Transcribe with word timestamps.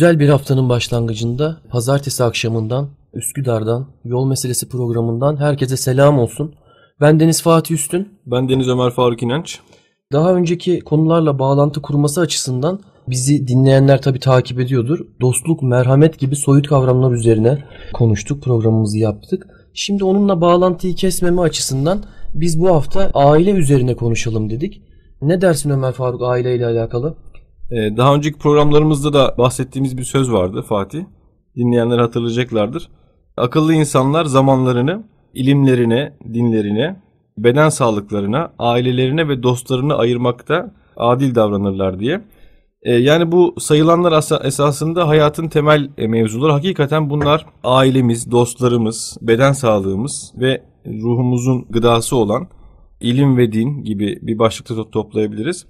Güzel 0.00 0.20
bir 0.20 0.28
haftanın 0.28 0.68
başlangıcında 0.68 1.60
pazartesi 1.70 2.24
akşamından 2.24 2.88
Üsküdar'dan 3.14 3.86
Yol 4.04 4.26
Meselesi 4.26 4.68
programından 4.68 5.36
herkese 5.36 5.76
selam 5.76 6.18
olsun. 6.18 6.54
Ben 7.00 7.20
Deniz 7.20 7.42
Fatih 7.42 7.74
Üstün. 7.74 8.08
Ben 8.26 8.48
Deniz 8.48 8.68
Ömer 8.68 8.90
Faruk 8.90 9.22
İnanç. 9.22 9.60
Daha 10.12 10.34
önceki 10.34 10.80
konularla 10.80 11.38
bağlantı 11.38 11.82
kurması 11.82 12.20
açısından 12.20 12.80
bizi 13.08 13.48
dinleyenler 13.48 14.02
tabii 14.02 14.20
takip 14.20 14.60
ediyordur. 14.60 14.98
Dostluk, 15.20 15.62
merhamet 15.62 16.18
gibi 16.18 16.36
soyut 16.36 16.68
kavramlar 16.68 17.12
üzerine 17.12 17.64
konuştuk, 17.92 18.42
programımızı 18.42 18.98
yaptık. 18.98 19.46
Şimdi 19.74 20.04
onunla 20.04 20.40
bağlantıyı 20.40 20.94
kesmeme 20.94 21.40
açısından 21.40 22.04
biz 22.34 22.60
bu 22.60 22.68
hafta 22.68 23.10
aile 23.14 23.50
üzerine 23.50 23.96
konuşalım 23.96 24.50
dedik. 24.50 24.82
Ne 25.22 25.40
dersin 25.40 25.70
Ömer 25.70 25.92
Faruk 25.92 26.22
aileyle 26.22 26.66
alakalı? 26.66 27.16
Ee, 27.70 27.96
daha 27.96 28.14
önceki 28.14 28.38
programlarımızda 28.38 29.12
da 29.12 29.34
bahsettiğimiz 29.38 29.98
bir 29.98 30.04
söz 30.04 30.32
vardı 30.32 30.62
Fatih. 30.68 31.04
Dinleyenler 31.56 31.98
hatırlayacaklardır. 31.98 32.88
Akıllı 33.36 33.74
insanlar 33.74 34.24
zamanlarını 34.24 35.04
ilimlerine, 35.34 36.16
dinlerine, 36.34 36.96
beden 37.38 37.68
sağlıklarına, 37.68 38.52
ailelerine 38.58 39.28
ve 39.28 39.42
dostlarına 39.42 39.94
ayırmakta 39.94 40.74
adil 40.96 41.34
davranırlar 41.34 42.00
diye. 42.00 42.20
Ee, 42.82 42.92
yani 42.92 43.32
bu 43.32 43.54
sayılanlar 43.58 44.44
esasında 44.44 45.08
hayatın 45.08 45.48
temel 45.48 45.90
e, 45.98 46.06
mevzuları. 46.06 46.52
Hakikaten 46.52 47.10
bunlar 47.10 47.46
ailemiz, 47.64 48.30
dostlarımız, 48.30 49.16
beden 49.22 49.52
sağlığımız 49.52 50.32
ve 50.36 50.62
ruhumuzun 50.86 51.66
gıdası 51.70 52.16
olan 52.16 52.48
ilim 53.00 53.36
ve 53.36 53.52
din 53.52 53.84
gibi 53.84 54.18
bir 54.22 54.38
başlıkta 54.38 54.90
toplayabiliriz. 54.90 55.66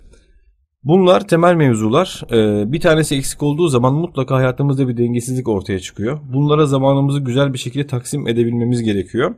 Bunlar 0.85 1.29
temel 1.29 1.55
mevzular. 1.55 2.23
Ee, 2.33 2.73
bir 2.73 2.81
tanesi 2.81 3.17
eksik 3.17 3.43
olduğu 3.43 3.69
zaman 3.69 3.95
mutlaka 3.95 4.37
hayatımızda 4.37 4.89
bir 4.89 4.97
dengesizlik 4.97 5.49
ortaya 5.49 5.79
çıkıyor. 5.79 6.19
Bunlara 6.33 6.67
zamanımızı 6.67 7.21
güzel 7.21 7.53
bir 7.53 7.59
şekilde 7.59 7.87
taksim 7.87 8.29
edebilmemiz 8.29 8.83
gerekiyor. 8.83 9.35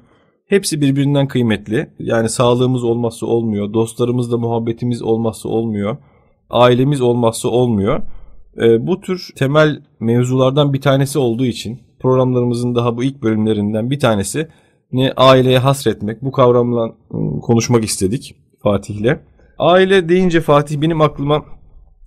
Hepsi 0.46 0.80
birbirinden 0.80 1.28
kıymetli. 1.28 1.90
Yani 1.98 2.28
sağlığımız 2.28 2.84
olmazsa 2.84 3.26
olmuyor, 3.26 3.72
dostlarımızla 3.72 4.38
muhabbetimiz 4.38 5.02
olmazsa 5.02 5.48
olmuyor, 5.48 5.96
ailemiz 6.50 7.00
olmazsa 7.00 7.48
olmuyor. 7.48 8.02
Ee, 8.62 8.86
bu 8.86 9.00
tür 9.00 9.28
temel 9.36 9.82
mevzulardan 10.00 10.72
bir 10.72 10.80
tanesi 10.80 11.18
olduğu 11.18 11.46
için 11.46 11.80
programlarımızın 12.00 12.74
daha 12.74 12.96
bu 12.96 13.04
ilk 13.04 13.22
bölümlerinden 13.22 13.90
bir 13.90 14.00
tanesi 14.00 14.48
ne 14.92 15.12
aileye 15.16 15.58
hasretmek. 15.58 16.22
Bu 16.22 16.32
kavramla 16.32 16.84
ıı, 16.84 17.40
konuşmak 17.40 17.84
istedik 17.84 18.36
Fatih'le. 18.62 19.31
Aile 19.62 20.08
deyince 20.08 20.40
Fatih 20.40 20.80
benim 20.80 21.00
aklıma 21.00 21.44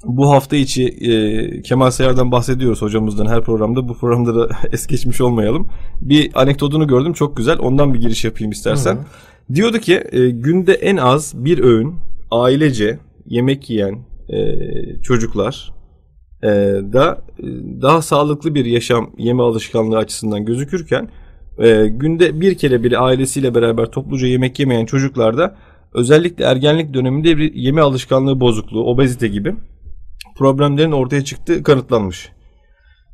bu 0.03 0.31
hafta 0.31 0.56
içi 0.56 0.88
e, 0.88 1.62
Kemal 1.62 1.92
Sayar'dan 1.92 2.31
bahsediyoruz 2.31 2.81
hocamızdan 2.81 3.25
her 3.25 3.42
programda. 3.42 3.89
Bu 3.89 3.97
programda 3.97 4.36
da 4.36 4.56
es 4.72 4.88
geçmiş 4.88 5.22
olmayalım. 5.22 5.67
Bir 6.02 6.31
anekdotunu 6.36 6.88
gördüm 6.88 7.14
çok 7.14 7.38
güzel. 7.38 7.59
Ondan 7.59 7.94
bir 7.94 8.00
giriş 8.02 8.25
yapayım 8.25 8.52
istersen. 8.52 8.95
Hı. 8.95 9.56
Diyordu 9.56 9.80
ki 9.80 10.03
e, 10.12 10.30
günde 10.30 10.73
en 10.73 10.97
az 10.97 11.45
bir 11.45 11.64
öğün 11.64 11.95
ailece 12.31 13.00
yemek 13.25 13.69
yiyen 13.69 14.00
e, 14.30 14.38
çocuklar 15.02 15.74
e, 16.44 16.47
da 16.94 17.22
e, 17.40 17.44
daha 17.81 18.02
sağlıklı 18.02 18.56
bir 18.56 18.66
yaşam 18.66 19.12
yeme 19.18 19.44
alışkanlığı 19.44 19.97
açısından 19.97 20.46
gözükürken 20.46 21.09
e, 21.59 21.88
günde 21.88 22.41
bir 22.41 22.58
kere 22.58 22.84
bile 22.84 22.97
ailesiyle 22.97 23.56
beraber 23.56 23.85
topluca 23.85 24.28
yemek 24.28 24.59
yemeyen 24.59 24.85
çocuklarda 24.85 25.56
özellikle 25.95 26.45
ergenlik 26.45 26.94
döneminde 26.94 27.38
bir 27.38 27.53
yeme 27.53 27.81
alışkanlığı 27.81 28.39
bozukluğu, 28.39 28.83
obezite 28.83 29.28
gibi 29.28 29.56
problemlerin 30.38 30.91
ortaya 30.91 31.23
çıktığı 31.23 31.63
kanıtlanmış. 31.63 32.31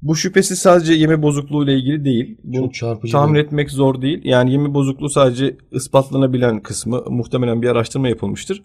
Bu 0.02 0.16
şüphesiz 0.16 0.60
sadece 0.60 0.94
yeme 0.94 1.22
bozukluğu 1.22 1.64
ile 1.64 1.74
ilgili 1.74 2.06
değil. 2.06 2.38
Çok 2.56 2.74
çarpıcı. 2.74 3.12
Tahmin 3.12 3.36
değil. 3.36 3.46
etmek 3.46 3.72
zor 3.72 4.02
değil. 4.02 4.22
Yani 4.24 4.52
yeme 4.52 4.74
bozukluğu 4.74 5.10
sadece 5.10 5.58
ispatlanabilen 5.72 6.60
kısmı 6.60 7.04
muhtemelen 7.10 7.62
bir 7.62 7.68
araştırma 7.68 8.10
yapılmıştır. 8.10 8.64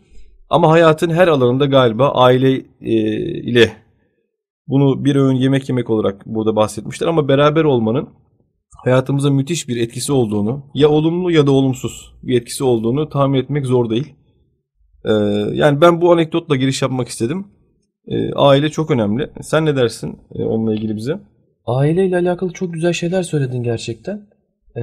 Ama 0.50 0.70
hayatın 0.70 1.10
her 1.10 1.28
alanında 1.28 1.66
galiba 1.66 2.08
aile 2.08 2.52
e, 2.80 2.92
ile 3.42 3.72
bunu 4.68 5.04
bir 5.04 5.16
öğün 5.16 5.36
yemek 5.36 5.68
yemek 5.68 5.90
olarak 5.90 6.26
burada 6.26 6.56
bahsetmişler 6.56 7.06
ama 7.06 7.28
beraber 7.28 7.64
olmanın 7.64 8.08
hayatımıza 8.84 9.30
müthiş 9.30 9.68
bir 9.68 9.76
etkisi 9.76 10.12
olduğunu 10.12 10.62
ya 10.74 10.88
olumlu 10.88 11.30
ya 11.30 11.46
da 11.46 11.50
olumsuz 11.50 12.14
bir 12.22 12.40
etkisi 12.40 12.64
olduğunu 12.64 13.08
tahmin 13.08 13.38
etmek 13.38 13.66
zor 13.66 13.90
değil. 13.90 14.14
Ee, 15.04 15.12
yani 15.52 15.80
ben 15.80 16.00
bu 16.00 16.12
anekdotla 16.12 16.56
giriş 16.56 16.82
yapmak 16.82 17.08
istedim. 17.08 17.46
Ee, 18.08 18.32
aile 18.32 18.68
çok 18.68 18.90
önemli. 18.90 19.30
Sen 19.42 19.64
ne 19.66 19.76
dersin 19.76 20.18
e, 20.34 20.44
onunla 20.44 20.74
ilgili 20.74 20.96
bize? 20.96 21.20
Aileyle 21.66 22.16
alakalı 22.16 22.52
çok 22.52 22.74
güzel 22.74 22.92
şeyler 22.92 23.22
söyledin 23.22 23.62
gerçekten. 23.62 24.26
Ee, 24.76 24.80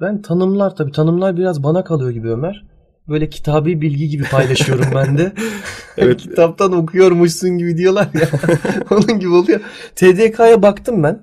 ben 0.00 0.22
tanımlar 0.22 0.76
tabii 0.76 0.92
tanımlar 0.92 1.36
biraz 1.36 1.62
bana 1.62 1.84
kalıyor 1.84 2.10
gibi 2.10 2.28
Ömer. 2.28 2.64
Böyle 3.08 3.28
kitabi 3.30 3.80
bilgi 3.80 4.08
gibi 4.08 4.24
paylaşıyorum 4.30 4.86
ben 4.94 5.18
de. 5.18 5.32
evet. 5.98 6.16
Kitaptan 6.20 6.72
okuyormuşsun 6.72 7.50
gibi 7.58 7.76
diyorlar 7.76 8.08
ya. 8.14 8.28
Onun 8.90 9.18
gibi 9.20 9.30
oluyor. 9.30 9.60
TDK'ya 9.96 10.62
baktım 10.62 11.02
ben. 11.02 11.20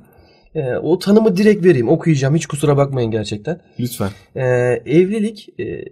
E, 0.55 0.75
o 0.75 0.99
tanımı 0.99 1.37
direkt 1.37 1.65
vereyim. 1.65 1.89
Okuyacağım. 1.89 2.35
Hiç 2.35 2.45
kusura 2.45 2.77
bakmayın 2.77 3.11
gerçekten. 3.11 3.61
Lütfen. 3.79 4.09
E, 4.35 4.45
evlilik 4.85 5.49
e, 5.59 5.85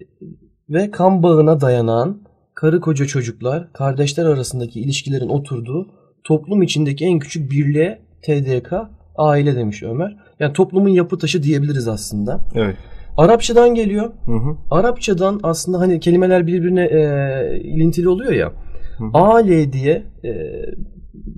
ve 0.69 0.91
kan 0.91 1.23
bağına 1.23 1.61
dayanan 1.61 2.21
karı 2.53 2.81
koca 2.81 3.05
çocuklar, 3.05 3.73
kardeşler 3.73 4.25
arasındaki 4.25 4.79
ilişkilerin 4.79 5.29
oturduğu 5.29 5.87
toplum 6.23 6.61
içindeki 6.61 7.05
en 7.05 7.19
küçük 7.19 7.51
birliğe 7.51 7.99
TDK 8.21 8.73
aile 9.15 9.55
demiş 9.55 9.83
Ömer. 9.83 10.17
Yani 10.39 10.53
toplumun 10.53 10.89
yapı 10.89 11.17
taşı 11.17 11.43
diyebiliriz 11.43 11.87
aslında. 11.87 12.39
Evet. 12.55 12.75
Arapçadan 13.17 13.75
geliyor. 13.75 14.11
Hı 14.25 14.31
hı. 14.31 14.57
Arapçadan 14.71 15.39
aslında 15.43 15.79
hani 15.79 15.99
kelimeler 15.99 16.47
birbirine 16.47 16.85
e, 16.85 17.59
ilintili 17.63 18.09
oluyor 18.09 18.31
ya. 18.31 18.51
Hı 18.97 19.03
hı. 19.03 19.09
Aile 19.13 19.73
diye 19.73 20.03
e, 20.23 20.31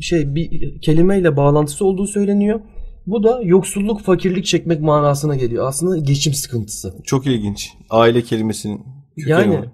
şey 0.02 0.36
bir 0.36 0.82
kelimeyle 0.82 1.38
bağlantısı 1.38 1.86
olduğu 1.86 2.08
söyleniyor. 2.08 2.60
Bu 3.08 3.24
da 3.24 3.42
yoksulluk, 3.44 4.02
fakirlik 4.02 4.46
çekmek 4.46 4.82
manasına 4.82 5.36
geliyor. 5.36 5.68
Aslında 5.68 5.98
geçim 5.98 6.34
sıkıntısı. 6.34 6.94
Çok 7.04 7.28
ilginç. 7.28 7.74
Aile 7.90 8.22
kelimesinin 8.22 8.82
Yani 9.18 9.58
var. 9.58 9.68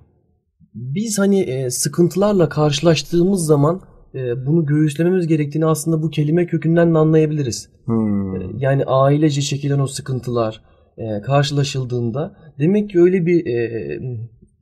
biz 0.73 1.19
hani 1.19 1.39
e, 1.39 1.69
sıkıntılarla 1.69 2.49
karşılaştığımız 2.49 3.45
zaman 3.45 3.81
e, 4.15 4.45
bunu 4.45 4.65
göğüslememiz 4.65 5.27
gerektiğini 5.27 5.65
aslında 5.65 6.01
bu 6.01 6.09
kelime 6.09 6.45
kökünden 6.45 6.93
de 6.93 6.97
anlayabiliriz. 6.97 7.69
Hmm. 7.85 8.35
E, 8.35 8.45
yani 8.57 8.85
ailece 8.85 9.41
çekilen 9.41 9.79
o 9.79 9.87
sıkıntılar 9.87 10.61
e, 10.97 11.21
karşılaşıldığında 11.21 12.35
demek 12.59 12.89
ki 12.89 12.99
öyle 12.99 13.25
bir 13.25 13.45
e, 13.45 13.99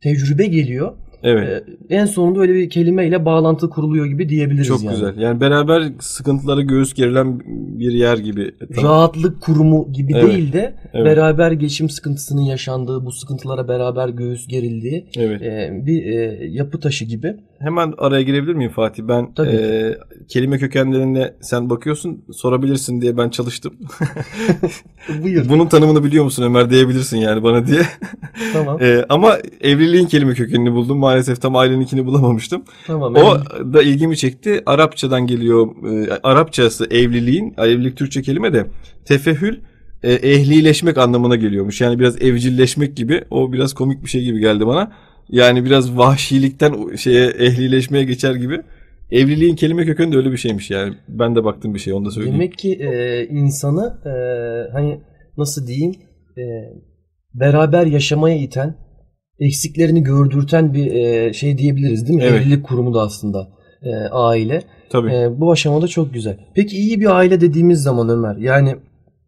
tecrübe 0.01 0.45
geliyor 0.45 0.93
Evet. 1.25 1.63
Ee, 1.89 1.95
en 1.95 2.05
sonunda 2.05 2.39
öyle 2.39 2.53
bir 2.53 2.69
kelimeyle 2.69 3.25
bağlantı 3.25 3.69
kuruluyor 3.69 4.05
gibi 4.05 4.29
diyebiliriz 4.29 4.67
Çok 4.67 4.83
yani. 4.83 4.93
güzel. 4.93 5.17
Yani 5.17 5.41
beraber 5.41 5.83
sıkıntılara 5.99 6.61
göğüs 6.61 6.93
gerilen 6.93 7.41
bir 7.79 7.91
yer 7.91 8.17
gibi. 8.17 8.51
Rahatlık 8.81 9.41
kurumu 9.41 9.87
gibi 9.93 10.13
evet. 10.15 10.27
değil 10.27 10.53
de 10.53 10.73
evet. 10.93 11.05
beraber 11.05 11.51
geçim 11.51 11.89
sıkıntısının 11.89 12.41
yaşandığı, 12.41 13.05
bu 13.05 13.11
sıkıntılara 13.11 13.67
beraber 13.67 14.09
göğüs 14.09 14.47
gerildiği 14.47 15.05
evet. 15.17 15.41
e, 15.41 15.81
bir 15.85 16.05
e, 16.05 16.45
yapı 16.47 16.79
taşı 16.79 17.05
gibi. 17.05 17.35
Hemen 17.59 17.93
araya 17.97 18.21
girebilir 18.21 18.53
miyim 18.53 18.71
Fatih? 18.71 19.03
Ben 19.03 19.45
e, 19.45 19.97
kelime 20.27 20.57
kökenlerine 20.57 21.33
sen 21.41 21.69
bakıyorsun 21.69 22.25
sorabilirsin 22.33 23.01
diye 23.01 23.17
ben 23.17 23.29
çalıştım. 23.29 23.73
Buyur. 25.23 25.49
Bunun 25.49 25.67
tanımını 25.67 26.03
biliyor 26.03 26.23
musun 26.23 26.43
Ömer 26.43 26.69
diyebilirsin 26.69 27.17
yani 27.17 27.43
bana 27.43 27.67
diye. 27.67 27.81
Tamam. 28.53 28.77
e, 28.81 29.05
ama 29.09 29.37
evliliğin 29.61 30.05
kelime 30.05 30.33
kökenini 30.33 30.73
buldum. 30.73 30.97
Maalesef 30.97 31.41
tam 31.41 31.55
aileninkini 31.55 32.05
bulamamıştım. 32.05 32.63
Tamam. 32.87 33.15
O 33.15 33.37
evet. 33.37 33.73
da 33.73 33.83
ilgimi 33.83 34.17
çekti. 34.17 34.63
Arapçadan 34.65 35.27
geliyor. 35.27 35.67
E, 35.91 36.19
Arapçası 36.23 36.85
evliliğin, 36.85 37.53
evlilik 37.57 37.97
Türkçe 37.97 38.21
kelime 38.21 38.53
de 38.53 38.65
tefehül 39.05 39.57
e, 40.03 40.13
ehlileşmek 40.13 40.97
anlamına 40.97 41.35
geliyormuş. 41.35 41.81
Yani 41.81 41.99
biraz 41.99 42.21
evcilleşmek 42.21 42.97
gibi. 42.97 43.23
O 43.29 43.53
biraz 43.53 43.73
komik 43.73 44.03
bir 44.03 44.09
şey 44.09 44.23
gibi 44.23 44.39
geldi 44.39 44.67
bana. 44.67 44.91
Yani 45.29 45.65
biraz 45.65 45.97
vahşilikten 45.97 46.95
şeye 46.95 47.27
ehlileşmeye 47.27 48.03
geçer 48.03 48.35
gibi. 48.35 48.61
Evliliğin 49.11 49.55
kelime 49.55 49.85
kökeni 49.85 50.11
de 50.11 50.17
öyle 50.17 50.31
bir 50.31 50.37
şeymiş 50.37 50.71
yani. 50.71 50.93
Ben 51.07 51.35
de 51.35 51.43
baktım 51.43 51.73
bir 51.73 51.79
şey 51.79 51.93
onu 51.93 52.05
da 52.05 52.11
söyleyeyim. 52.11 52.39
Demek 52.39 52.57
ki 52.57 52.73
e, 52.73 53.25
insanı 53.25 53.97
e, 54.05 54.13
hani 54.73 55.01
nasıl 55.37 55.67
diyeyim 55.67 55.91
e, 56.37 56.43
beraber 57.33 57.85
yaşamaya 57.85 58.37
iten 58.37 58.75
eksiklerini 59.39 60.03
gördürten 60.03 60.73
bir 60.73 60.91
e, 60.91 61.33
şey 61.33 61.57
diyebiliriz 61.57 62.07
değil 62.07 62.19
mi? 62.19 62.25
Evet. 62.25 62.41
Evlilik 62.41 62.63
kurumu 62.63 62.93
da 62.93 63.01
aslında 63.01 63.47
e, 63.83 63.95
aile. 64.11 64.61
Tabii. 64.89 65.11
E, 65.11 65.39
bu 65.39 65.51
aşamada 65.51 65.87
çok 65.87 66.13
güzel. 66.13 66.37
Peki 66.55 66.77
iyi 66.77 66.99
bir 66.99 67.15
aile 67.15 67.41
dediğimiz 67.41 67.83
zaman 67.83 68.09
Ömer 68.09 68.35
yani 68.35 68.75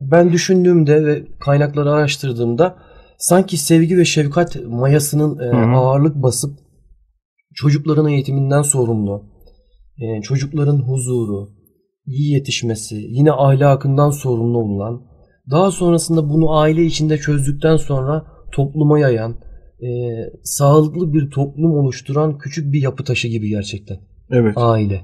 ben 0.01 0.31
düşündüğümde 0.31 1.05
ve 1.05 1.23
kaynakları 1.39 1.91
araştırdığımda 1.91 2.75
sanki 3.17 3.57
sevgi 3.57 3.97
ve 3.97 4.05
şefkat 4.05 4.55
mayasının 4.65 5.39
e, 5.39 5.75
ağırlık 5.75 6.15
basıp 6.15 6.59
çocukların 7.55 8.07
eğitiminden 8.07 8.61
sorumlu, 8.61 9.23
e, 9.97 10.21
çocukların 10.21 10.77
huzuru, 10.77 11.49
iyi 12.05 12.33
yetişmesi, 12.33 12.95
yine 12.95 13.31
ahlakından 13.31 14.09
sorumlu 14.09 14.57
olan, 14.57 15.01
daha 15.51 15.71
sonrasında 15.71 16.29
bunu 16.29 16.57
aile 16.57 16.85
içinde 16.85 17.17
çözdükten 17.17 17.77
sonra 17.77 18.25
topluma 18.51 18.99
yayan, 18.99 19.35
e, 19.81 19.89
sağlıklı 20.43 21.13
bir 21.13 21.29
toplum 21.29 21.71
oluşturan 21.71 22.37
küçük 22.37 22.73
bir 22.73 22.81
yapı 22.81 23.03
taşı 23.03 23.27
gibi 23.27 23.49
gerçekten. 23.49 23.97
Evet. 24.31 24.53
Aile. 24.57 25.01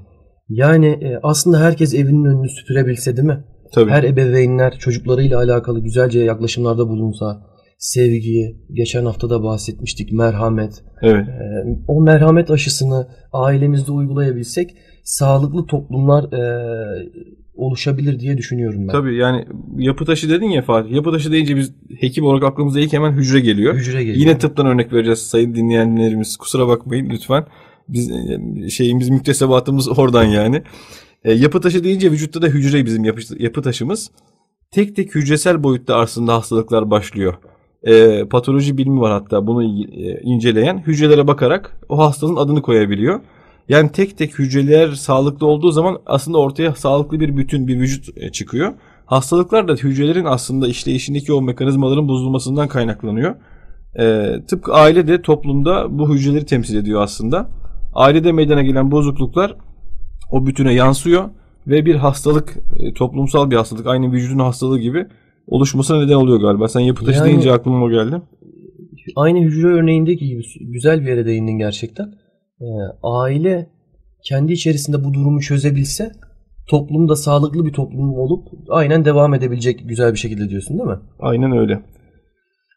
Yani 0.48 0.86
e, 0.86 1.18
aslında 1.22 1.60
herkes 1.60 1.94
evinin 1.94 2.24
önünü 2.24 2.48
süpürebilse 2.48 3.16
değil 3.16 3.28
mi? 3.28 3.44
Tabii. 3.72 3.90
Her 3.90 4.02
ebeveynler 4.02 4.78
çocuklarıyla 4.78 5.38
alakalı 5.38 5.80
güzelce 5.80 6.20
yaklaşımlarda 6.20 6.88
bulunsa, 6.88 7.46
sevgi, 7.84 8.56
geçen 8.72 9.04
hafta 9.04 9.30
da 9.30 9.42
bahsetmiştik, 9.42 10.12
merhamet. 10.12 10.84
Evet. 11.02 11.28
E, 11.28 11.64
o 11.88 12.00
merhamet 12.00 12.50
aşısını 12.50 13.08
ailemizde 13.32 13.92
uygulayabilsek 13.92 14.76
sağlıklı 15.02 15.66
toplumlar 15.66 16.32
e, 16.32 16.42
oluşabilir 17.54 18.20
diye 18.20 18.38
düşünüyorum 18.38 18.88
ben. 18.88 18.92
Tabii 18.92 19.16
yani 19.16 19.44
yapı 19.76 20.04
taşı 20.04 20.30
dedin 20.30 20.46
ya 20.46 20.62
Fatih. 20.62 20.92
Yapı 20.92 21.12
taşı 21.12 21.32
deyince 21.32 21.56
biz 21.56 21.72
hekim 22.00 22.24
olarak 22.24 22.44
aklımıza 22.44 22.80
ilk 22.80 22.92
hemen 22.92 23.12
hücre 23.12 23.40
geliyor. 23.40 23.74
Hücre 23.74 24.04
geliyor. 24.04 24.16
Yine 24.16 24.38
tıptan 24.38 24.66
örnek 24.66 24.92
vereceğiz 24.92 25.18
sayın 25.18 25.54
dinleyenlerimiz. 25.54 26.36
Kusura 26.36 26.68
bakmayın 26.68 27.10
lütfen. 27.10 27.46
Biz 27.88 28.10
e, 28.10 28.68
şeyimiz 28.68 29.08
müktesebatımız 29.08 29.98
oradan 29.98 30.24
yani. 30.24 30.62
E, 31.24 31.32
yapı 31.32 31.60
taşı 31.60 31.84
deyince 31.84 32.10
vücutta 32.10 32.42
da 32.42 32.46
hücre 32.46 32.86
bizim 32.86 33.04
yapı, 33.04 33.20
yapı 33.38 33.62
taşımız. 33.62 34.10
Tek 34.70 34.96
tek 34.96 35.14
hücresel 35.14 35.62
boyutta 35.62 35.96
aslında 35.96 36.34
hastalıklar 36.34 36.90
başlıyor. 36.90 37.34
E, 37.86 38.24
patoloji 38.24 38.78
bilimi 38.78 39.00
var 39.00 39.12
hatta 39.12 39.46
bunu 39.46 39.64
e, 39.64 40.20
inceleyen 40.22 40.78
hücrelere 40.86 41.26
bakarak 41.26 41.76
o 41.88 41.98
hastalığın 41.98 42.36
adını 42.36 42.62
koyabiliyor. 42.62 43.20
Yani 43.68 43.92
tek 43.92 44.18
tek 44.18 44.38
hücreler 44.38 44.92
sağlıklı 44.92 45.46
olduğu 45.46 45.70
zaman 45.70 45.98
aslında 46.06 46.38
ortaya 46.38 46.74
sağlıklı 46.74 47.20
bir 47.20 47.36
bütün 47.36 47.68
bir 47.68 47.80
vücut 47.80 48.18
e, 48.18 48.32
çıkıyor. 48.32 48.72
Hastalıklar 49.06 49.68
da 49.68 49.72
hücrelerin 49.72 50.24
aslında 50.24 50.68
işleyişindeki 50.68 51.32
o 51.32 51.42
mekanizmaların 51.42 52.08
bozulmasından 52.08 52.68
kaynaklanıyor. 52.68 53.34
E, 53.98 54.34
tıpkı 54.48 54.72
aile 54.72 55.08
de 55.08 55.22
toplumda 55.22 55.98
bu 55.98 56.14
hücreleri 56.14 56.46
temsil 56.46 56.76
ediyor 56.76 57.02
aslında. 57.02 57.50
Ailede 57.94 58.32
meydana 58.32 58.62
gelen 58.62 58.90
bozukluklar 58.90 59.56
o 60.30 60.46
bütüne 60.46 60.74
yansıyor 60.74 61.24
ve 61.66 61.86
bir 61.86 61.94
hastalık, 61.94 62.56
e, 62.78 62.94
toplumsal 62.94 63.50
bir 63.50 63.56
hastalık, 63.56 63.86
aynı 63.86 64.12
vücudun 64.12 64.38
hastalığı 64.38 64.78
gibi 64.78 65.06
oluşmasına 65.46 66.04
neden 66.04 66.14
oluyor 66.14 66.40
galiba. 66.40 66.68
Sen 66.68 66.80
yapı 66.80 67.04
taşı 67.04 67.18
Yani- 67.18 67.28
deyince 67.28 67.52
aklıma 67.52 67.84
o 67.84 67.90
geldi. 67.90 68.22
Aynı 69.16 69.40
hücre 69.40 69.66
örneğindeki 69.68 70.26
gibi 70.26 70.42
güzel 70.60 71.00
bir 71.00 71.06
yere 71.06 71.26
değindin 71.26 71.58
gerçekten. 71.58 72.06
Ee, 72.60 72.64
aile 73.02 73.70
kendi 74.24 74.52
içerisinde 74.52 75.04
bu 75.04 75.14
durumu 75.14 75.40
çözebilse 75.40 76.12
toplumda 76.68 77.16
sağlıklı 77.16 77.64
bir 77.64 77.72
toplum 77.72 78.14
olup 78.14 78.48
aynen 78.68 79.04
devam 79.04 79.34
edebilecek 79.34 79.88
güzel 79.88 80.12
bir 80.12 80.18
şekilde 80.18 80.48
diyorsun 80.48 80.78
değil 80.78 80.88
mi? 80.90 80.98
Aynen 81.20 81.52
öyle. 81.52 81.82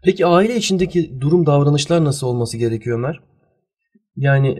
Peki 0.04 0.25
aile 0.25 0.56
içindeki 0.56 1.22
durum 1.22 1.46
davranışlar 1.46 2.04
nasıl 2.04 2.28
olması 2.28 2.58
gerekiyor 2.58 2.98
Ömer? 3.00 3.19
Yani 4.16 4.60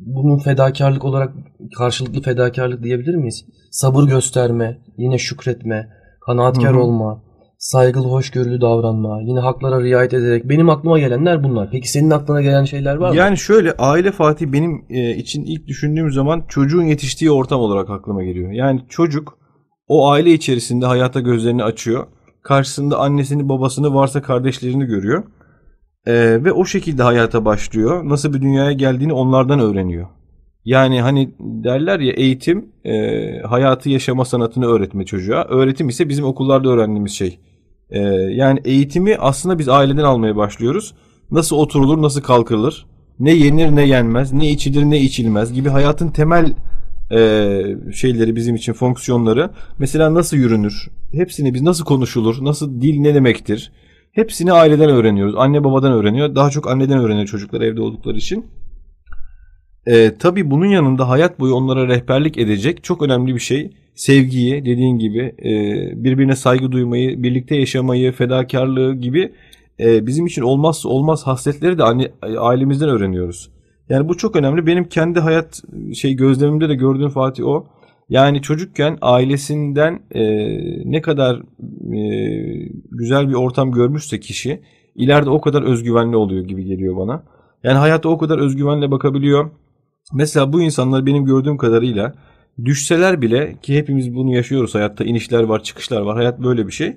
bunun 0.00 0.38
fedakarlık 0.38 1.04
olarak 1.04 1.34
karşılıklı 1.78 2.22
fedakarlık 2.22 2.82
diyebilir 2.82 3.14
miyiz? 3.14 3.44
Sabır 3.70 4.02
gösterme, 4.08 4.78
yine 4.98 5.18
şükretme, 5.18 5.88
kanaatkar 6.26 6.72
Hı 6.72 6.76
hı. 6.76 6.82
olma, 6.82 7.22
saygılı, 7.58 8.08
hoşgörülü 8.08 8.60
davranma, 8.60 9.20
yine 9.22 9.40
haklara 9.40 9.82
riayet 9.82 10.14
ederek. 10.14 10.48
Benim 10.48 10.70
aklıma 10.70 10.98
gelenler 10.98 11.44
bunlar. 11.44 11.68
Peki 11.72 11.90
senin 11.90 12.10
aklına 12.10 12.42
gelen 12.42 12.64
şeyler 12.64 12.96
var 12.96 13.10
mı? 13.10 13.16
Yani 13.16 13.38
şöyle 13.38 13.72
aile 13.72 14.12
Fatih 14.12 14.46
benim 14.46 14.84
e, 14.90 15.16
için 15.16 15.44
ilk 15.44 15.66
düşündüğüm 15.66 16.10
zaman 16.10 16.44
çocuğun 16.48 16.82
yetiştiği 16.84 17.30
ortam 17.30 17.60
olarak 17.60 17.90
aklıma 17.90 18.24
geliyor. 18.24 18.52
Yani 18.52 18.80
çocuk 18.88 19.38
o 19.88 20.10
aile 20.10 20.32
içerisinde 20.32 20.86
hayata 20.86 21.20
gözlerini 21.20 21.64
açıyor. 21.64 22.06
Karşısında 22.42 22.98
annesini, 22.98 23.48
babasını, 23.48 23.94
varsa 23.94 24.22
kardeşlerini 24.22 24.84
görüyor. 24.84 25.22
E, 26.06 26.44
ve 26.44 26.52
o 26.52 26.64
şekilde 26.64 27.02
hayata 27.02 27.44
başlıyor. 27.44 28.08
Nasıl 28.08 28.34
bir 28.34 28.42
dünyaya 28.42 28.72
geldiğini 28.72 29.12
onlardan 29.12 29.60
öğreniyor. 29.60 30.06
Yani 30.64 31.00
hani 31.00 31.34
derler 31.38 32.00
ya 32.00 32.12
eğitim 32.12 32.72
e, 32.84 32.92
hayatı 33.42 33.90
yaşama 33.90 34.24
sanatını 34.24 34.66
öğretme 34.66 35.04
çocuğa. 35.04 35.44
Öğretim 35.44 35.88
ise 35.88 36.08
bizim 36.08 36.24
okullarda 36.24 36.68
öğrendiğimiz 36.68 37.12
şey. 37.12 37.38
E, 37.90 38.00
yani 38.30 38.60
eğitimi 38.64 39.16
aslında 39.16 39.58
biz 39.58 39.68
aileden 39.68 40.04
almaya 40.04 40.36
başlıyoruz. 40.36 40.94
Nasıl 41.30 41.56
oturulur, 41.56 42.02
nasıl 42.02 42.20
kalkılır, 42.20 42.86
ne 43.20 43.32
yenir 43.32 43.76
ne 43.76 43.86
yenmez, 43.86 44.32
ne 44.32 44.50
içilir 44.50 44.84
ne 44.84 45.00
içilmez 45.00 45.52
gibi 45.52 45.68
hayatın 45.68 46.08
temel 46.08 46.52
e, 47.10 47.20
şeyleri 47.94 48.36
bizim 48.36 48.54
için 48.54 48.72
fonksiyonları. 48.72 49.50
Mesela 49.78 50.14
nasıl 50.14 50.36
yürünür, 50.36 50.88
hepsini 51.12 51.54
biz 51.54 51.62
nasıl 51.62 51.84
konuşulur, 51.84 52.44
nasıl 52.44 52.80
dil 52.80 53.00
ne 53.00 53.14
demektir. 53.14 53.72
Hepsini 54.12 54.52
aileden 54.52 54.90
öğreniyoruz. 54.90 55.34
Anne 55.38 55.64
babadan 55.64 55.92
öğreniyor. 55.92 56.34
Daha 56.34 56.50
çok 56.50 56.70
anneden 56.70 56.98
öğreniyor 56.98 57.26
çocuklar 57.26 57.60
evde 57.60 57.80
oldukları 57.80 58.16
için. 58.16 58.46
E, 59.86 60.14
tabii 60.18 60.50
bunun 60.50 60.66
yanında 60.66 61.08
hayat 61.08 61.40
boyu 61.40 61.54
onlara 61.54 61.88
rehberlik 61.88 62.38
edecek 62.38 62.84
çok 62.84 63.02
önemli 63.02 63.34
bir 63.34 63.40
şey. 63.40 63.70
Sevgiyi 63.98 64.64
dediğin 64.64 64.98
gibi 64.98 65.34
e, 65.44 65.52
birbirine 66.04 66.36
saygı 66.36 66.72
duymayı, 66.72 67.22
birlikte 67.22 67.56
yaşamayı, 67.56 68.12
fedakarlığı 68.12 68.94
gibi 68.94 69.32
e, 69.80 70.06
bizim 70.06 70.26
için 70.26 70.42
olmazsa 70.42 70.88
olmaz 70.88 71.26
hasletleri 71.26 71.78
de 71.78 71.82
anne, 71.82 72.08
ailemizden 72.38 72.88
öğreniyoruz. 72.88 73.50
Yani 73.88 74.08
bu 74.08 74.16
çok 74.16 74.36
önemli. 74.36 74.66
Benim 74.66 74.84
kendi 74.84 75.20
hayat 75.20 75.62
şey 75.94 76.14
gözlemimde 76.14 76.68
de 76.68 76.74
gördüğüm 76.74 77.08
Fatih 77.08 77.44
o. 77.44 77.66
Yani 78.08 78.42
çocukken 78.42 78.98
ailesinden 79.00 80.00
e, 80.10 80.22
ne 80.90 81.02
kadar 81.02 81.36
e, 81.96 82.02
güzel 82.90 83.28
bir 83.28 83.34
ortam 83.34 83.72
görmüşse 83.72 84.20
kişi 84.20 84.60
ileride 84.94 85.30
o 85.30 85.40
kadar 85.40 85.62
özgüvenli 85.62 86.16
oluyor 86.16 86.44
gibi 86.44 86.64
geliyor 86.64 86.96
bana. 86.96 87.22
Yani 87.62 87.78
hayata 87.78 88.08
o 88.08 88.18
kadar 88.18 88.38
özgüvenle 88.38 88.90
bakabiliyor. 88.90 89.50
Mesela 90.12 90.52
bu 90.52 90.62
insanlar 90.62 91.06
benim 91.06 91.24
gördüğüm 91.24 91.56
kadarıyla 91.56 92.14
düşseler 92.64 93.22
bile 93.22 93.56
ki 93.62 93.76
hepimiz 93.76 94.14
bunu 94.14 94.34
yaşıyoruz 94.34 94.74
hayatta 94.74 95.04
inişler 95.04 95.42
var 95.42 95.62
çıkışlar 95.62 96.00
var 96.00 96.16
hayat 96.16 96.40
böyle 96.40 96.66
bir 96.66 96.72
şey. 96.72 96.96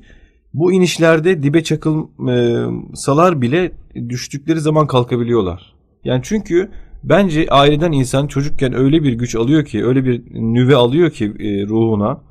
Bu 0.54 0.72
inişlerde 0.72 1.44
dibe 1.44 1.64
çakılsalar 1.64 3.42
bile 3.42 3.72
düştükleri 4.10 4.60
zaman 4.60 4.88
kalkabiliyorlar. 4.88 5.74
Yani 6.04 6.22
çünkü 6.24 6.70
bence 7.04 7.48
aileden 7.50 7.92
insan 7.92 8.28
çocukken 8.28 8.74
öyle 8.74 9.04
bir 9.04 9.14
güç 9.14 9.36
alıyor 9.36 9.66
ki 9.66 9.86
öyle 9.86 10.06
bir 10.06 10.24
nüve 10.34 10.76
alıyor 10.76 11.12
ki 11.12 11.26
e, 11.26 11.68
ruhuna. 11.68 12.22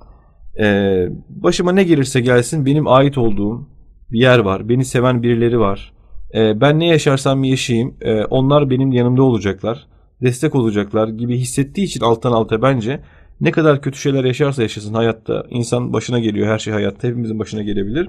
E, 0.61 1.07
başıma 1.29 1.73
ne 1.73 1.85
gelirse 1.85 2.21
gelsin 2.21 2.67
benim 2.67 2.89
ait 2.89 3.19
olduğum 3.19 3.69
bir 4.11 4.21
yer 4.21 4.39
var. 4.39 4.69
Beni 4.69 4.85
seven 4.85 5.23
birileri 5.23 5.59
var. 5.59 5.93
E, 6.35 6.61
ben 6.61 6.81
ne 6.81 6.87
yaşarsam 6.87 7.45
yaşayayım 7.45 7.95
e, 8.01 8.25
onlar 8.25 8.71
benim 8.71 8.93
yanımda 8.93 9.23
olacaklar 9.23 9.87
destek 10.23 10.55
olacaklar 10.55 11.09
gibi 11.09 11.37
hissettiği 11.37 11.87
için 11.87 12.01
alttan 12.01 12.33
alta 12.33 12.63
bence 12.63 13.01
ne 13.41 13.51
kadar 13.51 13.83
kötü 13.83 13.99
şeyler 13.99 14.25
yaşarsa 14.25 14.63
yaşasın 14.63 14.95
hayatta 14.95 15.45
insan 15.51 15.93
başına 15.93 16.19
geliyor 16.19 16.47
her 16.47 16.59
şey 16.59 16.73
hayatta 16.73 17.09
hepimizin 17.09 17.39
başına 17.39 17.63
gelebilir. 17.63 18.09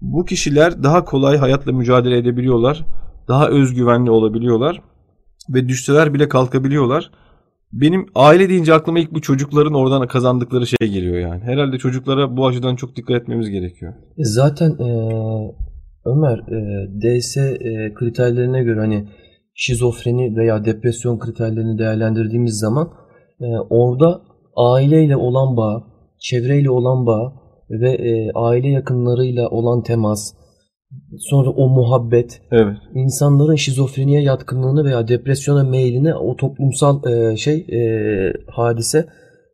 Bu 0.00 0.24
kişiler 0.24 0.82
daha 0.82 1.04
kolay 1.04 1.36
hayatla 1.36 1.72
mücadele 1.72 2.18
edebiliyorlar. 2.18 2.84
Daha 3.28 3.48
özgüvenli 3.48 4.10
olabiliyorlar 4.10 4.82
ve 5.48 5.68
düşseler 5.68 6.14
bile 6.14 6.28
kalkabiliyorlar. 6.28 7.10
Benim 7.72 8.06
aile 8.14 8.48
deyince 8.48 8.74
aklıma 8.74 8.98
ilk 8.98 9.12
bu 9.12 9.20
çocukların 9.20 9.74
oradan 9.74 10.06
kazandıkları 10.06 10.66
şey 10.66 10.88
geliyor 10.88 11.18
yani. 11.18 11.42
Herhalde 11.42 11.78
çocuklara 11.78 12.36
bu 12.36 12.46
açıdan 12.46 12.76
çok 12.76 12.96
dikkat 12.96 13.22
etmemiz 13.22 13.50
gerekiyor. 13.50 13.94
E 14.18 14.24
Zaten 14.24 14.70
e, 14.70 14.88
Ömer 16.04 16.38
e, 16.38 16.88
DS 17.02 17.36
e, 17.36 17.94
kriterlerine 17.94 18.62
göre 18.62 18.80
hani 18.80 19.08
şizofreni 19.54 20.36
veya 20.36 20.64
depresyon 20.64 21.18
kriterlerini 21.18 21.78
değerlendirdiğimiz 21.78 22.58
zaman 22.58 22.92
e, 23.40 23.46
orada 23.70 24.20
aileyle 24.56 25.16
olan 25.16 25.56
bağ, 25.56 25.84
çevreyle 26.18 26.70
olan 26.70 27.06
bağ 27.06 27.32
ve 27.70 27.90
e, 27.90 28.30
aile 28.34 28.68
yakınlarıyla 28.68 29.48
olan 29.48 29.82
temas, 29.82 30.34
sonra 31.18 31.50
o 31.50 31.68
muhabbet, 31.68 32.40
Evet. 32.50 32.76
insanların 32.94 33.54
şizofreniye 33.54 34.22
yatkınlığını 34.22 34.84
veya 34.84 35.08
depresyona 35.08 35.64
meylini 35.64 36.14
o 36.14 36.36
toplumsal 36.36 37.06
e, 37.06 37.36
şey 37.36 37.56
e, 37.56 37.80
hadise 38.50 39.06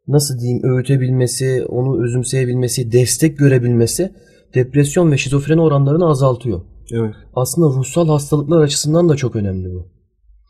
nasıl 0.09 0.39
diyeyim 0.39 0.63
öğütebilmesi, 0.65 1.65
onu 1.69 2.05
özümseyebilmesi, 2.05 2.93
destek 2.93 3.39
görebilmesi 3.39 4.13
depresyon 4.55 5.13
ve 5.13 5.17
şizofreni 5.17 5.61
oranlarını 5.61 6.09
azaltıyor. 6.09 6.61
Evet. 6.93 7.15
Aslında 7.35 7.67
ruhsal 7.67 8.09
hastalıklar 8.09 8.63
açısından 8.63 9.09
da 9.09 9.17
çok 9.17 9.37
önemli 9.37 9.75
bu. 9.75 9.92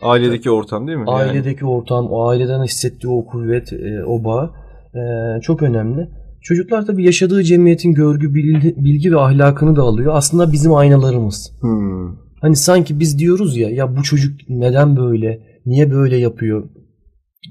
Ailedeki 0.02 0.50
ortam 0.50 0.86
değil 0.86 0.98
mi? 0.98 1.04
Yani- 1.08 1.22
Ailedeki 1.22 1.66
ortam, 1.66 2.06
o 2.10 2.28
aileden 2.28 2.64
hissettiği 2.64 3.12
o 3.12 3.26
kuvvet, 3.26 3.72
e, 3.72 4.04
o 4.04 4.24
bağ 4.24 4.50
e, 4.94 5.40
çok 5.40 5.62
önemli. 5.62 6.08
Çocuklar 6.42 6.86
tabii 6.86 7.04
yaşadığı 7.04 7.42
cemiyetin 7.42 7.92
görgü, 7.92 8.34
bilgi, 8.34 8.74
bilgi 8.76 9.12
ve 9.12 9.20
ahlakını 9.20 9.76
da 9.76 9.82
alıyor. 9.82 10.12
Aslında 10.14 10.52
bizim 10.52 10.74
aynalarımız. 10.74 11.52
Hmm. 11.60 12.16
Hani 12.40 12.56
sanki 12.56 13.00
biz 13.00 13.18
diyoruz 13.18 13.56
ya 13.56 13.70
ya 13.70 13.96
bu 13.96 14.02
çocuk 14.02 14.40
neden 14.48 14.96
böyle? 14.96 15.40
Niye 15.66 15.90
böyle 15.90 16.16
yapıyor? 16.16 16.68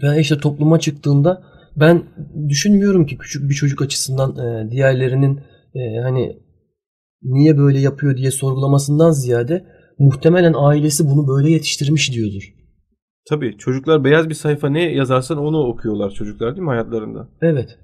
Ve 0.04 0.20
işte 0.20 0.38
topluma 0.38 0.80
çıktığında 0.80 1.42
Ben 1.76 2.04
düşünmüyorum 2.50 3.06
ki 3.06 3.18
küçük 3.18 3.50
bir 3.50 3.54
çocuk 3.54 3.82
açısından 3.82 4.38
e, 4.38 4.72
diğerlerinin 4.72 5.40
e, 5.76 6.00
hani 6.04 6.38
niye 7.24 7.58
böyle 7.58 7.80
yapıyor 7.80 8.18
diye 8.18 8.32
sorgulamasından 8.32 9.12
ziyade 9.12 9.66
muhtemelen 10.02 10.54
ailesi 10.58 11.06
bunu 11.06 11.28
böyle 11.28 11.50
yetiştirmiş 11.50 12.14
diyordur. 12.14 12.54
Tabii 13.30 13.58
çocuklar 13.58 14.04
beyaz 14.04 14.30
bir 14.30 14.34
sayfa 14.34 14.70
ne 14.70 14.82
yazarsan 14.82 15.38
onu 15.38 15.58
okuyorlar 15.64 16.12
çocuklar 16.12 16.56
değil 16.56 16.64
mi 16.64 16.70
hayatlarında? 16.70 17.28
Evet. 17.42 17.78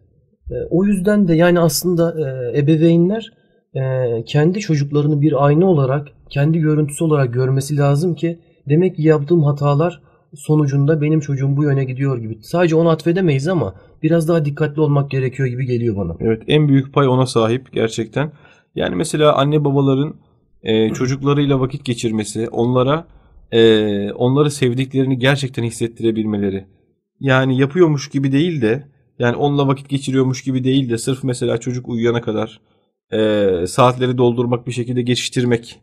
E, 0.52 0.56
o 0.70 0.86
yüzden 0.86 1.28
de 1.28 1.36
yani 1.36 1.60
aslında 1.60 2.16
e, 2.22 2.60
ebeveynler 2.60 3.34
e, 3.74 3.82
kendi 4.26 4.60
çocuklarını 4.60 5.22
bir 5.22 5.46
ayna 5.46 5.66
olarak, 5.66 6.08
kendi 6.30 6.60
görüntüsü 6.60 7.04
olarak 7.04 7.34
görmesi 7.34 7.78
lazım 7.78 8.16
ki 8.16 8.40
demek 8.70 8.96
ki 8.96 9.02
yaptığım 9.02 9.44
hatalar 9.44 10.02
sonucunda 10.36 11.02
benim 11.02 11.20
çocuğum 11.20 11.58
bu 11.58 11.64
yöne 11.64 11.84
gidiyor 11.84 12.18
gibi. 12.18 12.38
Sadece 12.42 12.76
onu 12.76 12.90
atfedemeyiz 12.90 13.48
ama 13.48 13.74
biraz 14.04 14.28
daha 14.28 14.46
dikkatli 14.46 14.82
olmak 14.82 15.12
gerekiyor 15.12 15.50
gibi 15.50 15.66
geliyor 15.66 15.96
bana. 15.98 16.16
Evet 16.20 16.42
en 16.48 16.68
büyük 16.68 16.94
pay 16.94 17.08
ona 17.08 17.26
sahip 17.26 17.74
gerçekten. 17.74 18.32
Yani 18.76 18.96
mesela 18.96 19.36
anne 19.36 19.66
babaların 19.66 20.16
e, 20.68 20.90
çocuklarıyla 20.90 21.60
vakit 21.60 21.86
geçirmesi, 21.86 22.50
onlara 22.50 23.08
e, 23.52 24.12
onları 24.12 24.52
sevdiklerini 24.52 25.20
gerçekten 25.20 25.64
hissettirebilmeleri. 25.64 26.66
Yani 27.20 27.60
yapıyormuş 27.60 28.10
gibi 28.10 28.32
değil 28.32 28.62
de 28.62 28.88
yani 29.20 29.36
onunla 29.36 29.68
vakit 29.68 29.90
geçiriyormuş 29.90 30.44
gibi 30.44 30.64
değil 30.64 30.90
de 30.90 30.98
sırf 30.98 31.24
mesela 31.24 31.58
çocuk 31.58 31.90
uyuyana 31.90 32.22
kadar 32.22 32.62
e, 33.12 33.68
saatleri 33.68 34.18
doldurmak 34.18 34.68
bir 34.68 34.72
şekilde 34.72 35.02
geçiştirmek. 35.02 35.80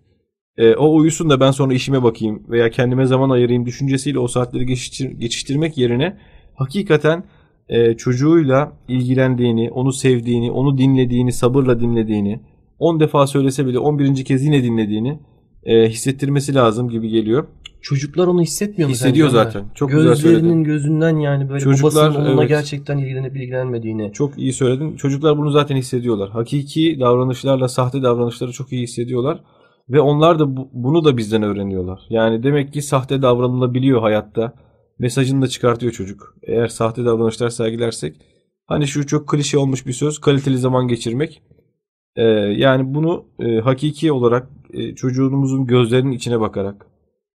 E, 0.57 0.75
o 0.75 0.97
uyusun 0.97 1.31
da 1.31 1.41
ben 1.41 1.51
sonra 1.51 1.75
işime 1.75 2.03
bakayım 2.03 2.43
veya 2.49 2.71
kendime 2.71 3.07
zaman 3.07 3.31
ayırayım 3.31 3.67
düşüncesiyle 3.67 4.19
o 4.19 4.29
saatleri 4.29 4.67
geçiştir, 4.67 5.11
geçiştirmek 5.11 5.79
yerine 5.79 6.19
hakikaten 6.55 7.25
e, 7.69 7.97
çocuğuyla 7.97 8.73
ilgilendiğini, 8.89 9.71
onu 9.71 9.93
sevdiğini, 9.93 10.51
onu 10.51 10.79
dinlediğini, 10.79 11.33
sabırla 11.33 11.81
dinlediğini, 11.81 12.41
10 12.85 13.01
defa 13.01 13.27
söylese 13.27 13.67
bile 13.67 13.79
11. 13.79 14.25
kez 14.25 14.45
yine 14.45 14.63
dinlediğini 14.63 15.19
e, 15.65 15.89
hissettirmesi 15.89 16.55
lazım 16.55 16.89
gibi 16.89 17.09
geliyor. 17.09 17.47
Çocuklar 17.83 18.27
onu 18.27 18.43
hissetmiyor 18.43 18.89
mu? 18.89 18.95
Hissediyor 18.95 19.29
sence 19.29 19.45
zaten. 19.45 19.65
Çok 19.75 19.91
güzel 19.91 20.05
Gözlerinin 20.09 20.41
söyledin. 20.41 20.65
gözünden 20.65 21.17
yani 21.17 21.49
böyle 21.49 21.61
Çocuklar, 21.61 21.95
babasının 21.95 22.25
onunla 22.27 22.41
evet. 22.43 22.49
gerçekten 22.49 22.99
ilgilenip 22.99 23.37
ilgilenmediğini. 23.37 24.13
Çok 24.13 24.39
iyi 24.39 24.53
söyledin. 24.53 24.97
Çocuklar 24.97 25.39
bunu 25.39 25.51
zaten 25.51 25.77
hissediyorlar. 25.77 26.31
Hakiki 26.31 26.97
davranışlarla 27.01 27.69
sahte 27.69 28.03
davranışları 28.03 28.53
çok 28.53 28.73
iyi 28.73 28.83
hissediyorlar. 28.83 29.41
Ve 29.89 30.01
onlar 30.01 30.39
da 30.39 30.57
bu- 30.57 30.69
bunu 30.73 31.05
da 31.05 31.17
bizden 31.17 31.43
öğreniyorlar. 31.43 32.01
Yani 32.11 32.43
demek 32.43 32.73
ki 32.73 32.83
sahte 32.83 33.23
davranılabiliyor 33.23 34.01
hayatta. 34.01 34.53
Mesajını 34.99 35.43
da 35.43 35.47
çıkartıyor 35.49 35.93
çocuk. 35.93 36.35
Eğer 36.43 36.67
sahte 36.67 37.05
davranışlar 37.05 37.49
sergilersek. 37.51 38.17
Hani 38.67 38.87
şu 38.87 39.07
çok 39.07 39.29
klişe 39.29 39.59
olmuş 39.59 39.87
bir 39.87 39.93
söz. 39.93 40.19
Kaliteli 40.19 40.59
zaman 40.59 40.89
geçirmek. 40.89 41.43
Ee, 42.17 42.23
yani 42.57 42.95
bunu 42.95 43.25
e, 43.41 43.61
hakiki 43.61 44.13
olarak 44.13 44.51
e, 44.73 44.95
çocuğumuzun 44.95 45.67
gözlerinin 45.67 46.13
içine 46.13 46.41
bakarak, 46.41 46.87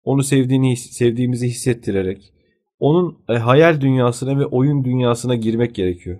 onu 0.03 0.23
sevdiğini 0.23 0.77
sevdiğimizi 0.77 1.47
hissettirerek, 1.47 2.33
onun 2.79 3.17
e, 3.29 3.33
hayal 3.33 3.81
dünyasına 3.81 4.39
ve 4.39 4.45
oyun 4.45 4.83
dünyasına 4.83 5.35
girmek 5.35 5.75
gerekiyor. 5.75 6.19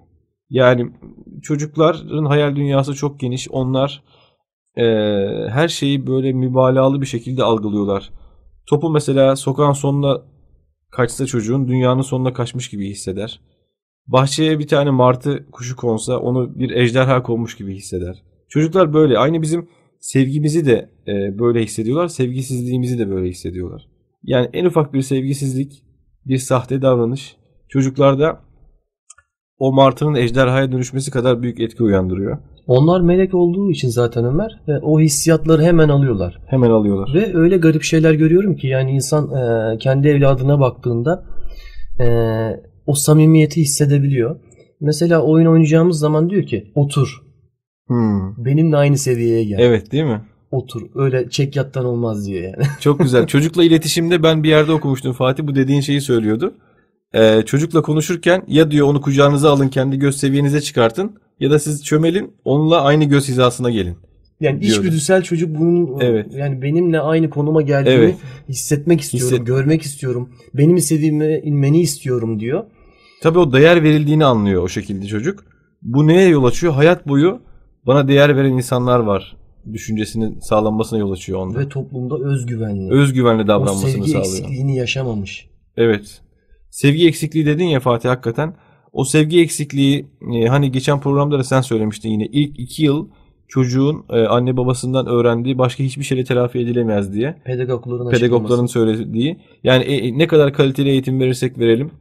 Yani 0.50 0.92
çocukların 1.42 2.26
hayal 2.26 2.56
dünyası 2.56 2.94
çok 2.94 3.20
geniş. 3.20 3.48
Onlar 3.52 4.04
e, 4.78 4.84
her 5.50 5.68
şeyi 5.68 6.08
böyle 6.08 6.34
mübalağalı 6.34 7.02
bir 7.02 7.06
şekilde 7.06 7.44
algılıyorlar. 7.44 8.12
Topu 8.66 8.90
mesela 8.90 9.36
sokağın 9.36 9.74
sonuna 9.74 10.22
kaçsa 10.92 11.26
çocuğun 11.26 11.68
dünyanın 11.68 12.02
sonuna 12.02 12.34
kaçmış 12.34 12.70
gibi 12.70 12.90
hisseder. 12.90 13.42
Bahçeye 14.08 14.60
bir 14.60 14.68
tane 14.68 14.90
martı 14.90 15.46
kuşu 15.52 15.76
konsa 15.76 16.20
onu 16.20 16.60
bir 16.60 16.70
ejderha 16.70 17.24
konmuş 17.24 17.58
gibi 17.58 17.76
hisseder. 17.76 18.24
Çocuklar 18.50 18.94
böyle. 18.94 19.18
Aynı 19.18 19.42
bizim 19.42 19.70
sevgimizi 20.00 20.66
de 20.66 20.90
e, 21.08 21.40
böyle 21.40 21.64
hissediyorlar. 21.64 22.08
Sevgisizliğimizi 22.08 23.00
de 23.00 23.10
böyle 23.10 23.30
hissediyorlar. 23.30 23.88
Yani 24.24 24.50
en 24.54 24.66
ufak 24.66 24.94
bir 24.94 25.02
sevgisizlik, 25.02 25.84
bir 26.26 26.38
sahte 26.38 26.82
davranış 26.82 27.36
çocuklarda 27.70 28.40
o 29.60 29.74
martının 29.74 30.16
ejderhaya 30.16 30.72
dönüşmesi 30.72 31.12
kadar 31.12 31.42
büyük 31.42 31.60
etki 31.60 31.84
uyandırıyor. 31.84 32.38
Onlar 32.68 33.02
melek 33.02 33.34
olduğu 33.34 33.72
için 33.72 33.90
zaten 33.90 34.26
Ömer 34.26 34.62
e, 34.68 34.72
o 34.82 35.00
hissiyatları 35.00 35.62
hemen 35.62 35.90
alıyorlar. 35.90 36.40
Hemen 36.48 36.70
alıyorlar. 36.70 37.14
Ve 37.14 37.38
öyle 37.38 37.58
garip 37.58 37.84
şeyler 37.84 38.14
görüyorum 38.14 38.56
ki 38.56 38.68
yani 38.68 38.92
insan 38.92 39.32
e, 39.32 39.78
kendi 39.78 40.08
evladına 40.08 40.60
baktığında 40.60 41.26
e, 42.00 42.08
o 42.86 42.94
samimiyeti 42.94 43.62
hissedebiliyor. 43.62 44.40
Mesela 44.80 45.22
oyun 45.22 45.46
oynayacağımız 45.46 46.00
zaman 46.00 46.30
diyor 46.30 46.44
ki 46.44 46.72
otur 46.76 47.27
Hmm. 47.88 48.46
benimle 48.46 48.78
aynı 48.78 48.98
seviyeye 48.98 49.44
gel. 49.44 49.60
Evet 49.60 49.92
değil 49.92 50.04
mi? 50.04 50.22
Otur 50.52 50.82
öyle 50.96 51.30
çek 51.30 51.56
yattan 51.56 51.86
olmaz 51.86 52.28
diyor 52.28 52.44
yani. 52.44 52.64
Çok 52.80 53.00
güzel. 53.00 53.28
Çocukla 53.28 53.64
iletişimde 53.64 54.24
ben 54.24 54.44
bir 54.44 54.50
yerde 54.50 54.72
okumuştum 54.72 55.14
Fatih 55.14 55.44
bu 55.48 55.56
dediğin 55.56 55.82
şeyi 55.82 56.02
söylüyordu. 56.02 56.54
Ee, 57.14 57.42
çocukla 57.46 57.82
konuşurken 57.82 58.44
ya 58.48 58.72
diyor 58.72 58.88
onu 58.88 59.02
kucağınıza 59.02 59.52
alın 59.52 59.68
kendi 59.70 60.00
göz 60.00 60.18
seviyenize 60.18 60.62
çıkartın 60.62 61.12
ya 61.40 61.52
da 61.52 61.60
siz 61.60 61.86
çömelin 61.86 62.32
onunla 62.46 62.82
aynı 62.82 63.04
göz 63.04 63.28
hizasına 63.28 63.70
gelin. 63.70 63.96
Yani 64.40 64.62
Diyordu. 64.62 64.80
içgüdüsel 64.80 65.22
çocuk 65.24 65.60
bunun 65.60 66.00
Evet. 66.00 66.28
yani 66.34 66.62
benimle 66.62 67.00
aynı 67.00 67.30
konuma 67.30 67.62
geldiğini 67.62 67.96
Evet. 68.04 68.16
hissetmek 68.50 69.02
istiyorum, 69.02 69.28
Hisset- 69.38 69.46
görmek 69.46 69.82
istiyorum. 69.82 70.30
Benim 70.54 70.76
istediğime 70.76 71.40
inmeni 71.40 71.82
istiyorum 71.82 72.40
diyor. 72.40 72.64
Tabii 73.22 73.40
o 73.40 73.54
değer 73.54 73.84
verildiğini 73.84 74.26
anlıyor 74.26 74.64
o 74.64 74.68
şekilde 74.68 75.06
çocuk. 75.06 75.46
Bu 75.82 76.08
neye 76.08 76.28
yol 76.30 76.44
açıyor? 76.44 76.74
Hayat 76.74 77.08
boyu 77.08 77.40
bana 77.88 78.08
değer 78.08 78.38
veren 78.38 78.54
insanlar 78.54 79.00
var 79.00 79.38
düşüncesinin 79.74 80.40
sağlanmasına 80.40 81.00
yol 81.00 81.12
açıyor 81.12 81.40
onda. 81.40 81.60
Ve 81.60 81.70
toplumda 81.70 82.18
özgüvenli. 82.18 82.94
Özgüvenli 82.94 83.44
o 83.44 83.48
davranmasını 83.48 83.92
sevgi 83.92 84.12
sağlıyor. 84.12 84.26
eksikliğini 84.26 84.76
yaşamamış. 84.78 85.50
Evet. 85.78 86.22
Sevgi 86.70 87.08
eksikliği 87.08 87.46
dedin 87.46 87.66
ya 87.66 87.80
Fatih 87.80 88.10
hakikaten. 88.10 88.56
O 88.94 89.04
sevgi 89.04 89.42
eksikliği 89.42 90.08
e, 90.34 90.48
hani 90.48 90.72
geçen 90.72 91.00
programda 91.00 91.40
da 91.40 91.44
sen 91.44 91.62
söylemiştin 91.62 92.10
yine 92.10 92.26
ilk 92.26 92.60
iki 92.60 92.84
yıl 92.84 93.08
çocuğun 93.48 94.06
e, 94.10 94.26
anne 94.26 94.58
babasından 94.58 95.08
öğrendiği 95.08 95.58
başka 95.58 95.84
hiçbir 95.84 96.04
şeyle 96.04 96.24
telafi 96.24 96.60
edilemez 96.60 97.14
diye. 97.14 97.36
Pedagogların 97.46 98.10
Pedagogların 98.10 98.66
söylediği. 98.66 99.40
Yani 99.64 99.84
e, 99.84 100.18
ne 100.18 100.28
kadar 100.28 100.54
kaliteli 100.54 100.90
eğitim 100.90 101.20
verirsek 101.20 101.60
verelim. 101.60 101.92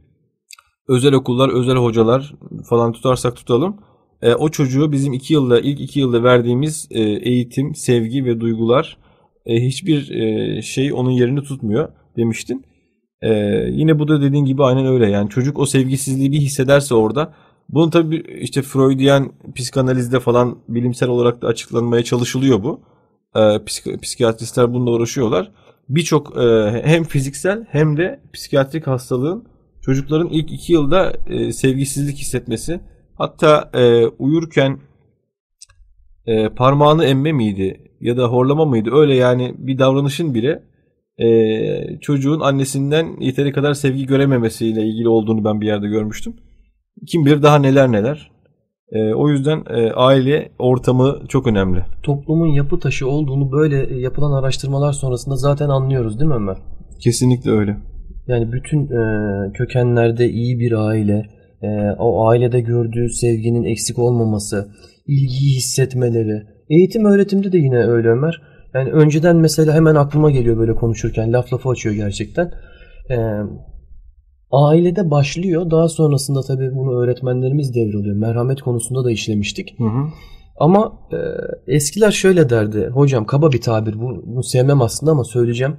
Özel 0.87 1.13
okullar, 1.13 1.49
özel 1.49 1.75
hocalar 1.75 2.33
falan 2.69 2.91
tutarsak 2.91 3.35
tutalım. 3.35 3.77
E, 4.21 4.33
o 4.33 4.49
çocuğu 4.49 4.91
bizim 4.91 5.13
iki 5.13 5.33
yılda, 5.33 5.59
ilk 5.59 5.79
iki 5.79 5.99
yılda 5.99 6.23
verdiğimiz 6.23 6.87
e, 6.91 7.01
eğitim, 7.01 7.75
sevgi 7.75 8.25
ve 8.25 8.39
duygular 8.39 8.97
e, 9.45 9.65
hiçbir 9.65 10.09
e, 10.11 10.61
şey 10.61 10.93
onun 10.93 11.11
yerini 11.11 11.43
tutmuyor 11.43 11.89
demiştin. 12.17 12.65
E, 13.21 13.29
yine 13.71 13.99
bu 13.99 14.07
da 14.07 14.21
dediğin 14.21 14.45
gibi 14.45 14.63
aynen 14.63 14.85
öyle. 14.85 15.09
Yani 15.09 15.29
çocuk 15.29 15.59
o 15.59 15.65
sevgisizliği 15.65 16.31
bir 16.31 16.37
hissederse 16.37 16.95
orada 16.95 17.33
bunun 17.69 17.89
tabii 17.89 18.23
işte 18.41 18.61
Freudian 18.61 19.31
psikanalizde 19.55 20.19
falan 20.19 20.57
bilimsel 20.69 21.09
olarak 21.09 21.41
da 21.41 21.47
açıklanmaya 21.47 22.03
çalışılıyor 22.03 22.63
bu. 22.63 22.81
E, 23.35 23.39
psik- 23.39 23.99
psikiyatristler 23.99 24.73
bununla 24.73 24.91
uğraşıyorlar. 24.91 25.51
Birçok 25.89 26.37
e, 26.37 26.71
hem 26.83 27.03
fiziksel 27.03 27.65
hem 27.69 27.97
de 27.97 28.19
psikiyatrik 28.33 28.87
hastalığın 28.87 29.47
çocukların 29.81 30.29
ilk 30.29 30.51
iki 30.51 30.73
yılda 30.73 31.13
e, 31.27 31.51
sevgisizlik 31.51 32.17
hissetmesi 32.17 32.79
hatta 33.17 33.69
e, 33.73 34.05
uyurken 34.05 34.79
e, 36.25 36.49
parmağını 36.49 37.05
emme 37.05 37.31
miydi 37.31 37.81
ya 38.01 38.17
da 38.17 38.27
horlama 38.27 38.65
mıydı 38.65 38.89
öyle 38.93 39.15
yani 39.15 39.55
bir 39.57 39.79
davranışın 39.79 40.33
bile 40.33 40.63
e, 41.17 41.99
çocuğun 42.01 42.39
annesinden 42.39 43.19
yeteri 43.19 43.51
kadar 43.51 43.73
sevgi 43.73 44.05
görememesiyle 44.05 44.81
ilgili 44.83 45.09
olduğunu 45.09 45.45
ben 45.45 45.61
bir 45.61 45.65
yerde 45.65 45.87
görmüştüm. 45.87 46.33
Kim 47.07 47.25
bilir 47.25 47.43
daha 47.43 47.59
neler 47.59 47.91
neler. 47.91 48.31
E, 48.91 49.13
o 49.13 49.29
yüzden 49.29 49.63
e, 49.69 49.91
aile 49.91 50.51
ortamı 50.59 51.19
çok 51.27 51.47
önemli. 51.47 51.85
Toplumun 52.03 52.47
yapı 52.47 52.79
taşı 52.79 53.07
olduğunu 53.07 53.51
böyle 53.51 53.99
yapılan 53.99 54.31
araştırmalar 54.31 54.93
sonrasında 54.93 55.35
zaten 55.35 55.69
anlıyoruz 55.69 56.19
değil 56.19 56.29
mi 56.29 56.35
Ömer? 56.35 56.57
Kesinlikle 57.03 57.51
öyle. 57.51 57.77
Yani 58.27 58.51
bütün 58.51 58.83
e, 58.83 59.51
kökenlerde 59.53 60.29
iyi 60.29 60.59
bir 60.59 60.71
aile, 60.71 61.25
e, 61.61 61.67
o 61.99 62.27
ailede 62.27 62.61
gördüğü 62.61 63.09
sevginin 63.09 63.63
eksik 63.63 63.99
olmaması, 63.99 64.67
ilgiyi 65.07 65.55
hissetmeleri. 65.55 66.43
Eğitim 66.69 67.05
öğretimde 67.05 67.51
de 67.51 67.57
yine 67.57 67.77
öyle 67.77 68.07
Ömer. 68.07 68.41
Yani 68.73 68.91
önceden 68.91 69.35
mesela 69.35 69.73
hemen 69.73 69.95
aklıma 69.95 70.31
geliyor 70.31 70.57
böyle 70.57 70.75
konuşurken 70.75 71.33
laf 71.33 71.53
lafı 71.53 71.69
açıyor 71.69 71.95
gerçekten. 71.95 72.51
E, 73.09 73.17
ailede 74.51 75.11
başlıyor. 75.11 75.71
Daha 75.71 75.89
sonrasında 75.89 76.41
tabii 76.41 76.75
bunu 76.75 77.03
öğretmenlerimiz 77.03 77.75
devralıyor. 77.75 78.15
Merhamet 78.15 78.61
konusunda 78.61 79.05
da 79.05 79.11
işlemiştik. 79.11 79.79
Hı 79.79 79.83
hı. 79.83 80.07
Ama 80.59 80.99
e, 81.11 81.17
eskiler 81.75 82.11
şöyle 82.11 82.49
derdi. 82.49 82.87
Hocam 82.87 83.25
kaba 83.25 83.51
bir 83.51 83.61
tabir 83.61 83.99
bu, 83.99 84.23
bunu 84.25 84.43
sevmem 84.43 84.81
aslında 84.81 85.11
ama 85.11 85.23
söyleyeceğim. 85.23 85.77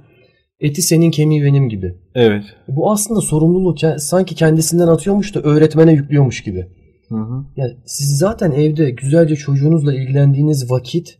Eti 0.59 0.81
senin 0.81 1.11
kemiği 1.11 1.43
benim 1.43 1.69
gibi. 1.69 1.95
Evet. 2.15 2.43
Bu 2.67 2.91
aslında 2.91 3.21
sorumluluğu 3.21 3.75
sanki 3.97 4.35
kendisinden 4.35 4.87
atıyormuş 4.87 5.35
da 5.35 5.41
öğretmene 5.41 5.91
yüklüyormuş 5.91 6.43
gibi. 6.43 6.67
Hı 7.09 7.15
hı. 7.15 7.45
Yani 7.57 7.71
siz 7.85 8.17
zaten 8.17 8.51
evde 8.51 8.89
güzelce 8.89 9.35
çocuğunuzla 9.35 9.93
ilgilendiğiniz 9.93 10.71
vakit 10.71 11.17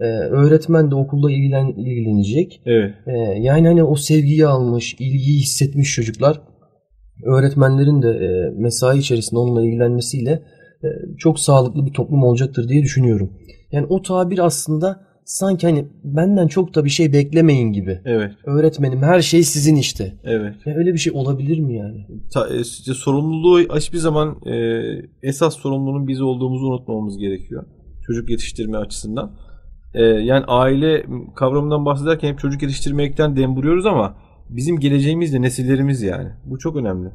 e, 0.00 0.04
öğretmen 0.06 0.90
de 0.90 0.94
okulda 0.94 1.30
ilgilen, 1.30 1.66
ilgilenecek. 1.66 2.62
Evet. 2.66 2.94
E, 3.06 3.12
yani 3.40 3.68
hani 3.68 3.84
o 3.84 3.96
sevgiyi 3.96 4.46
almış, 4.46 4.94
ilgiyi 4.94 5.40
hissetmiş 5.40 5.94
çocuklar 5.94 6.40
öğretmenlerin 7.24 8.02
de 8.02 8.08
e, 8.08 8.50
mesai 8.60 8.98
içerisinde 8.98 9.40
onunla 9.40 9.62
ilgilenmesiyle 9.62 10.30
e, 10.84 10.88
çok 11.18 11.40
sağlıklı 11.40 11.86
bir 11.86 11.92
toplum 11.92 12.22
olacaktır 12.22 12.68
diye 12.68 12.82
düşünüyorum. 12.82 13.32
Yani 13.72 13.86
o 13.86 14.02
tabir 14.02 14.38
aslında 14.38 15.00
sanki 15.24 15.66
hani 15.66 15.86
benden 16.04 16.46
çok 16.46 16.74
da 16.74 16.84
bir 16.84 16.90
şey 16.90 17.12
beklemeyin 17.12 17.72
gibi. 17.72 18.00
Evet. 18.04 18.32
Öğretmenim 18.44 19.02
her 19.02 19.20
şey 19.20 19.42
sizin 19.42 19.76
işte. 19.76 20.14
Evet. 20.24 20.54
Ya 20.66 20.74
öyle 20.74 20.92
bir 20.92 20.98
şey 20.98 21.12
olabilir 21.12 21.58
mi 21.58 21.76
yani? 21.76 22.06
Ta, 22.32 22.48
e, 22.48 22.64
sorumluluğu 22.94 23.58
hiçbir 23.76 23.98
zaman 23.98 24.36
e, 24.46 24.82
esas 25.22 25.56
sorumluluğun 25.56 26.08
biz 26.08 26.20
olduğumuzu 26.20 26.66
unutmamamız 26.66 27.18
gerekiyor. 27.18 27.64
Çocuk 28.06 28.30
yetiştirme 28.30 28.76
açısından. 28.78 29.32
E, 29.94 30.02
yani 30.02 30.44
aile 30.44 31.06
kavramından 31.36 31.84
bahsederken 31.84 32.32
hep 32.32 32.38
çocuk 32.38 32.62
yetiştirmekten 32.62 33.36
dem 33.36 33.56
vuruyoruz 33.56 33.86
ama 33.86 34.16
bizim 34.48 34.80
geleceğimiz 34.80 35.32
de 35.32 35.42
nesillerimiz 35.42 36.02
yani. 36.02 36.28
Bu 36.44 36.58
çok 36.58 36.76
önemli. 36.76 37.08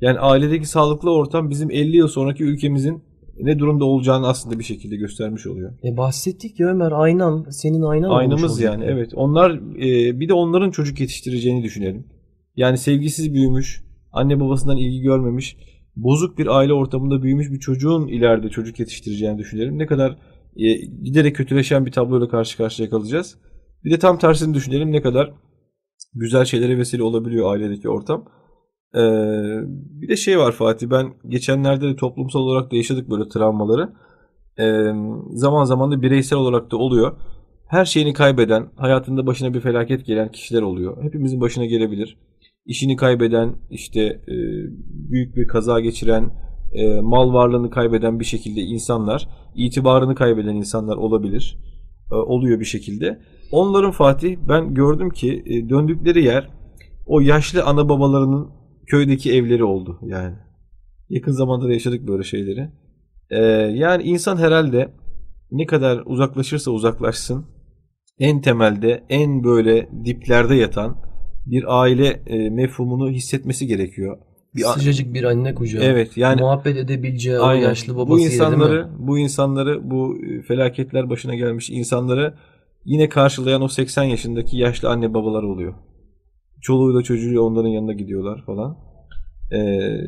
Yani 0.00 0.18
ailedeki 0.18 0.66
sağlıklı 0.66 1.10
ortam 1.12 1.50
bizim 1.50 1.70
50 1.70 1.96
yıl 1.96 2.08
sonraki 2.08 2.44
ülkemizin 2.44 3.02
ne 3.40 3.58
durumda 3.58 3.84
olacağını 3.84 4.28
aslında 4.28 4.58
bir 4.58 4.64
şekilde 4.64 4.96
göstermiş 4.96 5.46
oluyor. 5.46 5.72
E 5.84 5.96
bahsettik 5.96 6.60
ya 6.60 6.68
Ömer 6.68 6.92
aynan 6.92 7.46
senin 7.50 7.82
aynan 7.82 8.10
Aynamız 8.10 8.60
yani 8.60 8.84
evet. 8.84 9.10
Onlar 9.14 9.50
e, 9.76 10.20
bir 10.20 10.28
de 10.28 10.34
onların 10.34 10.70
çocuk 10.70 11.00
yetiştireceğini 11.00 11.62
düşünelim. 11.62 12.06
Yani 12.56 12.78
sevgisiz 12.78 13.34
büyümüş, 13.34 13.84
anne 14.12 14.40
babasından 14.40 14.76
ilgi 14.76 15.00
görmemiş, 15.00 15.56
bozuk 15.96 16.38
bir 16.38 16.46
aile 16.46 16.72
ortamında 16.72 17.22
büyümüş 17.22 17.50
bir 17.50 17.60
çocuğun 17.60 18.08
ileride 18.08 18.48
çocuk 18.48 18.80
yetiştireceğini 18.80 19.38
düşünelim. 19.38 19.78
Ne 19.78 19.86
kadar 19.86 20.18
e, 20.56 20.74
giderek 20.74 21.36
kötüleşen 21.36 21.86
bir 21.86 21.92
tabloyla 21.92 22.28
karşı 22.28 22.56
karşıya 22.56 22.90
kalacağız. 22.90 23.36
Bir 23.84 23.90
de 23.90 23.98
tam 23.98 24.18
tersini 24.18 24.54
düşünelim 24.54 24.92
ne 24.92 25.02
kadar 25.02 25.32
güzel 26.14 26.44
şeylere 26.44 26.78
vesile 26.78 27.02
olabiliyor 27.02 27.52
ailedeki 27.52 27.88
ortam. 27.88 28.24
Ee, 28.94 29.00
bir 30.00 30.08
de 30.08 30.16
şey 30.16 30.38
var 30.38 30.52
Fatih 30.52 30.90
ben 30.90 31.12
geçenlerde 31.28 31.88
de 31.88 31.96
toplumsal 31.96 32.40
olarak 32.40 32.72
da 32.72 32.76
yaşadık 32.76 33.10
böyle 33.10 33.28
travmaları. 33.28 33.92
Ee, 34.58 34.92
zaman 35.34 35.64
zaman 35.64 35.90
da 35.92 36.02
bireysel 36.02 36.38
olarak 36.38 36.70
da 36.70 36.76
oluyor. 36.76 37.12
Her 37.68 37.84
şeyini 37.84 38.12
kaybeden, 38.12 38.68
hayatında 38.76 39.26
başına 39.26 39.54
bir 39.54 39.60
felaket 39.60 40.06
gelen 40.06 40.32
kişiler 40.32 40.62
oluyor. 40.62 41.02
Hepimizin 41.02 41.40
başına 41.40 41.64
gelebilir. 41.64 42.18
İşini 42.66 42.96
kaybeden, 42.96 43.54
işte 43.70 44.00
e, 44.02 44.34
büyük 45.10 45.36
bir 45.36 45.46
kaza 45.46 45.80
geçiren, 45.80 46.30
e, 46.72 47.00
mal 47.00 47.32
varlığını 47.32 47.70
kaybeden 47.70 48.20
bir 48.20 48.24
şekilde 48.24 48.60
insanlar, 48.60 49.28
itibarını 49.54 50.14
kaybeden 50.14 50.54
insanlar 50.54 50.96
olabilir. 50.96 51.58
E, 52.12 52.14
oluyor 52.14 52.60
bir 52.60 52.64
şekilde. 52.64 53.20
Onların 53.52 53.90
Fatih 53.90 54.36
ben 54.48 54.74
gördüm 54.74 55.10
ki 55.10 55.42
e, 55.46 55.68
döndükleri 55.68 56.24
yer 56.24 56.48
o 57.06 57.20
yaşlı 57.20 57.64
ana 57.64 57.88
babalarının 57.88 58.50
köydeki 58.86 59.32
evleri 59.32 59.64
oldu 59.64 59.98
yani. 60.02 60.34
Yakın 61.08 61.32
zamanda 61.32 61.68
da 61.68 61.72
yaşadık 61.72 62.08
böyle 62.08 62.22
şeyleri. 62.22 62.70
Ee, 63.30 63.38
yani 63.74 64.02
insan 64.02 64.36
herhalde 64.36 64.92
ne 65.50 65.66
kadar 65.66 66.02
uzaklaşırsa 66.06 66.70
uzaklaşsın 66.70 67.46
en 68.18 68.40
temelde 68.40 69.04
en 69.08 69.44
böyle 69.44 69.88
diplerde 70.04 70.54
yatan 70.54 70.96
bir 71.46 71.80
aile 71.80 72.22
e, 72.26 72.50
mefhumunu 72.50 73.10
hissetmesi 73.10 73.66
gerekiyor. 73.66 74.18
Bir 74.54 74.62
Sıcacık 74.62 75.14
bir 75.14 75.24
anne 75.24 75.54
kucağı. 75.54 75.84
Evet 75.84 76.16
yani 76.16 76.40
muhabbet 76.40 76.76
edebileceği 76.76 77.38
o 77.38 77.50
yaşlı 77.50 77.96
babası 77.96 78.10
bu 78.10 78.20
insanları 78.20 78.88
bu 78.98 79.18
insanları 79.18 79.90
bu 79.90 80.16
e, 80.16 80.42
felaketler 80.42 81.10
başına 81.10 81.34
gelmiş 81.34 81.70
insanları 81.70 82.34
yine 82.84 83.08
karşılayan 83.08 83.62
o 83.62 83.68
80 83.68 84.02
yaşındaki 84.02 84.56
yaşlı 84.56 84.88
anne 84.88 85.14
babalar 85.14 85.42
oluyor. 85.42 85.74
Çoluğuyla 86.62 87.02
çocuğuyla 87.02 87.40
onların 87.40 87.68
yanına 87.68 87.92
gidiyorlar 87.92 88.42
falan. 88.46 88.76
Ee, 89.52 89.58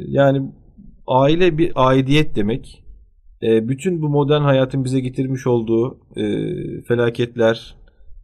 yani 0.09 0.53
aile 1.07 1.59
bir 1.59 1.73
aidiyet 1.75 2.37
demek. 2.37 2.85
Ee, 3.43 3.69
bütün 3.69 4.03
bu 4.03 4.09
modern 4.09 4.43
hayatın 4.43 4.85
bize 4.85 5.01
getirmiş 5.01 5.47
olduğu 5.47 5.99
e, 6.17 6.25
felaketler, 6.89 7.77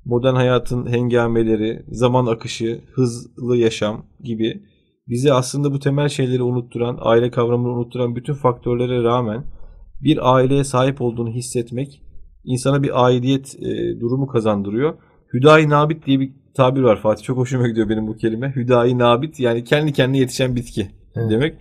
modern 0.05 0.35
hayatın 0.35 0.87
hengameleri, 0.87 1.83
zaman 1.89 2.27
akışı, 2.27 2.81
hızlı 2.93 3.57
yaşam 3.57 4.07
gibi 4.21 4.63
bizi 5.09 5.33
aslında 5.33 5.73
bu 5.73 5.79
temel 5.79 6.09
şeyleri 6.09 6.43
unutturan, 6.43 6.99
aile 7.01 7.31
kavramını 7.31 7.73
unutturan 7.73 8.17
bütün 8.17 8.35
faktörlere 8.35 9.03
rağmen 9.03 9.45
bir 10.03 10.35
aileye 10.35 10.65
sahip 10.65 11.01
olduğunu 11.01 11.31
hissetmek 11.31 12.03
insana 12.45 12.83
bir 12.83 13.05
aidiyet 13.05 13.57
e, 13.63 14.01
durumu 14.01 14.27
kazandırıyor. 14.27 14.95
Hüdayi 15.33 15.69
Nabit 15.69 16.07
diye 16.07 16.21
bir 16.21 16.33
tabir 16.55 16.81
var 16.81 17.01
Fatih. 17.01 17.25
Çok 17.25 17.39
hoşuma 17.39 17.69
gidiyor 17.69 17.89
benim 17.89 18.07
bu 18.07 18.17
kelime. 18.17 18.53
Hüdayi 18.57 18.99
Nabit 18.99 19.41
yani 19.41 19.65
kendi 19.65 19.93
kendine 19.93 20.19
yetişen 20.19 20.57
bitki 20.57 20.91
evet. 21.17 21.31
demek. 21.31 21.55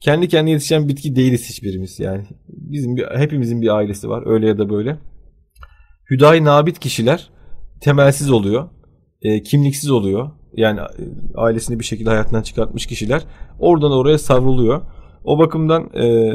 Kendi 0.00 0.28
kendine 0.28 0.50
yetişen 0.50 0.88
bitki 0.88 1.16
değiliz 1.16 1.48
hiçbirimiz 1.48 2.00
yani. 2.00 2.22
Bizim 2.48 2.96
bir, 2.96 3.04
hepimizin 3.04 3.62
bir 3.62 3.76
ailesi 3.76 4.08
var 4.08 4.22
öyle 4.26 4.48
ya 4.48 4.58
da 4.58 4.70
böyle. 4.70 4.96
Hüdayi 6.10 6.44
Nabit 6.44 6.78
kişiler 6.78 7.30
temelsiz 7.80 8.30
oluyor. 8.30 8.68
E, 9.22 9.42
kimliksiz 9.42 9.90
oluyor. 9.90 10.30
Yani 10.56 10.80
e, 10.80 11.02
ailesini 11.36 11.78
bir 11.78 11.84
şekilde 11.84 12.10
hayatından 12.10 12.42
çıkartmış 12.42 12.86
kişiler 12.86 13.22
oradan 13.58 13.92
oraya 13.92 14.18
savruluyor. 14.18 14.82
O 15.24 15.38
bakımdan 15.38 15.90
e, 15.94 16.34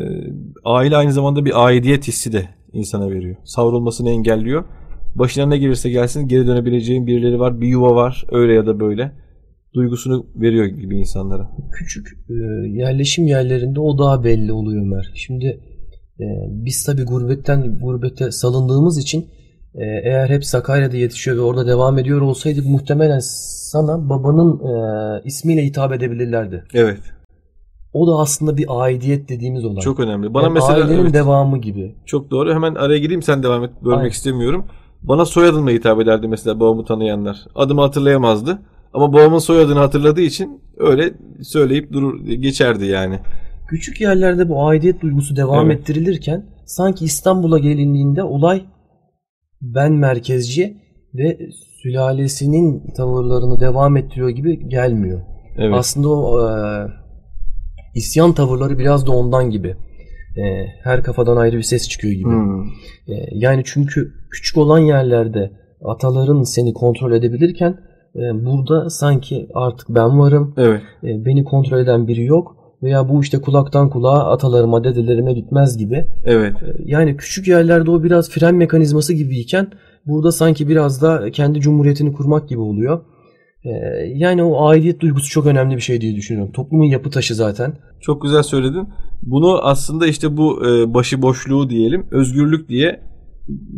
aile 0.65 0.97
aynı 0.97 1.13
zamanda 1.13 1.45
bir 1.45 1.65
aidiyet 1.65 2.07
hissi 2.07 2.33
de 2.33 2.49
insana 2.73 3.09
veriyor. 3.09 3.35
Savrulmasını 3.43 4.09
engelliyor. 4.09 4.63
Başına 5.15 5.45
ne 5.45 5.57
gelirse 5.57 5.89
gelsin 5.89 6.27
geri 6.27 6.47
dönebileceğin 6.47 7.07
birileri 7.07 7.39
var. 7.39 7.61
Bir 7.61 7.67
yuva 7.67 7.95
var. 7.95 8.25
Öyle 8.31 8.53
ya 8.53 8.65
da 8.65 8.79
böyle. 8.79 9.11
Duygusunu 9.73 10.25
veriyor 10.35 10.65
gibi 10.65 10.97
insanlara. 10.97 11.51
Küçük 11.71 12.07
e, 12.29 12.33
yerleşim 12.67 13.27
yerlerinde 13.27 13.79
o 13.79 13.97
daha 13.97 14.23
belli 14.23 14.51
oluyor 14.51 14.81
Ömer. 14.81 15.11
Şimdi 15.15 15.45
e, 16.19 16.25
biz 16.49 16.83
tabi 16.83 17.03
gurbetten 17.03 17.79
gurbete 17.79 18.31
salındığımız 18.31 18.97
için 18.97 19.21
e, 19.75 19.85
eğer 20.03 20.29
hep 20.29 20.45
Sakarya'da 20.45 20.97
yetişiyor 20.97 21.37
ve 21.37 21.41
orada 21.41 21.67
devam 21.67 21.97
ediyor 21.97 22.21
olsaydık 22.21 22.65
muhtemelen 22.65 23.19
sana 23.71 24.09
babanın 24.09 24.59
e, 24.59 25.21
ismiyle 25.25 25.65
hitap 25.65 25.93
edebilirlerdi. 25.93 26.63
Evet. 26.73 26.99
O 27.93 28.07
da 28.07 28.11
aslında 28.19 28.57
bir 28.57 28.65
aidiyet 28.69 29.29
dediğimiz 29.29 29.65
olay. 29.65 29.81
Çok 29.81 29.99
önemli. 29.99 30.33
Bana 30.33 30.43
yani 30.43 30.53
mesela 30.53 30.73
ailenin 30.73 31.01
evet, 31.01 31.13
devamı 31.13 31.57
gibi. 31.57 31.95
Çok 32.05 32.31
doğru. 32.31 32.53
Hemen 32.53 32.75
araya 32.75 32.99
gireyim 32.99 33.21
sen 33.21 33.43
devam 33.43 33.63
et. 33.63 33.71
Bölmek 33.83 33.97
Aynen. 33.97 34.09
istemiyorum. 34.09 34.65
Bana 35.03 35.25
soyadımla 35.25 35.71
hitap 35.71 36.01
ederdi 36.01 36.27
mesela 36.27 36.59
babamı 36.59 36.85
tanıyanlar. 36.85 37.45
Adımı 37.55 37.81
hatırlayamazdı. 37.81 38.59
Ama 38.93 39.13
babamın 39.13 39.39
soyadını 39.39 39.79
hatırladığı 39.79 40.21
için 40.21 40.61
öyle 40.77 41.13
söyleyip 41.41 41.93
durur 41.93 42.25
geçerdi 42.25 42.85
yani. 42.85 43.19
Küçük 43.67 44.01
yerlerde 44.01 44.49
bu 44.49 44.67
aidiyet 44.67 45.01
duygusu 45.01 45.35
devam 45.35 45.71
evet. 45.71 45.79
ettirilirken 45.79 46.45
sanki 46.65 47.05
İstanbul'a 47.05 47.59
gelindiğinde 47.59 48.23
olay 48.23 48.61
ben 49.61 49.93
merkezci 49.93 50.77
ve 51.13 51.37
sülalesinin 51.83 52.93
tavırlarını 52.97 53.59
devam 53.59 53.97
ettiriyor 53.97 54.29
gibi 54.29 54.69
gelmiyor. 54.69 55.21
Evet. 55.57 55.73
Aslında 55.73 56.09
o 56.09 56.49
e, 56.49 56.53
isyan 57.95 58.33
tavırları 58.33 58.79
biraz 58.79 59.07
da 59.07 59.11
ondan 59.11 59.49
gibi. 59.49 59.75
E, 60.37 60.65
her 60.83 61.03
kafadan 61.03 61.37
ayrı 61.37 61.57
bir 61.57 61.63
ses 61.63 61.89
çıkıyor 61.89 62.13
gibi. 62.13 62.29
Hmm. 62.29 62.63
E, 63.07 63.27
yani 63.31 63.61
çünkü 63.65 64.13
küçük 64.31 64.57
olan 64.57 64.79
yerlerde 64.79 65.51
ataların 65.85 66.43
seni 66.43 66.73
kontrol 66.73 67.11
edebilirken 67.11 67.77
e, 68.15 68.45
burada 68.45 68.89
sanki 68.89 69.47
artık 69.53 69.89
ben 69.89 70.19
varım. 70.19 70.53
Evet. 70.57 70.81
E, 71.03 71.25
beni 71.25 71.43
kontrol 71.43 71.79
eden 71.79 72.07
biri 72.07 72.23
yok 72.23 72.55
veya 72.83 73.09
bu 73.09 73.21
işte 73.21 73.41
kulaktan 73.41 73.89
kulağa 73.89 74.31
atalarıma, 74.31 74.83
dedelerime 74.83 75.33
gitmez 75.33 75.77
gibi. 75.77 76.05
Evet. 76.25 76.53
E, 76.63 76.75
yani 76.85 77.17
küçük 77.17 77.47
yerlerde 77.47 77.91
o 77.91 78.03
biraz 78.03 78.29
fren 78.29 78.55
mekanizması 78.55 79.13
gibiyken 79.13 79.67
burada 80.05 80.31
sanki 80.31 80.67
biraz 80.67 81.01
da 81.01 81.31
kendi 81.31 81.59
cumhuriyetini 81.59 82.13
kurmak 82.13 82.49
gibi 82.49 82.59
oluyor. 82.59 83.01
Ee, 83.65 83.69
yani 84.15 84.43
o 84.43 84.67
aidiyet 84.67 84.99
duygusu 84.99 85.29
çok 85.29 85.45
önemli 85.45 85.75
bir 85.75 85.81
şey 85.81 86.01
diye 86.01 86.15
düşünüyorum. 86.15 86.51
Toplumun 86.51 86.85
yapı 86.85 87.09
taşı 87.09 87.35
zaten. 87.35 87.73
Çok 88.01 88.21
güzel 88.21 88.43
söyledin. 88.43 88.87
Bunu 89.21 89.59
aslında 89.61 90.07
işte 90.07 90.37
bu 90.37 90.67
e, 90.67 90.93
başıboşluğu 90.93 91.69
diyelim, 91.69 92.07
özgürlük 92.11 92.69
diye 92.69 93.01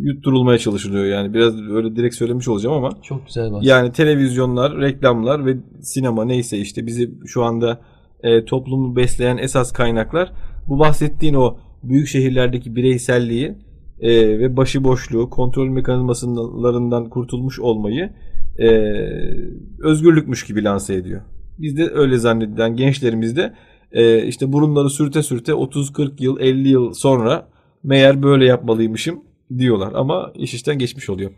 yutturulmaya 0.01 0.57
çalışılıyor 0.57 1.05
yani. 1.05 1.33
Biraz 1.33 1.61
öyle 1.61 1.95
direkt 1.95 2.15
söylemiş 2.15 2.47
olacağım 2.47 2.75
ama. 2.75 2.89
Çok 3.01 3.27
güzel 3.27 3.51
bahsettin. 3.51 3.69
Yani 3.69 3.91
televizyonlar, 3.91 4.77
reklamlar 4.77 5.45
ve 5.45 5.57
sinema 5.81 6.25
neyse 6.25 6.57
işte 6.57 6.87
bizi 6.87 7.11
şu 7.25 7.43
anda 7.43 7.79
e, 8.23 8.45
toplumu 8.45 8.95
besleyen 8.95 9.37
esas 9.37 9.71
kaynaklar 9.71 10.31
bu 10.67 10.79
bahsettiğin 10.79 11.33
o 11.33 11.57
büyük 11.83 12.07
şehirlerdeki 12.07 12.75
bireyselliği 12.75 13.55
e, 13.99 14.39
ve 14.39 14.57
başıboşluğu, 14.57 15.29
kontrol 15.29 15.67
mekanizmalarından 15.67 17.09
kurtulmuş 17.09 17.59
olmayı 17.59 18.09
e, 18.59 18.67
özgürlükmüş 19.79 20.45
gibi 20.45 20.63
lanse 20.63 20.93
ediyor. 20.93 21.21
Biz 21.59 21.77
de 21.77 21.89
öyle 21.93 22.17
zannedilen 22.17 22.75
gençlerimiz 22.75 23.35
de 23.35 23.53
e, 23.91 24.23
işte 24.27 24.53
burunları 24.53 24.89
sürte 24.89 25.23
sürte 25.23 25.51
30-40 25.51 26.11
yıl 26.19 26.39
50 26.39 26.69
yıl 26.69 26.93
sonra 26.93 27.47
meğer 27.83 28.23
böyle 28.23 28.45
yapmalıymışım 28.45 29.19
diyorlar 29.57 29.93
ama 29.95 30.31
iş 30.35 30.53
işten 30.53 30.77
geçmiş 30.79 31.09
oluyor. 31.09 31.31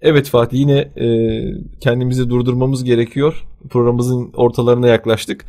Evet 0.00 0.28
Fatih 0.28 0.58
yine 0.58 0.78
e, 0.78 1.06
kendimizi 1.80 2.30
durdurmamız 2.30 2.84
gerekiyor. 2.84 3.46
Programımızın 3.70 4.32
ortalarına 4.36 4.88
yaklaştık. 4.88 5.44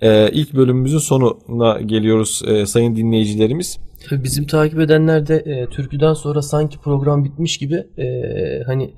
E, 0.00 0.30
ilk 0.32 0.54
bölümümüzün 0.54 0.98
sonuna 0.98 1.80
geliyoruz 1.80 2.42
e, 2.46 2.66
sayın 2.66 2.96
dinleyicilerimiz. 2.96 3.78
Bizim 4.10 4.46
takip 4.46 4.80
edenler 4.80 5.26
de 5.26 5.36
e, 5.36 5.66
türküden 5.66 6.14
sonra 6.14 6.42
sanki 6.42 6.78
program 6.78 7.24
bitmiş 7.24 7.58
gibi 7.58 7.74
e, 7.98 8.06
hani 8.66 8.94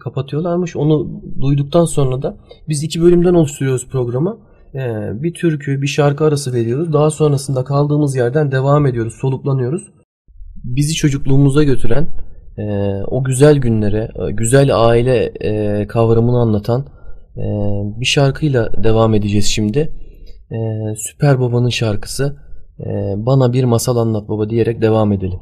kapatıyorlarmış. 0.00 0.76
Onu 0.76 1.22
duyduktan 1.40 1.84
sonra 1.84 2.22
da 2.22 2.36
biz 2.68 2.82
iki 2.82 3.02
bölümden 3.02 3.34
oluşturuyoruz 3.34 3.88
programı. 3.88 4.38
E, 4.74 4.78
bir 5.22 5.34
türkü, 5.34 5.82
bir 5.82 5.86
şarkı 5.86 6.24
arası 6.24 6.52
veriyoruz. 6.52 6.92
Daha 6.92 7.10
sonrasında 7.10 7.64
kaldığımız 7.64 8.16
yerden 8.16 8.52
devam 8.52 8.86
ediyoruz, 8.86 9.14
soluklanıyoruz. 9.20 9.82
Bizi 10.64 10.94
çocukluğumuza 10.94 11.62
götüren, 11.62 12.08
e, 12.58 12.64
o 13.06 13.24
güzel 13.24 13.56
günlere, 13.56 14.10
e, 14.28 14.32
güzel 14.32 14.70
aile 14.72 15.32
e, 15.40 15.86
kavramını 15.86 16.38
anlatan 16.38 16.86
e, 17.36 17.44
bir 18.00 18.06
şarkıyla 18.06 18.84
devam 18.84 19.14
edeceğiz 19.14 19.46
şimdi. 19.46 19.92
E, 20.50 20.58
Süper 20.96 21.40
Baba'nın 21.40 21.68
şarkısı 21.68 22.36
e, 22.80 23.14
Bana 23.16 23.52
Bir 23.52 23.64
Masal 23.64 23.96
Anlat 23.96 24.28
Baba 24.28 24.50
diyerek 24.50 24.82
devam 24.82 25.12
edelim. 25.12 25.40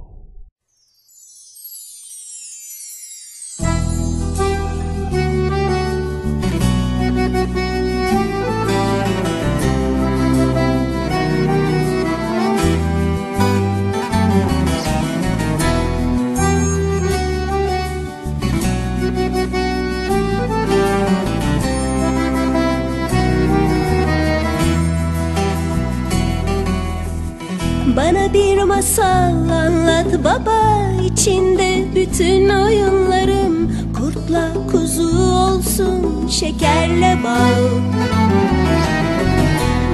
Şekerle 36.29 37.19
bal. 37.25 37.65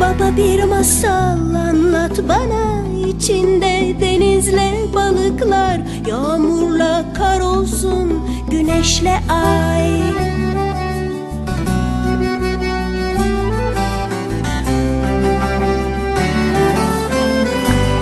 Baba 0.00 0.36
bir 0.36 0.64
masal 0.64 1.54
anlat 1.54 2.20
bana 2.28 2.80
içinde 3.08 4.00
denizle 4.00 4.72
balıklar 4.94 5.80
Yağmurla 6.08 7.04
kar 7.14 7.40
olsun 7.40 8.22
güneşle 8.50 9.20
ay. 9.28 9.90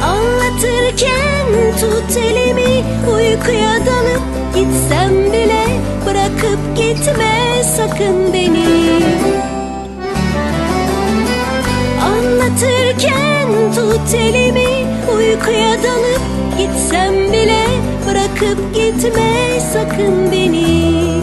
Anlatırken 0.03 1.47
tut 1.81 2.17
elimi 2.17 2.85
uykuya 3.15 3.87
dalıp 3.87 4.23
gitsem 4.55 5.28
gitme 6.79 7.63
sakın 7.77 8.33
beni. 8.33 8.67
Anlatırken 12.03 13.49
tut 13.75 14.15
elimi 14.15 14.87
uykuya 15.17 15.83
dalıp 15.83 16.23
gitsem 16.59 17.33
bile 17.33 17.65
Bırakıp 18.07 18.75
gitme 18.75 19.61
sakın 19.73 20.33
beni. 20.33 21.23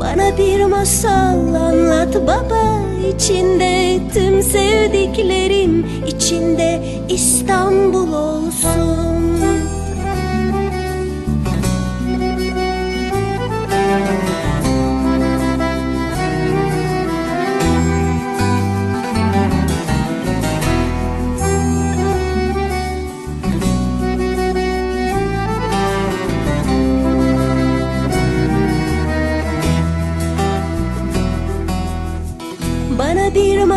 Bana 0.00 0.38
bir 0.38 0.64
masal 0.64 1.54
anlat 1.54 2.14
baba 2.14 2.80
içinde 3.14 3.98
tüm 4.14 4.42
sevdiklerim 4.42 5.86
içinde 6.06 6.82
İstanbul 7.08 8.12
olsun 8.12 9.25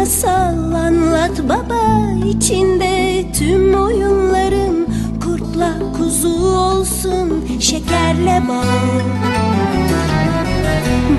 masal 0.09 0.73
anlat 0.73 1.39
baba 1.49 1.81
içinde 2.25 3.25
tüm 3.33 3.73
oyunlarım 3.73 4.85
kurtla 5.23 5.73
kuzu 5.97 6.45
olsun 6.45 7.45
şekerle 7.59 8.41
bal. 8.47 8.99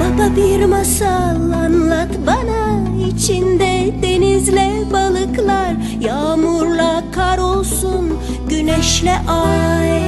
Baba 0.01 0.37
bir 0.37 0.65
masal 0.65 1.53
anlat 1.53 2.11
bana 2.27 2.89
içinde 3.09 3.95
denizle 4.03 4.71
balıklar 4.93 5.75
yağmurla 6.01 7.05
kar 7.13 7.39
olsun 7.39 8.19
güneşle 8.49 9.19
ay 9.29 10.01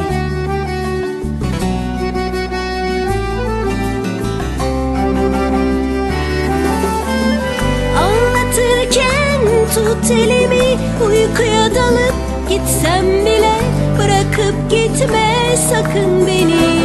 tut 9.92 10.10
elimi 10.10 10.78
uykuya 11.06 11.74
dalıp 11.74 12.14
gitsem 12.48 13.06
bile 13.06 13.54
bırakıp 13.98 14.70
gitme 14.70 15.56
sakın 15.70 16.26
beni. 16.26 16.82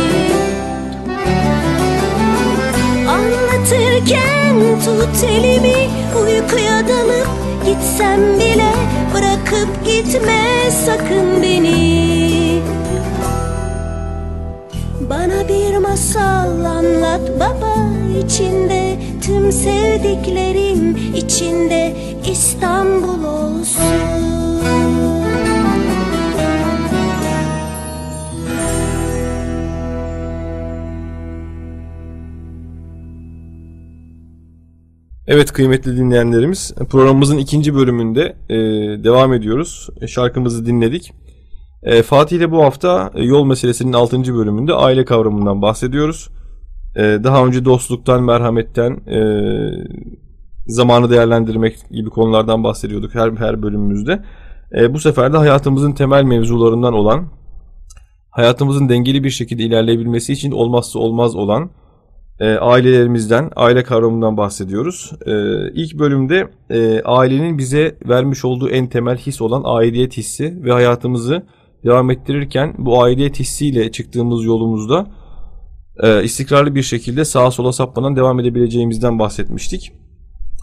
Anlatırken 3.10 4.56
tut 4.86 5.24
elimi 5.24 5.90
uykuya 6.22 6.88
dalıp 6.88 7.28
gitsem 7.66 8.40
bile 8.40 8.72
bırakıp 9.14 9.86
gitme 9.86 10.72
sakın 10.86 11.42
beni. 11.42 12.62
Bana 15.10 15.48
bir 15.48 15.78
masal 15.78 16.66
anlat 16.66 17.22
baba 17.40 17.76
içinde 18.26 19.00
tüm 19.22 19.52
sevdiklerim 19.52 20.98
içinde 21.16 21.94
İstanbul 22.32 23.24
olsun 23.24 23.84
Evet 35.28 35.52
kıymetli 35.52 35.98
dinleyenlerimiz 35.98 36.74
programımızın 36.90 37.38
ikinci 37.38 37.76
bölümünde 37.76 38.36
e, 38.50 38.56
devam 39.04 39.34
ediyoruz. 39.34 39.90
E, 40.02 40.08
şarkımızı 40.08 40.66
dinledik. 40.66 41.14
E, 41.84 42.04
Fatih 42.04 42.38
ile 42.38 42.52
bu 42.52 42.64
hafta 42.64 43.12
e, 43.16 43.24
yol 43.24 43.46
meselesinin 43.46 43.94
altıncı 43.94 44.36
bölümünde 44.36 44.74
aile 44.74 45.06
kavramından 45.06 45.62
bahsediyoruz. 45.62 46.30
E, 46.96 47.02
daha 47.02 47.46
önce 47.46 47.66
dostluktan, 47.66 48.24
merhametten, 48.24 48.92
e, 48.92 49.20
zamanı 50.68 51.10
değerlendirmek 51.10 51.76
gibi 51.92 52.10
konulardan 52.10 52.64
bahsediyorduk 52.64 53.16
her 53.16 53.32
her 53.32 53.62
bölümümüzde. 53.62 54.24
E, 54.78 54.94
bu 54.94 55.00
sefer 55.00 55.34
de 55.34 55.38
hayatımızın 55.38 55.92
temel 55.92 56.24
mevzularından 56.24 56.94
olan, 56.94 57.28
hayatımızın 58.30 58.90
dengeli 58.90 59.24
bir 59.24 59.30
şekilde 59.30 59.64
ilerleyebilmesi 59.64 60.34
için 60.34 60.52
olmazsa 60.52 61.00
olmaz 61.00 61.36
olan 61.36 61.70
e, 62.40 62.56
ailelerimizden, 62.56 63.52
aile 63.56 63.84
kavramından 63.84 64.38
bahsediyoruz. 64.38 65.12
E, 65.26 65.32
ilk 65.74 66.00
bölümde 66.00 66.48
e, 66.70 67.02
ailenin 67.02 67.58
bize 67.58 67.98
vermiş 68.06 68.46
olduğu 68.46 68.70
en 68.70 68.88
temel 68.88 69.18
his 69.18 69.42
olan 69.42 69.62
aidiyet 69.66 70.18
hissi 70.18 70.64
ve 70.64 70.72
hayatımızı 70.72 71.46
devam 71.86 72.12
ettirirken 72.12 72.76
bu 72.78 73.04
aidiyet 73.04 73.40
hissiyle 73.40 73.92
çıktığımız 73.92 74.46
yolumuzda 74.46 75.08
e, 76.04 76.24
istikrarlı 76.24 76.76
bir 76.76 76.84
şekilde 76.84 77.26
sağa 77.26 77.52
sola 77.52 77.72
sapmadan 77.72 78.16
devam 78.16 78.40
edebileceğimizden 78.40 79.20
bahsetmiştik. 79.20 79.94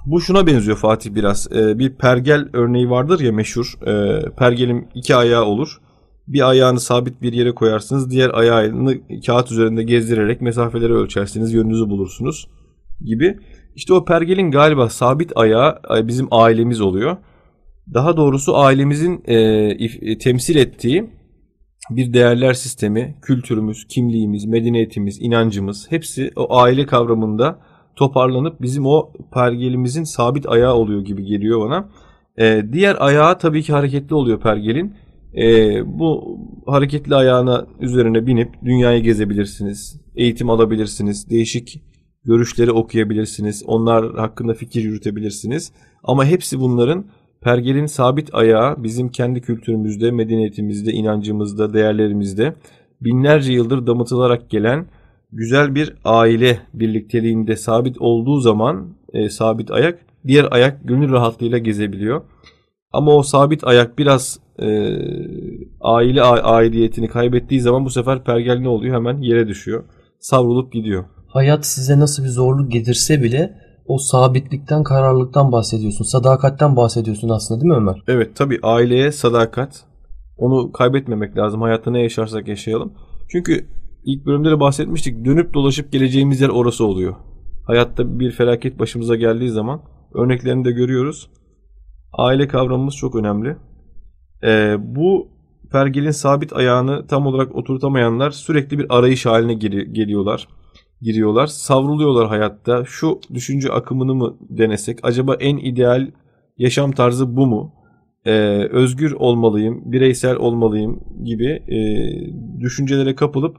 Bu 0.06 0.20
şuna 0.20 0.46
benziyor 0.46 0.76
Fatih 0.76 1.14
biraz. 1.14 1.52
E, 1.52 1.78
bir 1.78 1.94
pergel 1.94 2.48
örneği 2.52 2.90
vardır 2.90 3.20
ya 3.20 3.32
meşhur. 3.32 3.74
E, 3.86 4.22
pergelin 4.30 4.88
iki 4.94 5.16
ayağı 5.16 5.44
olur. 5.44 5.80
Bir 6.28 6.48
ayağını 6.48 6.80
sabit 6.80 7.22
bir 7.22 7.32
yere 7.32 7.54
koyarsınız. 7.54 8.10
Diğer 8.10 8.30
ayağını 8.34 8.96
kağıt 9.26 9.52
üzerinde 9.52 9.82
gezdirerek 9.82 10.40
mesafeleri 10.40 10.92
ölçersiniz. 10.92 11.52
Yönünüzü 11.52 11.90
bulursunuz 11.90 12.48
gibi. 13.04 13.38
İşte 13.74 13.94
o 13.94 14.04
pergelin 14.04 14.50
galiba 14.50 14.88
sabit 14.88 15.32
ayağı 15.36 15.80
bizim 16.08 16.28
ailemiz 16.30 16.80
oluyor. 16.80 17.16
Daha 17.94 18.16
doğrusu 18.16 18.56
ailemizin 18.56 19.22
e, 19.24 19.36
e, 19.36 20.18
temsil 20.18 20.56
ettiği 20.56 21.10
bir 21.90 22.12
değerler 22.12 22.54
sistemi, 22.54 23.14
kültürümüz, 23.22 23.86
kimliğimiz, 23.88 24.44
medeniyetimiz, 24.44 25.18
inancımız 25.20 25.90
hepsi 25.90 26.32
o 26.36 26.56
aile 26.56 26.86
kavramında 26.86 27.58
toparlanıp 27.96 28.62
bizim 28.62 28.86
o 28.86 29.12
pergelimizin 29.34 30.04
sabit 30.04 30.48
ayağı 30.48 30.74
oluyor 30.74 31.00
gibi 31.04 31.24
geliyor 31.24 31.60
bana. 31.60 31.88
E, 32.38 32.62
diğer 32.72 32.96
ayağı 33.00 33.38
tabii 33.38 33.62
ki 33.62 33.72
hareketli 33.72 34.14
oluyor 34.14 34.40
pergelin. 34.40 34.94
E, 35.36 35.80
bu 35.98 36.38
hareketli 36.66 37.14
ayağına 37.14 37.66
üzerine 37.80 38.26
binip 38.26 38.54
dünyayı 38.64 39.02
gezebilirsiniz, 39.02 40.00
eğitim 40.16 40.50
alabilirsiniz, 40.50 41.30
değişik 41.30 41.82
görüşleri 42.24 42.72
okuyabilirsiniz, 42.72 43.62
onlar 43.66 44.14
hakkında 44.14 44.54
fikir 44.54 44.84
yürütebilirsiniz. 44.84 45.72
Ama 46.04 46.24
hepsi 46.24 46.60
bunların 46.60 47.04
pergelin 47.40 47.86
sabit 47.86 48.34
ayağı 48.34 48.82
bizim 48.82 49.08
kendi 49.08 49.40
kültürümüzde, 49.40 50.10
medeniyetimizde, 50.10 50.92
inancımızda, 50.92 51.74
değerlerimizde 51.74 52.54
binlerce 53.00 53.52
yıldır 53.52 53.86
damıtılarak 53.86 54.50
gelen 54.50 54.86
güzel 55.34 55.74
bir 55.74 55.94
aile 56.04 56.58
birlikteliğinde 56.74 57.56
sabit 57.56 57.96
olduğu 58.00 58.40
zaman 58.40 58.88
e, 59.12 59.28
sabit 59.28 59.70
ayak 59.70 59.98
diğer 60.26 60.48
ayak 60.50 60.84
gönül 60.84 61.12
rahatlığıyla 61.12 61.58
gezebiliyor. 61.58 62.22
Ama 62.92 63.14
o 63.14 63.22
sabit 63.22 63.64
ayak 63.64 63.98
biraz 63.98 64.38
e, 64.58 64.66
aile 65.80 66.22
aidiyetini 66.22 67.08
kaybettiği 67.08 67.60
zaman 67.60 67.84
bu 67.84 67.90
sefer 67.90 68.24
pergel 68.24 68.58
ne 68.58 68.68
oluyor? 68.68 68.94
Hemen 68.94 69.18
yere 69.22 69.48
düşüyor. 69.48 69.84
Savrulup 70.20 70.72
gidiyor. 70.72 71.04
Hayat 71.26 71.66
size 71.66 71.98
nasıl 71.98 72.24
bir 72.24 72.28
zorluk 72.28 72.72
getirse 72.72 73.22
bile 73.22 73.54
o 73.86 73.98
sabitlikten, 73.98 74.82
kararlılıktan 74.82 75.52
bahsediyorsun. 75.52 76.04
Sadakatten 76.04 76.76
bahsediyorsun 76.76 77.28
aslında 77.28 77.60
değil 77.60 77.72
mi 77.72 77.76
Ömer? 77.76 78.02
Evet 78.08 78.36
tabii 78.36 78.58
aileye 78.62 79.12
sadakat. 79.12 79.84
Onu 80.36 80.72
kaybetmemek 80.72 81.36
lazım. 81.36 81.62
Hayatta 81.62 81.90
ne 81.90 82.02
yaşarsak 82.02 82.48
yaşayalım. 82.48 82.92
Çünkü 83.28 83.66
ilk 84.04 84.26
bölümde 84.26 84.50
de 84.50 84.60
bahsetmiştik. 84.60 85.24
Dönüp 85.24 85.54
dolaşıp 85.54 85.92
geleceğimiz 85.92 86.40
yer 86.40 86.48
orası 86.48 86.86
oluyor. 86.86 87.14
Hayatta 87.66 88.18
bir 88.18 88.30
felaket 88.30 88.78
başımıza 88.78 89.16
geldiği 89.16 89.50
zaman 89.50 89.82
örneklerini 90.14 90.64
de 90.64 90.70
görüyoruz. 90.70 91.30
Aile 92.12 92.48
kavramımız 92.48 92.96
çok 92.96 93.14
önemli. 93.14 93.56
Ee, 94.44 94.76
bu 94.78 95.28
pergelin 95.72 96.10
sabit 96.10 96.52
ayağını 96.52 97.06
tam 97.06 97.26
olarak 97.26 97.56
oturtamayanlar 97.56 98.30
sürekli 98.30 98.78
bir 98.78 98.86
arayış 98.88 99.26
haline 99.26 99.54
geliyorlar 99.54 100.48
giriyorlar. 101.04 101.46
Savruluyorlar 101.46 102.28
hayatta. 102.28 102.84
Şu 102.84 103.20
düşünce 103.34 103.72
akımını 103.72 104.14
mı 104.14 104.36
denesek? 104.40 104.98
Acaba 105.02 105.34
en 105.34 105.56
ideal 105.56 106.10
yaşam 106.58 106.92
tarzı 106.92 107.36
bu 107.36 107.46
mu? 107.46 107.74
Ee, 108.24 108.68
özgür 108.70 109.12
olmalıyım, 109.12 109.92
bireysel 109.92 110.36
olmalıyım 110.36 111.00
gibi 111.24 111.46
e, 111.46 111.78
düşüncelere 112.60 113.14
kapılıp 113.14 113.56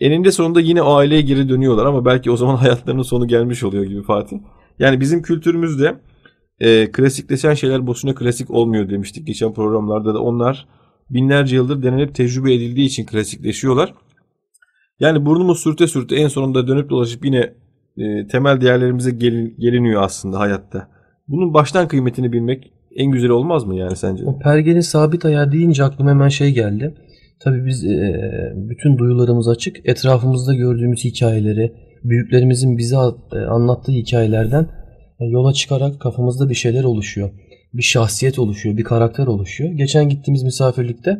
eninde 0.00 0.32
sonunda 0.32 0.60
yine 0.60 0.82
o 0.82 0.94
aileye 0.94 1.20
geri 1.20 1.48
dönüyorlar 1.48 1.86
ama 1.86 2.04
belki 2.04 2.30
o 2.30 2.36
zaman 2.36 2.56
hayatlarının 2.64 3.02
sonu 3.02 3.28
gelmiş 3.28 3.62
oluyor 3.62 3.84
gibi 3.84 4.02
Fatih. 4.02 4.36
Yani 4.78 5.00
bizim 5.00 5.22
kültürümüzde 5.22 5.94
e, 6.60 6.92
klasikleşen 6.92 7.54
şeyler 7.54 7.86
boşuna 7.86 8.14
klasik 8.14 8.50
olmuyor 8.50 8.90
demiştik 8.90 9.26
geçen 9.26 9.54
programlarda 9.54 10.14
da. 10.14 10.22
Onlar 10.22 10.68
binlerce 11.10 11.56
yıldır 11.56 11.82
denenip 11.82 12.14
tecrübe 12.14 12.54
edildiği 12.54 12.86
için 12.86 13.06
klasikleşiyorlar. 13.06 13.94
Yani 15.00 15.26
burnumuz 15.26 15.58
sürte 15.58 15.86
sürte 15.86 16.16
en 16.16 16.28
sonunda 16.28 16.66
dönüp 16.66 16.90
dolaşıp 16.90 17.24
yine 17.24 17.52
e, 17.96 18.26
temel 18.26 18.60
değerlerimize 18.60 19.10
gelin, 19.10 19.56
geliniyor 19.58 20.02
aslında 20.02 20.38
hayatta. 20.38 20.88
Bunun 21.28 21.54
baştan 21.54 21.88
kıymetini 21.88 22.32
bilmek 22.32 22.72
en 22.94 23.10
güzel 23.10 23.30
olmaz 23.30 23.64
mı 23.64 23.76
yani 23.76 23.96
sence? 23.96 24.24
O 24.24 24.38
pergenin 24.38 24.80
sabit 24.80 25.24
ayağı 25.24 25.52
deyince 25.52 25.84
aklıma 25.84 26.10
hemen 26.10 26.28
şey 26.28 26.52
geldi. 26.52 26.94
Tabii 27.44 27.66
biz 27.66 27.84
e, 27.84 28.22
bütün 28.56 28.98
duyularımız 28.98 29.48
açık. 29.48 29.88
Etrafımızda 29.88 30.54
gördüğümüz 30.54 31.04
hikayeleri, 31.04 31.72
büyüklerimizin 32.04 32.78
bize 32.78 32.96
e, 33.32 33.38
anlattığı 33.38 33.92
hikayelerden 33.92 34.66
e, 35.20 35.24
yola 35.24 35.52
çıkarak 35.52 36.00
kafamızda 36.00 36.48
bir 36.48 36.54
şeyler 36.54 36.84
oluşuyor. 36.84 37.30
Bir 37.74 37.82
şahsiyet 37.82 38.38
oluşuyor, 38.38 38.76
bir 38.76 38.84
karakter 38.84 39.26
oluşuyor. 39.26 39.72
Geçen 39.72 40.08
gittiğimiz 40.08 40.42
misafirlikte 40.42 41.18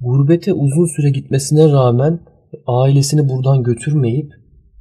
gurbete 0.00 0.52
uzun 0.52 0.96
süre 0.96 1.10
gitmesine 1.10 1.72
rağmen 1.72 2.20
ailesini 2.66 3.28
buradan 3.28 3.62
götürmeyip 3.62 4.32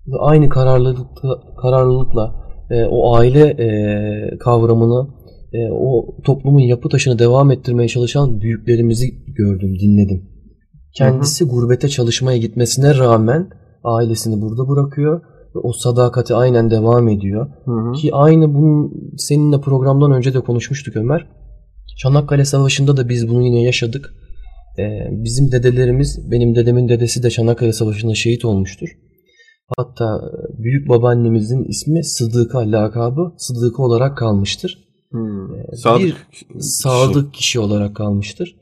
ve 0.08 0.18
aynı 0.20 0.50
kararlılıkla, 0.50 1.56
kararlılıkla 1.62 2.36
e, 2.70 2.84
o 2.86 3.16
aile 3.16 3.48
e, 3.48 4.38
kavramını 4.38 5.08
e, 5.54 5.72
o 5.72 6.16
toplumun 6.24 6.60
yapı 6.60 6.90
taşını 6.90 7.20
devam 7.20 7.52
ettirmeye 7.52 7.88
çalışan 7.88 8.42
büyüklerimizi 8.42 9.26
gördüm, 9.26 9.80
dinledim. 9.80 10.35
Kendisi 10.98 11.46
hı 11.46 11.50
hı. 11.50 11.54
gurbete 11.54 11.90
çalışmaya 11.90 12.38
gitmesine 12.38 12.98
rağmen 12.98 13.50
ailesini 13.84 14.42
burada 14.42 14.70
bırakıyor 14.70 15.22
ve 15.56 15.60
o 15.60 15.74
sadakati 15.74 16.36
aynen 16.36 16.72
devam 16.72 17.08
ediyor. 17.08 17.48
Hı 17.66 17.72
hı. 17.72 17.94
Ki 17.94 18.10
aynı 18.14 18.54
bunun 18.54 18.94
seninle 19.18 19.62
programdan 19.62 20.12
önce 20.12 20.34
de 20.34 20.40
konuşmuştuk 20.40 20.96
Ömer. 20.96 21.28
Çanakkale 21.98 22.46
Savaşı'nda 22.46 22.98
da 22.98 23.10
biz 23.10 23.30
bunu 23.30 23.44
yine 23.44 23.62
yaşadık. 23.62 24.14
Ee, 24.78 24.84
bizim 25.12 25.52
dedelerimiz, 25.52 26.32
benim 26.32 26.56
dedemin 26.56 26.90
dedesi 26.90 27.24
de 27.24 27.30
Çanakkale 27.30 27.74
Savaşı'nda 27.74 28.16
şehit 28.16 28.46
olmuştur. 28.46 28.90
Hatta 29.78 30.22
büyük 30.58 30.90
babaannemizin 30.90 31.64
ismi 31.64 32.04
Sıdıka 32.04 32.72
lakabı 32.72 33.34
Sıdıka 33.38 33.84
olarak 33.84 34.18
kalmıştır. 34.18 34.86
Hmm. 35.12 35.56
Ee, 35.56 35.76
sadık 35.76 36.04
bir 36.04 36.16
sadık 36.60 37.34
kişi. 37.34 37.44
kişi 37.44 37.60
olarak 37.60 37.96
kalmıştır. 37.96 38.56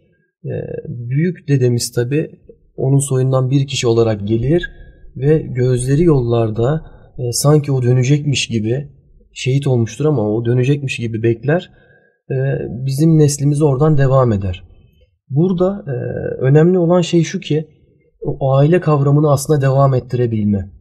Ee, 0.46 0.50
büyük 0.88 1.48
dedemiz 1.48 1.92
tabi 1.92 2.32
onun 2.76 3.00
soyundan 3.00 3.50
bir 3.50 3.68
kişi 3.68 3.88
olarak 3.88 4.28
gelir 4.28 4.72
ve 5.16 5.38
gözleri 5.38 6.04
yollarda 6.04 6.82
e, 7.18 7.32
sanki 7.32 7.72
o 7.72 7.84
dönecekmiş 7.84 8.48
gibi 8.48 8.90
şehit 9.34 9.68
olmuştur 9.68 10.06
ama 10.06 10.30
o 10.36 10.46
dönecekmiş 10.46 10.98
gibi 10.98 11.24
bekler. 11.24 11.72
E, 12.32 12.36
bizim 12.86 13.18
neslimiz 13.18 13.62
oradan 13.62 13.98
devam 13.98 14.32
eder. 14.32 14.64
Burada 15.30 15.86
e, 15.88 15.96
önemli 16.42 16.78
olan 16.80 17.02
şey 17.02 17.24
şu 17.24 17.40
ki 17.40 17.68
o 18.22 18.54
aile 18.54 18.80
kavramını 18.80 19.32
aslında 19.32 19.62
devam 19.62 19.94
ettirebilme. 19.94 20.72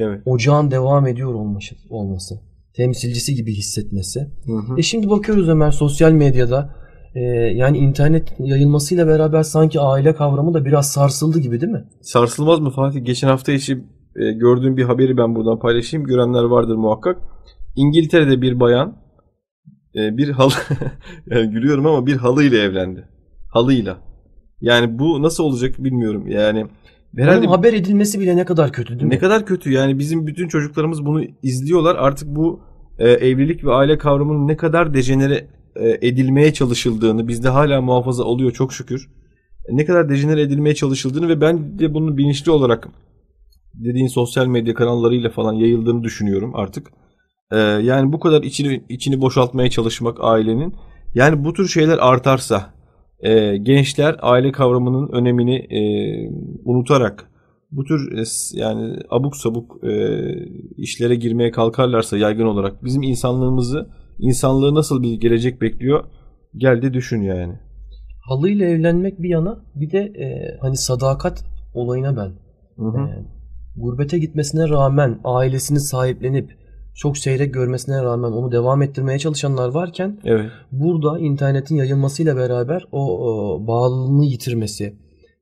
Evet. 0.00 0.22
Ocağın 0.26 0.70
devam 0.70 1.06
ediyor 1.06 1.34
olması. 1.34 1.74
olması 1.90 2.34
temsilcisi 2.76 3.34
gibi 3.34 3.54
hissetmesi. 3.54 4.20
Hı 4.20 4.52
hı. 4.52 4.78
E 4.78 4.82
şimdi 4.82 5.10
bakıyoruz 5.10 5.48
Ömer 5.48 5.70
sosyal 5.70 6.12
medyada 6.12 6.74
e, 7.14 7.20
yani 7.54 7.78
internet 7.78 8.34
yayılmasıyla 8.38 9.06
beraber 9.06 9.42
sanki 9.42 9.80
aile 9.80 10.14
kavramı 10.14 10.54
da 10.54 10.64
biraz 10.64 10.92
sarsıldı 10.92 11.38
gibi 11.38 11.60
değil 11.60 11.72
mi? 11.72 11.84
Sarsılmaz 12.00 12.60
mı 12.60 12.70
Fatih? 12.70 13.04
Geçen 13.04 13.28
hafta 13.28 13.52
içi 13.52 13.72
e, 14.16 14.32
gördüğüm 14.32 14.76
bir 14.76 14.84
haberi 14.84 15.16
ben 15.16 15.34
buradan 15.34 15.58
paylaşayım. 15.58 16.06
Görenler 16.06 16.44
vardır 16.44 16.76
muhakkak. 16.76 17.16
İngiltere'de 17.76 18.42
bir 18.42 18.60
bayan 18.60 18.96
e, 19.96 20.16
bir 20.16 20.28
halı 20.28 20.52
yani 21.26 21.50
gülüyorum 21.50 21.86
ama 21.86 22.06
bir 22.06 22.16
halı 22.16 22.44
ile 22.44 22.58
evlendi 22.58 23.08
halıyla. 23.52 23.98
Yani 24.60 24.98
bu 24.98 25.22
nasıl 25.22 25.44
olacak 25.44 25.74
bilmiyorum. 25.78 26.28
Yani 26.28 26.66
herhalde 27.16 27.46
Bunun 27.46 27.56
haber 27.56 27.72
edilmesi 27.72 28.20
bile 28.20 28.36
ne 28.36 28.44
kadar 28.44 28.72
kötü 28.72 28.94
değil 28.94 29.02
mi? 29.02 29.10
Ne 29.10 29.18
kadar 29.18 29.46
kötü 29.46 29.72
yani 29.72 29.98
bizim 29.98 30.26
bütün 30.26 30.48
çocuklarımız 30.48 31.06
bunu 31.06 31.24
izliyorlar. 31.42 31.96
Artık 31.96 32.28
bu 32.28 32.60
e, 32.98 33.08
evlilik 33.10 33.64
ve 33.64 33.72
aile 33.72 33.98
kavramının 33.98 34.48
ne 34.48 34.56
kadar 34.56 34.94
dejenere 34.94 35.46
edilmeye 35.76 36.52
çalışıldığını 36.52 37.28
bizde 37.28 37.48
hala 37.48 37.80
muhafaza 37.80 38.24
oluyor 38.24 38.52
çok 38.52 38.72
şükür. 38.72 39.10
Ne 39.70 39.84
kadar 39.84 40.08
dejenere 40.08 40.42
edilmeye 40.42 40.74
çalışıldığını 40.74 41.28
ve 41.28 41.40
ben 41.40 41.78
de 41.78 41.94
bunu 41.94 42.16
bilinçli 42.16 42.50
olarak 42.50 42.88
dediğin 43.74 44.06
sosyal 44.06 44.46
medya 44.46 44.74
kanallarıyla 44.74 45.30
falan 45.30 45.52
yayıldığını 45.52 46.02
düşünüyorum 46.02 46.52
artık. 46.54 46.92
E, 47.50 47.58
yani 47.58 48.12
bu 48.12 48.20
kadar 48.20 48.42
içini 48.42 48.82
içini 48.88 49.20
boşaltmaya 49.20 49.70
çalışmak 49.70 50.16
ailenin 50.20 50.74
yani 51.14 51.44
bu 51.44 51.52
tür 51.52 51.68
şeyler 51.68 51.98
artarsa 51.98 52.74
e, 53.20 53.56
gençler 53.56 54.16
aile 54.20 54.52
kavramının 54.52 55.08
önemini 55.12 55.56
e, 55.56 55.80
unutarak 56.64 57.30
bu 57.70 57.84
tür 57.84 58.18
e, 58.18 58.22
yani 58.52 58.96
abuk 59.10 59.36
sabuk 59.36 59.84
e, 59.84 60.20
işlere 60.76 61.14
girmeye 61.14 61.50
kalkarlarsa 61.50 62.18
yaygın 62.18 62.46
olarak 62.46 62.84
bizim 62.84 63.02
insanlığımızı 63.02 63.88
insanlığı 64.20 64.74
nasıl 64.74 65.02
bir 65.02 65.20
gelecek 65.20 65.60
bekliyor 65.60 66.04
geldi 66.56 66.94
düşün 66.94 67.22
yani. 67.22 67.54
Halıyla 68.28 68.66
evlenmek 68.66 69.22
bir 69.22 69.28
yana 69.28 69.58
bir 69.74 69.90
de 69.90 69.98
e, 69.98 70.56
hani 70.60 70.76
sadakat 70.76 71.44
olayına 71.74 72.16
ben 72.16 72.32
hı 72.76 72.88
hı. 72.88 73.08
E, 73.08 73.24
gurbete 73.76 74.18
gitmesine 74.18 74.68
rağmen 74.68 75.20
ailesini 75.24 75.80
sahiplenip 75.80 76.60
çok 76.94 77.18
seyrek 77.18 77.54
görmesine 77.54 78.02
rağmen 78.02 78.32
onu 78.32 78.52
devam 78.52 78.82
ettirmeye 78.82 79.18
çalışanlar 79.18 79.68
varken 79.68 80.18
Evet. 80.24 80.50
burada 80.72 81.18
internetin 81.18 81.76
yayılmasıyla 81.76 82.36
beraber 82.36 82.86
o, 82.92 83.28
o 83.28 83.66
bağlılığını 83.66 84.24
yitirmesi, 84.24 84.94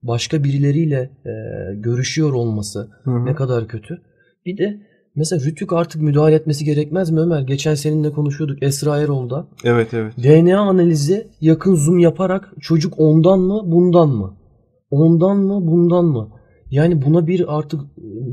başka 0.02 0.44
birileriyle 0.44 1.10
e, 1.26 1.32
görüşüyor 1.74 2.32
olması 2.32 2.90
Hı 3.04 3.10
hı. 3.10 3.24
ne 3.24 3.34
kadar 3.34 3.68
kötü. 3.68 4.02
Bir 4.46 4.58
de 4.58 4.80
mesela 5.18 5.44
Rütük 5.44 5.72
artık 5.72 6.02
müdahale 6.02 6.34
etmesi 6.34 6.64
gerekmez 6.64 7.10
mi 7.10 7.20
Ömer? 7.20 7.40
Geçen 7.40 7.74
seninle 7.74 8.10
konuşuyorduk 8.12 8.62
Esra 8.62 8.98
Erol'da. 8.98 9.46
Evet 9.64 9.94
evet. 9.94 10.12
DNA 10.16 10.60
analizi 10.60 11.26
yakın 11.40 11.74
zoom 11.74 11.98
yaparak 11.98 12.52
çocuk 12.60 12.94
ondan 12.96 13.40
mı 13.40 13.62
bundan 13.64 14.08
mı? 14.08 14.34
Ondan 14.90 15.36
mı 15.36 15.66
bundan 15.66 16.04
mı? 16.04 16.28
Yani 16.70 17.02
buna 17.06 17.26
bir 17.26 17.58
artık 17.58 17.80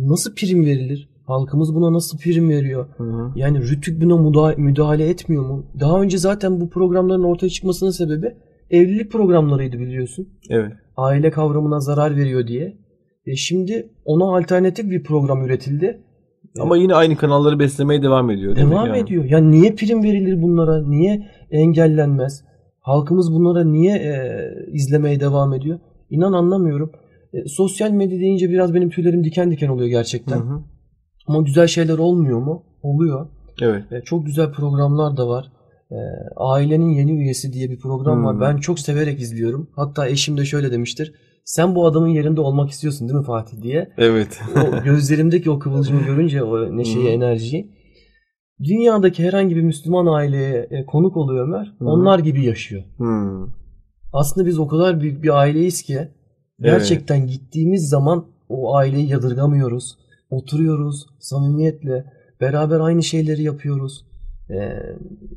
nasıl 0.05 0.35
prim 0.35 0.65
verilir? 0.65 1.09
Halkımız 1.27 1.75
buna 1.75 1.93
nasıl 1.93 2.17
prim 2.17 2.49
veriyor? 2.49 2.85
Hı 2.97 3.03
hı. 3.03 3.31
Yani 3.35 3.61
Rütük 3.61 4.01
buna 4.01 4.13
müda- 4.13 4.61
müdahale 4.61 5.09
etmiyor 5.09 5.45
mu? 5.45 5.65
Daha 5.79 6.01
önce 6.01 6.17
zaten 6.17 6.61
bu 6.61 6.69
programların 6.69 7.23
ortaya 7.23 7.49
çıkmasının 7.49 7.91
sebebi 7.91 8.35
evlilik 8.71 9.11
programlarıydı 9.11 9.79
biliyorsun. 9.79 10.27
Evet. 10.49 10.71
Aile 10.97 11.31
kavramına 11.31 11.79
zarar 11.79 12.15
veriyor 12.15 12.47
diye. 12.47 12.77
E 13.25 13.35
şimdi 13.35 13.89
ona 14.05 14.37
alternatif 14.37 14.89
bir 14.89 15.03
program 15.03 15.45
üretildi. 15.45 16.01
Ama 16.59 16.77
yine 16.77 16.93
aynı 16.95 17.15
kanalları 17.15 17.59
beslemeye 17.59 18.01
devam 18.01 18.29
ediyor. 18.31 18.55
değil 18.55 18.67
mi? 18.67 18.71
Devam 18.73 18.87
Yani. 18.87 18.97
ediyor. 18.97 19.25
Yani 19.25 19.51
niye 19.51 19.75
prim 19.75 20.03
verilir 20.03 20.41
bunlara? 20.41 20.81
Niye 20.87 21.27
engellenmez? 21.51 22.43
Halkımız 22.79 23.31
bunlara 23.33 23.63
niye 23.63 23.95
e, 23.97 24.13
izlemeye 24.71 25.19
devam 25.19 25.53
ediyor? 25.53 25.79
İnan 26.09 26.33
anlamıyorum. 26.33 26.91
E, 27.33 27.45
sosyal 27.47 27.91
medya 27.91 28.19
deyince 28.19 28.49
biraz 28.49 28.73
benim 28.73 28.89
tüylerim 28.89 29.23
diken 29.23 29.51
diken 29.51 29.67
oluyor 29.67 29.89
gerçekten. 29.89 30.37
Hı 30.37 30.43
hı. 30.43 30.59
Ama 31.27 31.41
güzel 31.41 31.67
şeyler 31.67 31.97
olmuyor 31.97 32.39
mu? 32.39 32.63
Oluyor. 32.83 33.27
Evet. 33.61 33.83
E, 33.91 34.01
çok 34.01 34.25
güzel 34.25 34.51
programlar 34.51 35.17
da 35.17 35.27
var. 35.27 35.51
E, 35.91 35.95
Ailenin 36.35 36.89
Yeni 36.89 37.11
Üyesi 37.11 37.53
diye 37.53 37.69
bir 37.69 37.79
program 37.79 38.17
Hmm. 38.17 38.25
var. 38.25 38.41
Ben 38.41 38.57
çok 38.57 38.79
severek 38.79 39.21
izliyorum. 39.21 39.69
Hatta 39.75 40.07
eşim 40.07 40.37
de 40.37 40.45
şöyle 40.45 40.71
demiştir. 40.71 41.13
Sen 41.45 41.75
bu 41.75 41.85
adamın 41.85 42.07
yerinde 42.07 42.41
olmak 42.41 42.69
istiyorsun 42.69 43.09
değil 43.09 43.19
mi 43.19 43.25
Fatih 43.25 43.61
diye. 43.61 43.89
Evet. 43.97 44.41
O 44.55 44.83
gözlerimdeki 44.83 45.51
o 45.51 45.59
kıvılcımı 45.59 46.01
görünce 46.05 46.43
o 46.43 46.77
neşeyi, 46.77 47.05
Hı. 47.05 47.09
enerjiyi. 47.09 47.71
Dünyadaki 48.63 49.23
herhangi 49.23 49.55
bir 49.55 49.61
Müslüman 49.61 50.05
aileye 50.05 50.67
e, 50.71 50.85
konuk 50.85 51.17
oluyor 51.17 51.47
Ömer. 51.47 51.73
Hı. 51.79 51.85
Onlar 51.85 52.19
gibi 52.19 52.45
yaşıyor. 52.45 52.83
Hmm. 52.97 53.47
Aslında 54.13 54.47
biz 54.47 54.59
o 54.59 54.67
kadar 54.67 55.01
büyük 55.01 55.23
bir 55.23 55.39
aileyiz 55.39 55.81
ki 55.81 56.07
gerçekten 56.59 57.27
gittiğimiz 57.27 57.89
zaman 57.89 58.25
o 58.49 58.75
aileyi 58.75 59.09
yadırgamıyoruz. 59.09 59.97
Oturuyoruz 60.29 61.05
samimiyetle. 61.19 62.05
Beraber 62.41 62.79
aynı 62.79 63.03
şeyleri 63.03 63.43
yapıyoruz. 63.43 64.05
Ee, 64.49 64.55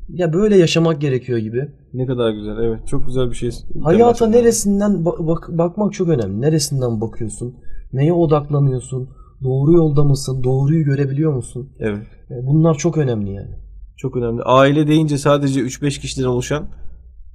ya 0.09 0.33
böyle 0.33 0.57
yaşamak 0.57 1.01
gerekiyor 1.01 1.39
gibi. 1.39 1.69
Ne 1.95 2.07
kadar 2.07 2.31
güzel. 2.31 2.57
Evet. 2.59 2.87
Çok 2.87 3.07
güzel 3.07 3.31
bir 3.31 3.35
şey. 3.35 3.51
Hayata 3.83 4.27
neresinden 4.27 4.91
ba- 4.91 5.27
bak- 5.27 5.59
bakmak 5.59 5.93
çok 5.93 6.09
önemli. 6.09 6.41
Neresinden 6.41 7.01
bakıyorsun? 7.01 7.55
Neye 7.93 8.13
odaklanıyorsun? 8.13 9.09
Doğru 9.45 9.73
yolda 9.73 10.05
mısın? 10.05 10.45
Doğruyu 10.45 10.85
görebiliyor 10.85 11.33
musun? 11.33 11.69
Evet. 11.79 12.07
E, 12.31 12.47
Bunlar 12.47 12.75
çok 12.75 12.99
önemli 12.99 13.33
yani. 13.33 13.51
Çok 13.97 14.17
önemli. 14.17 14.43
Aile 14.43 14.87
deyince 14.87 15.19
sadece 15.19 15.61
3-5 15.61 16.01
kişiden 16.01 16.27
oluşan 16.27 16.69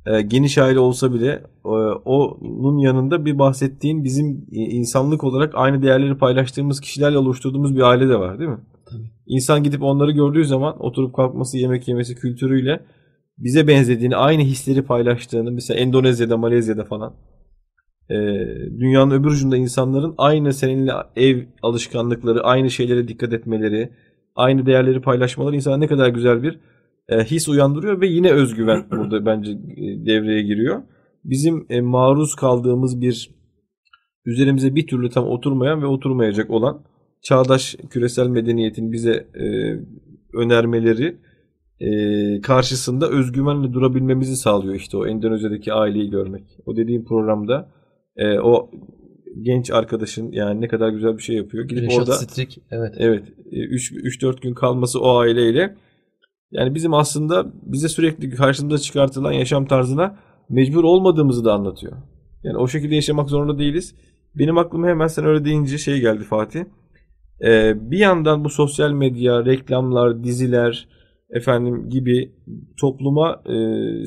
e, 0.05 0.21
geniş 0.21 0.57
aile 0.57 0.79
olsa 0.79 1.13
bile 1.13 1.43
e, 1.65 1.69
onun 2.05 2.77
yanında 2.77 3.25
bir 3.25 3.39
bahsettiğin 3.39 4.03
bizim 4.03 4.45
e, 4.51 4.55
insanlık 4.59 5.23
olarak 5.23 5.51
aynı 5.55 5.81
değerleri 5.81 6.17
paylaştığımız 6.17 6.79
kişilerle 6.79 7.17
oluşturduğumuz 7.17 7.75
bir 7.75 7.81
aile 7.81 8.09
de 8.09 8.19
var 8.19 8.39
değil 8.39 8.49
mi? 8.49 8.59
İnsan 9.27 9.63
gidip 9.63 9.83
onları 9.83 10.11
gördüğü 10.11 10.45
zaman 10.45 10.85
oturup 10.85 11.15
kalkması, 11.15 11.57
yemek 11.57 11.87
yemesi 11.87 12.15
kültürüyle 12.15 12.85
bize 13.37 13.67
benzediğini, 13.67 14.15
aynı 14.15 14.41
hisleri 14.41 14.81
paylaştığını 14.81 15.51
mesela 15.51 15.79
Endonezya'da, 15.79 16.37
Malezya'da 16.37 16.85
falan 16.85 17.13
e, 18.09 18.15
dünyanın 18.79 19.11
öbür 19.11 19.29
ucunda 19.29 19.57
insanların 19.57 20.15
aynı 20.17 20.53
seninle 20.53 20.91
ev 21.15 21.43
alışkanlıkları, 21.61 22.43
aynı 22.43 22.69
şeylere 22.69 23.07
dikkat 23.07 23.33
etmeleri, 23.33 23.89
aynı 24.35 24.65
değerleri 24.65 25.01
paylaşmaları 25.01 25.55
insana 25.55 25.77
ne 25.77 25.87
kadar 25.87 26.09
güzel 26.09 26.43
bir 26.43 26.59
e, 27.09 27.23
his 27.23 27.49
uyandırıyor 27.49 28.01
ve 28.01 28.07
yine 28.07 28.31
özgüven 28.31 28.85
burada 28.91 29.25
bence 29.25 29.51
e, 29.51 30.05
devreye 30.05 30.43
giriyor. 30.43 30.81
Bizim 31.23 31.65
e, 31.69 31.81
maruz 31.81 32.35
kaldığımız 32.35 33.01
bir 33.01 33.29
üzerimize 34.25 34.75
bir 34.75 34.87
türlü 34.87 35.09
tam 35.09 35.25
oturmayan 35.25 35.81
ve 35.81 35.85
oturmayacak 35.85 36.49
olan 36.49 36.83
çağdaş 37.23 37.75
küresel 37.89 38.27
medeniyetin 38.27 38.91
bize 38.91 39.27
e, 39.35 39.45
önermeleri 40.37 41.17
e, 41.79 42.41
karşısında 42.41 43.09
özgüvenle 43.09 43.73
durabilmemizi 43.73 44.35
sağlıyor 44.35 44.75
işte 44.75 44.97
o 44.97 45.07
Endonezya'daki 45.07 45.73
aileyi 45.73 46.09
görmek. 46.09 46.43
O 46.65 46.75
dediğim 46.77 47.05
programda 47.05 47.69
e, 48.17 48.39
o 48.39 48.71
genç 49.41 49.71
arkadaşın 49.71 50.31
yani 50.31 50.61
ne 50.61 50.67
kadar 50.67 50.89
güzel 50.89 51.17
bir 51.17 51.23
şey 51.23 51.35
yapıyor. 51.35 51.67
Gidip 51.67 51.83
Reşat 51.83 51.99
orada 51.99 52.13
Strik 52.13 52.59
evet. 52.71 52.93
Evet. 52.97 53.23
3-4 53.51 54.41
gün 54.41 54.53
kalması 54.53 54.99
o 54.99 55.17
aileyle 55.17 55.75
yani 56.51 56.75
bizim 56.75 56.93
aslında 56.93 57.45
bize 57.63 57.89
sürekli 57.89 58.29
karşımıza 58.29 58.77
çıkartılan 58.77 59.31
yaşam 59.31 59.65
tarzına 59.65 60.19
mecbur 60.49 60.83
olmadığımızı 60.83 61.45
da 61.45 61.53
anlatıyor. 61.53 61.93
Yani 62.43 62.57
o 62.57 62.67
şekilde 62.67 62.95
yaşamak 62.95 63.29
zorunda 63.29 63.59
değiliz. 63.59 63.95
Benim 64.35 64.57
aklıma 64.57 64.87
hemen 64.87 65.07
sen 65.07 65.25
öyle 65.25 65.45
deyince 65.45 65.77
şey 65.77 65.99
geldi 65.99 66.23
Fatih. 66.23 66.63
Ee, 67.41 67.73
bir 67.91 67.97
yandan 67.97 68.43
bu 68.43 68.49
sosyal 68.49 68.91
medya, 68.91 69.45
reklamlar, 69.45 70.23
diziler 70.23 70.87
efendim 71.29 71.89
gibi 71.89 72.35
topluma 72.79 73.43
e, 73.45 73.55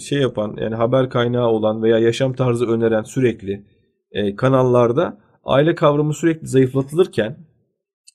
şey 0.00 0.20
yapan 0.20 0.56
yani 0.60 0.74
haber 0.74 1.10
kaynağı 1.10 1.48
olan 1.48 1.82
veya 1.82 1.98
yaşam 1.98 2.32
tarzı 2.32 2.66
öneren 2.66 3.02
sürekli 3.02 3.66
e, 4.12 4.36
kanallarda 4.36 5.18
aile 5.44 5.74
kavramı 5.74 6.14
sürekli 6.14 6.46
zayıflatılırken 6.46 7.36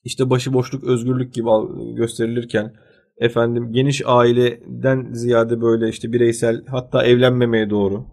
işte 0.04 0.30
başıboşluk, 0.30 0.84
özgürlük 0.84 1.34
gibi 1.34 1.50
gösterilirken 1.96 2.74
efendim 3.18 3.74
geniş 3.74 4.02
aileden 4.06 5.14
ziyade 5.14 5.62
böyle 5.62 5.90
işte 5.90 6.14
bireysel 6.14 6.66
hatta 6.66 7.06
evlenmemeye 7.06 7.70
doğru 7.70 8.06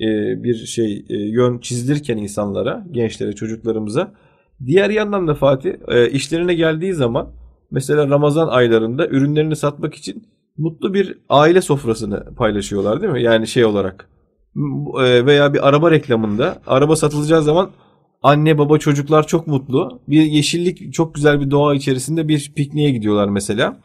e, 0.00 0.06
bir 0.42 0.54
şey 0.54 1.06
e, 1.08 1.16
yön 1.16 1.58
çizilirken 1.58 2.16
insanlara, 2.16 2.86
gençlere, 2.90 3.32
çocuklarımıza 3.32 4.14
diğer 4.66 4.90
yandan 4.90 5.28
da 5.28 5.34
Fatih 5.34 5.72
e, 5.88 6.10
işlerine 6.10 6.54
geldiği 6.54 6.94
zaman 6.94 7.28
mesela 7.70 8.08
Ramazan 8.08 8.48
aylarında 8.48 9.06
ürünlerini 9.08 9.56
satmak 9.56 9.94
için 9.94 10.28
mutlu 10.58 10.94
bir 10.94 11.18
aile 11.28 11.60
sofrasını 11.60 12.34
paylaşıyorlar 12.34 13.02
değil 13.02 13.12
mi? 13.12 13.22
Yani 13.22 13.46
şey 13.46 13.64
olarak 13.64 14.08
e, 15.00 15.26
veya 15.26 15.54
bir 15.54 15.68
araba 15.68 15.90
reklamında 15.90 16.58
araba 16.66 16.96
satılacağı 16.96 17.42
zaman 17.42 17.70
anne 18.22 18.58
baba 18.58 18.78
çocuklar 18.78 19.26
çok 19.26 19.46
mutlu. 19.46 20.00
Bir 20.08 20.22
yeşillik 20.22 20.94
çok 20.94 21.14
güzel 21.14 21.40
bir 21.40 21.50
doğa 21.50 21.74
içerisinde 21.74 22.28
bir 22.28 22.52
pikniğe 22.56 22.90
gidiyorlar 22.90 23.28
mesela. 23.28 23.76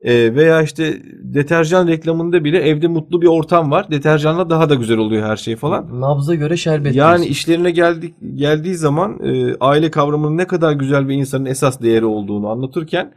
Ee, 0.00 0.34
veya 0.34 0.62
işte 0.62 1.02
deterjan 1.22 1.88
reklamında 1.88 2.44
bile 2.44 2.58
evde 2.58 2.88
mutlu 2.88 3.22
bir 3.22 3.26
ortam 3.26 3.70
var. 3.70 3.90
Deterjanla 3.90 4.50
daha 4.50 4.70
da 4.70 4.74
güzel 4.74 4.98
oluyor 4.98 5.26
her 5.26 5.36
şey 5.36 5.56
falan. 5.56 6.00
Nabza 6.00 6.34
göre 6.34 6.56
şerbet. 6.56 6.94
Yani 6.94 7.16
diyorsun. 7.16 7.32
işlerine 7.32 7.70
geldik 7.70 8.14
geldiği 8.34 8.74
zaman 8.74 9.18
e, 9.24 9.56
aile 9.60 9.90
kavramının 9.90 10.36
ne 10.36 10.46
kadar 10.46 10.72
güzel 10.72 11.08
bir 11.08 11.14
insanın 11.14 11.44
esas 11.44 11.82
değeri 11.82 12.04
olduğunu 12.04 12.48
anlatırken 12.48 13.12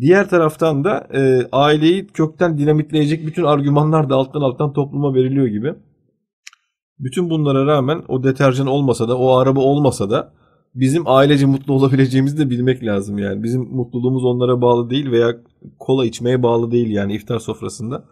diğer 0.00 0.28
taraftan 0.28 0.84
da 0.84 1.06
e, 1.14 1.48
aileyi 1.52 2.06
kökten 2.06 2.58
dinamitleyecek 2.58 3.26
bütün 3.26 3.44
argümanlar 3.44 4.10
da 4.10 4.14
alttan 4.14 4.40
alttan 4.40 4.72
topluma 4.72 5.14
veriliyor 5.14 5.46
gibi. 5.46 5.74
Bütün 6.98 7.30
bunlara 7.30 7.66
rağmen 7.66 8.02
o 8.08 8.22
deterjan 8.22 8.66
olmasa 8.66 9.08
da 9.08 9.18
o 9.18 9.36
araba 9.36 9.60
olmasa 9.60 10.10
da 10.10 10.32
bizim 10.80 11.02
ailece 11.06 11.46
mutlu 11.46 11.74
olabileceğimizi 11.74 12.38
de 12.38 12.50
bilmek 12.50 12.84
lazım 12.84 13.18
yani. 13.18 13.42
Bizim 13.42 13.62
mutluluğumuz 13.62 14.24
onlara 14.24 14.60
bağlı 14.60 14.90
değil 14.90 15.10
veya 15.10 15.36
kola 15.78 16.06
içmeye 16.06 16.42
bağlı 16.42 16.70
değil 16.70 16.90
yani 16.90 17.14
iftar 17.14 17.38
sofrasında. 17.38 18.04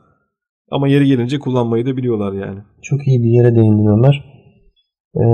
Ama 0.71 0.89
yeri 0.89 1.07
gelince 1.07 1.39
kullanmayı 1.39 1.87
da 1.87 1.97
biliyorlar 1.97 2.33
yani. 2.33 2.61
Çok 2.83 3.07
iyi 3.07 3.23
bir 3.23 3.31
yere 3.31 3.55
değindin 3.55 3.87
Ömer. 3.87 4.25
Ee, 5.17 5.25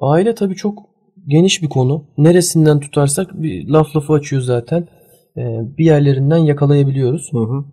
aile 0.00 0.34
tabii 0.34 0.54
çok 0.54 0.78
geniş 1.26 1.62
bir 1.62 1.68
konu. 1.68 2.04
Neresinden 2.18 2.80
tutarsak 2.80 3.42
bir 3.42 3.68
laf 3.68 3.96
lafı 3.96 4.12
açıyor 4.12 4.42
zaten. 4.42 4.88
Ee, 5.36 5.60
bir 5.78 5.84
yerlerinden 5.84 6.36
yakalayabiliyoruz. 6.38 7.28
Hı 7.32 7.38
hı. 7.38 7.64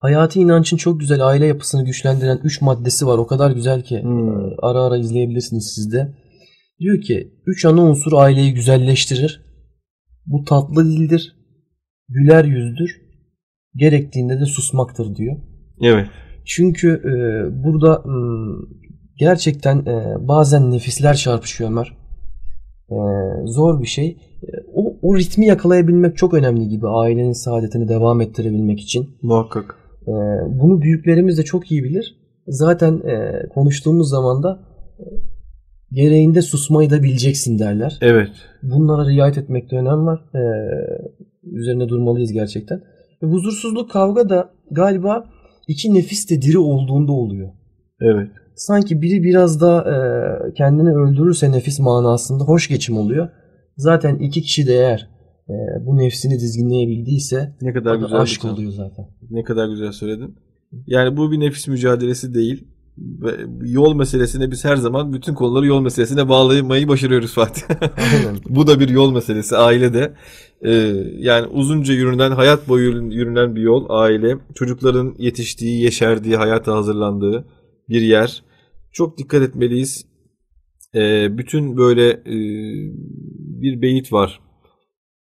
Hayati 0.00 0.40
inancın 0.40 0.76
çok 0.76 1.00
güzel 1.00 1.26
aile 1.26 1.46
yapısını 1.46 1.84
güçlendiren 1.84 2.40
3 2.44 2.60
maddesi 2.62 3.06
var. 3.06 3.18
O 3.18 3.26
kadar 3.26 3.50
güzel 3.50 3.82
ki 3.82 4.02
Hmm. 4.02 4.36
ara 4.62 4.82
ara 4.82 4.96
izleyebilirsiniz 4.96 5.72
siz 5.74 5.92
de. 5.92 6.14
Diyor 6.80 7.00
ki 7.00 7.32
3 7.46 7.64
ana 7.64 7.82
unsur 7.82 8.12
aileyi 8.12 8.54
güzelleştirir. 8.54 9.44
Bu 10.26 10.44
tatlı 10.44 10.84
dildir, 10.84 11.36
güler 12.08 12.44
yüzdür, 12.44 13.00
gerektiğinde 13.74 14.40
de 14.40 14.44
susmaktır 14.44 15.16
diyor. 15.16 15.36
Evet. 15.82 16.06
Çünkü 16.44 16.88
e, 16.88 17.14
burada 17.64 18.02
m, 18.06 18.54
gerçekten 19.18 19.78
e, 19.78 20.28
bazen 20.28 20.70
nefisler 20.70 21.14
çarpışıyor 21.14 21.70
Ömer. 21.70 21.96
E, 22.90 22.96
zor 23.46 23.82
bir 23.82 23.86
şey. 23.86 24.08
E, 24.42 24.48
o 24.74 24.96
o 25.02 25.16
ritmi 25.16 25.46
yakalayabilmek 25.46 26.16
çok 26.16 26.34
önemli 26.34 26.68
gibi 26.68 26.88
ailenin 26.88 27.32
saadetini 27.32 27.88
devam 27.88 28.20
ettirebilmek 28.20 28.80
için. 28.80 29.16
Muhakkak. 29.22 29.84
Ee, 30.06 30.12
bunu 30.48 30.82
büyüklerimiz 30.82 31.38
de 31.38 31.42
çok 31.42 31.70
iyi 31.70 31.84
bilir. 31.84 32.16
Zaten 32.46 32.92
e, 32.94 33.32
konuştuğumuz 33.48 34.10
zaman 34.10 34.42
da 34.42 34.60
e, 34.98 35.04
gereğinde 35.94 36.42
susmayı 36.42 36.90
da 36.90 37.02
bileceksin 37.02 37.58
derler. 37.58 37.98
Evet. 38.00 38.30
Bunlara 38.62 39.10
riayet 39.10 39.38
etmekte 39.38 39.76
önem 39.76 40.06
var. 40.06 40.24
Ee, 40.34 40.40
üzerine 41.42 41.88
durmalıyız 41.88 42.32
gerçekten. 42.32 42.82
Ve 43.22 43.26
huzursuzluk 43.26 43.90
kavga 43.90 44.28
da 44.28 44.50
galiba 44.70 45.24
iki 45.68 45.94
nefis 45.94 46.30
de 46.30 46.42
diri 46.42 46.58
olduğunda 46.58 47.12
oluyor. 47.12 47.48
Evet. 48.00 48.30
Sanki 48.54 49.02
biri 49.02 49.22
biraz 49.22 49.60
da 49.60 49.80
e, 49.80 49.96
kendini 50.54 50.94
öldürürse 50.94 51.52
nefis 51.52 51.80
manasında 51.80 52.44
hoş 52.44 52.68
geçim 52.68 52.96
oluyor. 52.96 53.28
Zaten 53.76 54.16
iki 54.16 54.42
kişi 54.42 54.66
de 54.66 54.72
eğer 54.72 55.08
e, 55.48 55.54
bu 55.86 55.96
nefsini 55.96 56.34
dizginleyebildiyse 56.34 57.56
Ne 57.62 57.72
kadar 57.72 57.94
güzel 57.94 58.20
aşk 58.20 58.44
oluyor 58.44 58.72
zaten. 58.72 59.06
Ne 59.30 59.44
kadar 59.44 59.68
güzel 59.68 59.92
söyledin. 59.92 60.36
Yani 60.86 61.16
bu 61.16 61.32
bir 61.32 61.40
nefis 61.40 61.68
mücadelesi 61.68 62.34
değil. 62.34 62.68
Yol 63.62 63.94
meselesine 63.94 64.50
biz 64.50 64.64
her 64.64 64.76
zaman 64.76 65.12
bütün 65.12 65.34
konuları 65.34 65.66
yol 65.66 65.80
meselesine 65.80 66.28
bağlamayı 66.28 66.88
başarıyoruz 66.88 67.34
Fatih. 67.34 67.62
Bu 68.48 68.66
da 68.66 68.80
bir 68.80 68.88
yol 68.88 69.12
meselesi 69.12 69.56
ailede. 69.56 70.14
Ee, 70.62 70.72
yani 71.18 71.46
uzunca 71.46 71.94
yürünen, 71.94 72.30
hayat 72.30 72.68
boyu 72.68 73.12
yürünen 73.12 73.56
bir 73.56 73.60
yol 73.60 73.86
aile. 73.88 74.38
Çocukların 74.54 75.14
yetiştiği, 75.18 75.82
yeşerdiği, 75.82 76.36
hayata 76.36 76.74
hazırlandığı 76.74 77.48
bir 77.88 78.00
yer. 78.00 78.42
Çok 78.92 79.18
dikkat 79.18 79.42
etmeliyiz. 79.42 80.06
Ee, 80.94 81.38
bütün 81.38 81.76
böyle 81.76 82.10
e, 82.10 82.36
bir 83.62 83.82
beyit 83.82 84.12
var. 84.12 84.40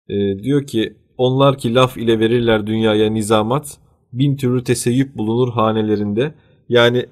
Ee, 0.09 0.43
diyor 0.43 0.68
ki 0.68 0.97
onlar 1.18 1.57
ki 1.57 1.74
laf 1.76 1.97
ile 1.97 2.20
verirler 2.20 2.68
dünyaya 2.68 3.09
nizamat 3.09 3.78
bin 4.13 4.38
türlü 4.38 4.63
teseyyüp 4.63 5.15
bulunur 5.15 5.53
hanelerinde. 5.53 6.36
Yani 6.70 7.05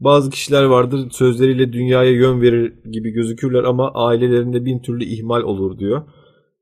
bazı 0.00 0.30
kişiler 0.30 0.64
vardır 0.64 1.10
sözleriyle 1.10 1.72
dünyaya 1.72 2.10
yön 2.10 2.40
verir 2.40 2.72
gibi 2.92 3.10
gözükürler 3.10 3.64
ama 3.64 3.90
ailelerinde 3.94 4.64
bin 4.64 4.78
türlü 4.78 5.04
ihmal 5.04 5.42
olur 5.42 5.78
diyor. 5.78 6.02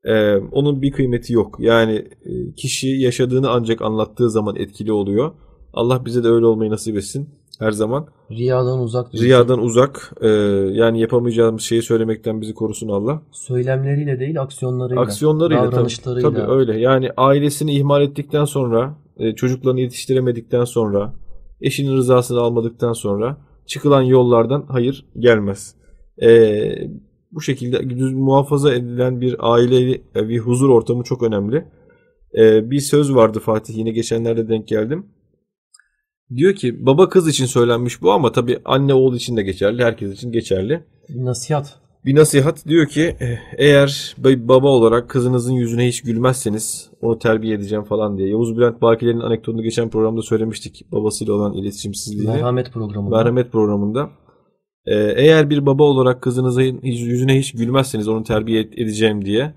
Ee, 0.03 0.35
onun 0.35 0.81
bir 0.81 0.91
kıymeti 0.91 1.33
yok. 1.33 1.55
Yani 1.59 1.95
e, 2.25 2.53
kişi 2.53 2.87
yaşadığını 2.87 3.49
ancak 3.49 3.81
anlattığı 3.81 4.29
zaman 4.29 4.55
etkili 4.55 4.91
oluyor. 4.91 5.31
Allah 5.73 6.05
bize 6.05 6.23
de 6.23 6.27
öyle 6.27 6.45
olmayı 6.45 6.71
nasip 6.71 6.97
etsin 6.97 7.29
her 7.59 7.71
zaman. 7.71 8.07
Riyadan 8.31 8.79
uzak 8.79 9.11
diyorsun. 9.11 9.27
Riyadan 9.27 9.59
uzak 9.59 10.13
e, 10.21 10.27
yani 10.73 11.01
yapamayacağımız 11.01 11.61
şeyi 11.61 11.81
söylemekten 11.81 12.41
bizi 12.41 12.53
korusun 12.53 12.89
Allah. 12.89 13.21
Söylemleriyle 13.31 14.19
değil 14.19 14.41
aksiyonlarıyla. 14.41 15.01
Aksiyonlarıyla 15.01 15.63
tabii, 15.63 15.75
davranışlarıyla. 15.75 16.29
tabii 16.29 16.51
öyle. 16.51 16.79
Yani 16.79 17.09
ailesini 17.17 17.75
ihmal 17.75 18.01
ettikten 18.01 18.45
sonra, 18.45 18.95
e, 19.17 19.35
çocuklarını 19.35 19.79
yetiştiremedikten 19.79 20.63
sonra, 20.63 21.13
eşinin 21.61 21.95
rızasını 21.95 22.39
almadıktan 22.39 22.93
sonra 22.93 23.37
çıkılan 23.65 24.01
yollardan 24.01 24.65
hayır 24.69 25.05
gelmez. 25.19 25.75
E, 26.21 26.29
bu 27.31 27.41
şekilde 27.41 27.89
düz- 27.89 28.13
muhafaza 28.13 28.73
edilen 28.73 29.21
bir 29.21 29.35
aile 29.39 30.01
bir 30.15 30.39
huzur 30.39 30.69
ortamı 30.69 31.03
çok 31.03 31.23
önemli. 31.23 31.65
E, 32.37 32.71
bir 32.71 32.79
söz 32.79 33.15
vardı 33.15 33.39
Fatih 33.39 33.77
yine 33.77 33.91
geçenlerde 33.91 34.49
denk 34.49 34.67
geldim. 34.67 35.05
Diyor 36.35 36.55
ki 36.55 36.85
baba 36.85 37.09
kız 37.09 37.27
için 37.27 37.45
söylenmiş 37.45 38.01
bu 38.01 38.11
ama 38.11 38.31
tabii 38.31 38.59
anne 38.65 38.93
oğul 38.93 39.15
için 39.15 39.37
de 39.37 39.43
geçerli, 39.43 39.83
herkes 39.83 40.13
için 40.13 40.31
geçerli. 40.31 40.83
Nasihat. 41.09 41.79
Bir 42.05 42.15
nasihat 42.15 42.67
diyor 42.67 42.85
ki 42.85 43.15
eh, 43.19 43.37
eğer 43.57 44.15
baba 44.17 44.67
olarak 44.67 45.09
kızınızın 45.09 45.53
yüzüne 45.53 45.87
hiç 45.87 46.01
gülmezseniz 46.01 46.89
onu 47.01 47.19
terbiye 47.19 47.55
edeceğim 47.55 47.83
falan 47.83 48.17
diye. 48.17 48.29
Yavuz 48.29 48.57
Bülent 48.57 48.81
Bakiler'in 48.81 49.19
anekdotunu 49.19 49.63
geçen 49.63 49.89
programda 49.89 50.21
söylemiştik 50.21 50.91
babasıyla 50.91 51.33
olan 51.33 51.53
iletişimsizliğini. 51.53 52.31
Merhamet 52.31 52.71
programında. 52.71 53.17
Merhamet 53.17 53.51
programında. 53.51 54.09
Ee, 54.85 55.13
eğer 55.15 55.49
bir 55.49 55.65
baba 55.65 55.83
olarak 55.83 56.21
kızınızın 56.21 56.79
yüzüne 56.83 57.39
hiç 57.39 57.51
gülmezseniz 57.51 58.07
onu 58.07 58.23
terbiye 58.23 58.63
ed- 58.63 58.83
edeceğim 58.83 59.25
diye 59.25 59.53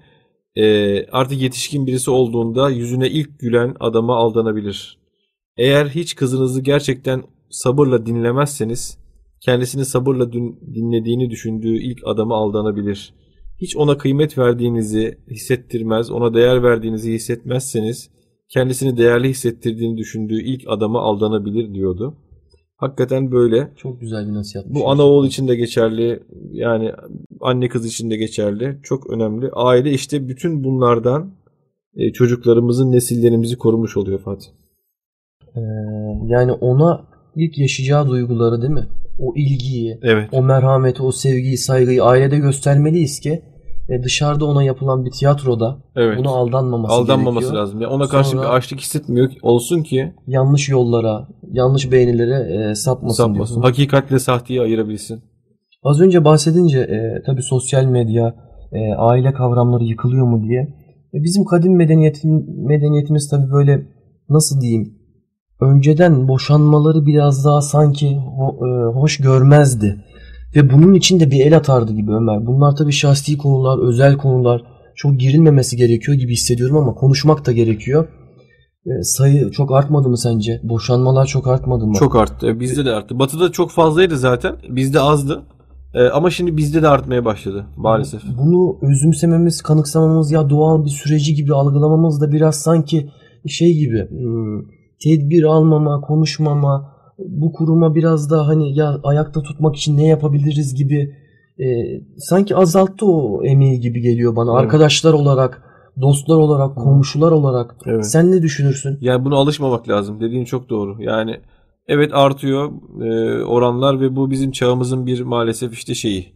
e, 0.57 1.07
artık 1.07 1.43
yetişkin 1.43 1.87
birisi 1.87 2.11
olduğunda 2.11 2.71
yüzüne 2.71 3.11
ilk 3.11 3.39
gülen 3.39 3.77
adama 3.81 4.17
aldanabilir. 4.17 4.99
Eğer 5.57 5.87
hiç 5.87 6.15
kızınızı 6.17 6.61
gerçekten 6.61 7.23
sabırla 7.51 8.07
dinlemezseniz 8.07 8.99
kendisini 9.45 9.85
sabırla 9.85 10.33
dinlediğini 10.75 11.31
düşündüğü 11.31 11.77
ilk 11.77 11.99
adama 12.05 12.37
aldanabilir. 12.37 13.15
Hiç 13.61 13.77
ona 13.77 13.99
kıymet 13.99 14.39
verdiğinizi 14.39 15.19
hissettirmez, 15.31 16.11
ona 16.11 16.35
değer 16.35 16.63
verdiğinizi 16.63 17.13
hissetmezseniz 17.13 18.11
kendisini 18.49 18.97
değerli 18.97 19.29
hissettirdiğini 19.29 19.97
düşündüğü 19.97 20.43
ilk 20.43 20.63
adama 20.67 21.01
aldanabilir 21.01 21.75
diyordu. 21.75 22.17
Hakikaten 22.77 23.33
böyle. 23.33 23.73
Çok 23.77 24.01
güzel 24.01 24.29
bir 24.29 24.35
nasihat. 24.35 24.67
Bu 24.67 24.91
ana 24.91 25.03
oğul 25.03 25.27
için 25.27 25.49
de 25.49 25.57
geçerli. 25.57 26.23
Yani 26.51 26.93
anne 27.41 27.69
kız 27.69 27.87
için 27.87 28.11
de 28.11 28.17
geçerli. 28.17 28.79
Çok 28.83 29.11
önemli. 29.11 29.51
Aile 29.53 29.91
işte 29.91 30.29
bütün 30.29 30.65
bunlardan 30.65 31.35
e, 31.97 32.13
çocuklarımızın 32.13 32.93
nesillerimizi 32.93 33.59
korumuş 33.59 33.97
oluyor 33.97 34.19
Fatih. 34.19 34.49
Ee, 35.57 35.61
yani 36.27 36.53
ona 36.53 37.05
ilk 37.37 37.59
yaşayacağı 37.59 38.09
duyguları 38.09 38.63
değil 38.63 38.73
mi? 38.73 38.87
O 39.19 39.33
ilgiyi, 39.37 39.99
Evet. 40.03 40.29
o 40.33 40.43
merhameti, 40.43 41.03
o 41.03 41.13
sevgiyi, 41.13 41.59
saygıyı 41.59 42.05
ailede 42.05 42.39
göstermeliyiz 42.39 43.21
ki 43.21 43.43
e, 43.89 44.03
dışarıda 44.03 44.45
ona 44.45 44.63
yapılan 44.63 45.05
bir 45.05 45.11
tiyatroda 45.11 45.79
Evet. 45.97 46.19
buna 46.19 46.29
aldanmaması, 46.31 46.95
Aldanmaması 46.95 47.41
gerekiyor. 47.47 47.63
lazım. 47.63 47.81
Ya 47.81 47.91
ona 47.91 48.09
karşı 48.09 48.31
Sonra- 48.31 48.43
bir 48.43 48.47
açlık 48.49 48.81
hissetmiyor 48.81 49.31
olsun 49.43 49.83
ki 49.83 50.13
Yanlış 50.27 50.69
yollara, 50.69 51.29
yanlış 51.53 51.93
beğenilere 51.93 52.71
e, 52.71 52.75
sapmasın, 52.75 53.17
sapmasın. 53.17 53.35
diyorsun. 53.35 53.63
Hakikatle 53.63 54.19
sahteyi 54.19 54.61
ayırabilsin. 54.61 55.21
Az 55.83 56.01
önce 56.01 56.25
bahsedince 56.25 56.79
e, 56.79 57.23
tabii 57.27 57.43
sosyal 57.43 57.85
medya, 57.85 58.35
e, 58.73 58.95
aile 58.95 59.33
kavramları 59.33 59.85
yıkılıyor 59.85 60.27
mu 60.27 60.43
diye. 60.49 60.61
E, 61.15 61.23
bizim 61.25 61.45
kadim 61.45 61.77
medeniyetin, 61.77 62.63
medeniyetimiz 62.67 63.29
tabii 63.31 63.51
böyle 63.53 63.87
nasıl 64.29 64.61
diyeyim 64.61 64.95
önceden 65.63 66.29
boşanmaları 66.29 67.07
biraz 67.07 67.45
daha 67.45 67.61
sanki 67.61 68.07
e, 68.07 68.69
hoş 68.95 69.17
görmezdi. 69.17 70.05
Ve 70.57 70.73
bunun 70.73 70.95
için 70.95 71.21
de 71.21 71.31
bir 71.31 71.47
el 71.47 71.57
atardı 71.57 71.93
gibi 71.93 72.11
Ömer. 72.11 72.47
Bunlar 72.47 72.77
tabii 72.77 72.93
şahsi 72.93 73.39
konular, 73.39 73.89
özel 73.89 74.17
konular. 74.17 74.63
Çok 74.95 75.21
girilmemesi 75.21 75.77
gerekiyor 75.77 76.19
gibi 76.19 76.33
hissediyorum 76.33 76.77
ama 76.77 76.95
konuşmak 76.95 77.47
da 77.47 77.53
gerekiyor. 77.53 78.09
E, 78.87 79.03
sayı 79.03 79.51
çok 79.51 79.73
artmadı 79.73 80.09
mı 80.09 80.19
sence? 80.19 80.61
Boşanmalar 80.63 81.27
çok 81.27 81.49
artmadı 81.49 81.87
mı? 81.87 81.95
Çok 81.99 82.17
arttı. 82.17 82.47
E, 82.47 82.61
Bizde 82.61 82.85
de 82.85 82.91
arttı. 82.91 83.19
Batı'da 83.19 83.53
çok 83.53 83.71
fazlaydı 83.71 84.19
zaten. 84.19 84.57
Bizde 84.69 85.01
azdı. 85.01 85.43
E, 85.95 86.09
ama 86.09 86.31
şimdi 86.31 86.57
bizde 86.57 86.83
de 86.83 86.89
artmaya 86.89 87.25
başladı 87.25 87.67
maalesef. 87.77 88.23
Bunu 88.39 88.79
özümsememiz, 88.83 89.63
kanıksamamız 89.63 90.33
ya 90.33 90.51
doğal 90.51 90.85
bir 90.85 90.91
süreci 90.91 91.35
gibi 91.35 91.55
algılamamız 91.55 92.21
da 92.21 92.33
biraz 92.33 92.57
sanki 92.57 93.11
şey 93.47 93.75
gibi 93.75 94.09
hmm, 94.11 94.61
tedbir 95.05 95.43
almama, 95.43 96.01
konuşmama, 96.01 96.93
bu 97.19 97.53
kuruma 97.53 97.95
biraz 97.95 98.31
daha 98.31 98.47
hani 98.47 98.79
ya 98.79 99.01
ayakta 99.05 99.43
tutmak 99.43 99.77
için 99.77 99.97
ne 99.97 100.07
yapabiliriz 100.07 100.75
gibi 100.75 101.17
e, 101.59 101.67
sanki 102.19 102.57
azalttı 102.57 103.07
o 103.07 103.45
emeği 103.45 103.81
gibi 103.81 104.01
geliyor 104.01 104.37
bana. 104.37 104.53
Evet. 104.53 104.63
Arkadaşlar 104.63 105.13
olarak, 105.13 105.63
dostlar 106.01 106.37
olarak, 106.37 106.77
komşular 106.77 107.33
olarak. 107.33 107.77
Evet. 107.87 108.07
Sen 108.07 108.33
ne 108.33 108.43
düşünürsün? 108.43 108.99
Yani 109.01 109.25
buna 109.25 109.37
alışmamak 109.37 109.89
lazım. 109.89 110.21
Dediğin 110.21 110.45
çok 110.45 110.69
doğru. 110.71 111.03
Yani 111.03 111.37
evet 111.89 112.11
artıyor 112.15 112.73
e, 113.01 113.45
oranlar 113.45 114.01
ve 114.01 114.17
bu 114.17 114.31
bizim 114.31 114.51
çağımızın 114.51 115.07
bir 115.07 115.21
maalesef 115.21 115.75
işte 115.75 115.95
şeyi 115.95 116.27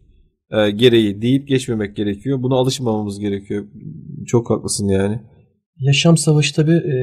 e, 0.51 0.71
gereği 0.71 1.23
deyip 1.23 1.49
geçmemek 1.49 1.97
gerekiyor. 1.97 2.43
Buna 2.43 2.55
alışmamamız 2.55 3.19
gerekiyor. 3.19 3.65
Çok 4.27 4.51
haklısın 4.51 4.89
yani. 4.89 5.21
Yaşam 5.79 6.17
savaşı 6.17 6.55
tabii 6.55 6.77
e, 6.77 6.97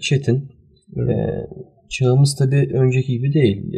çetin. 0.00 0.55
Evet. 0.96 1.10
E, 1.10 1.48
çağımız 1.88 2.36
tabii 2.36 2.70
önceki 2.74 3.12
gibi 3.12 3.32
değil. 3.34 3.72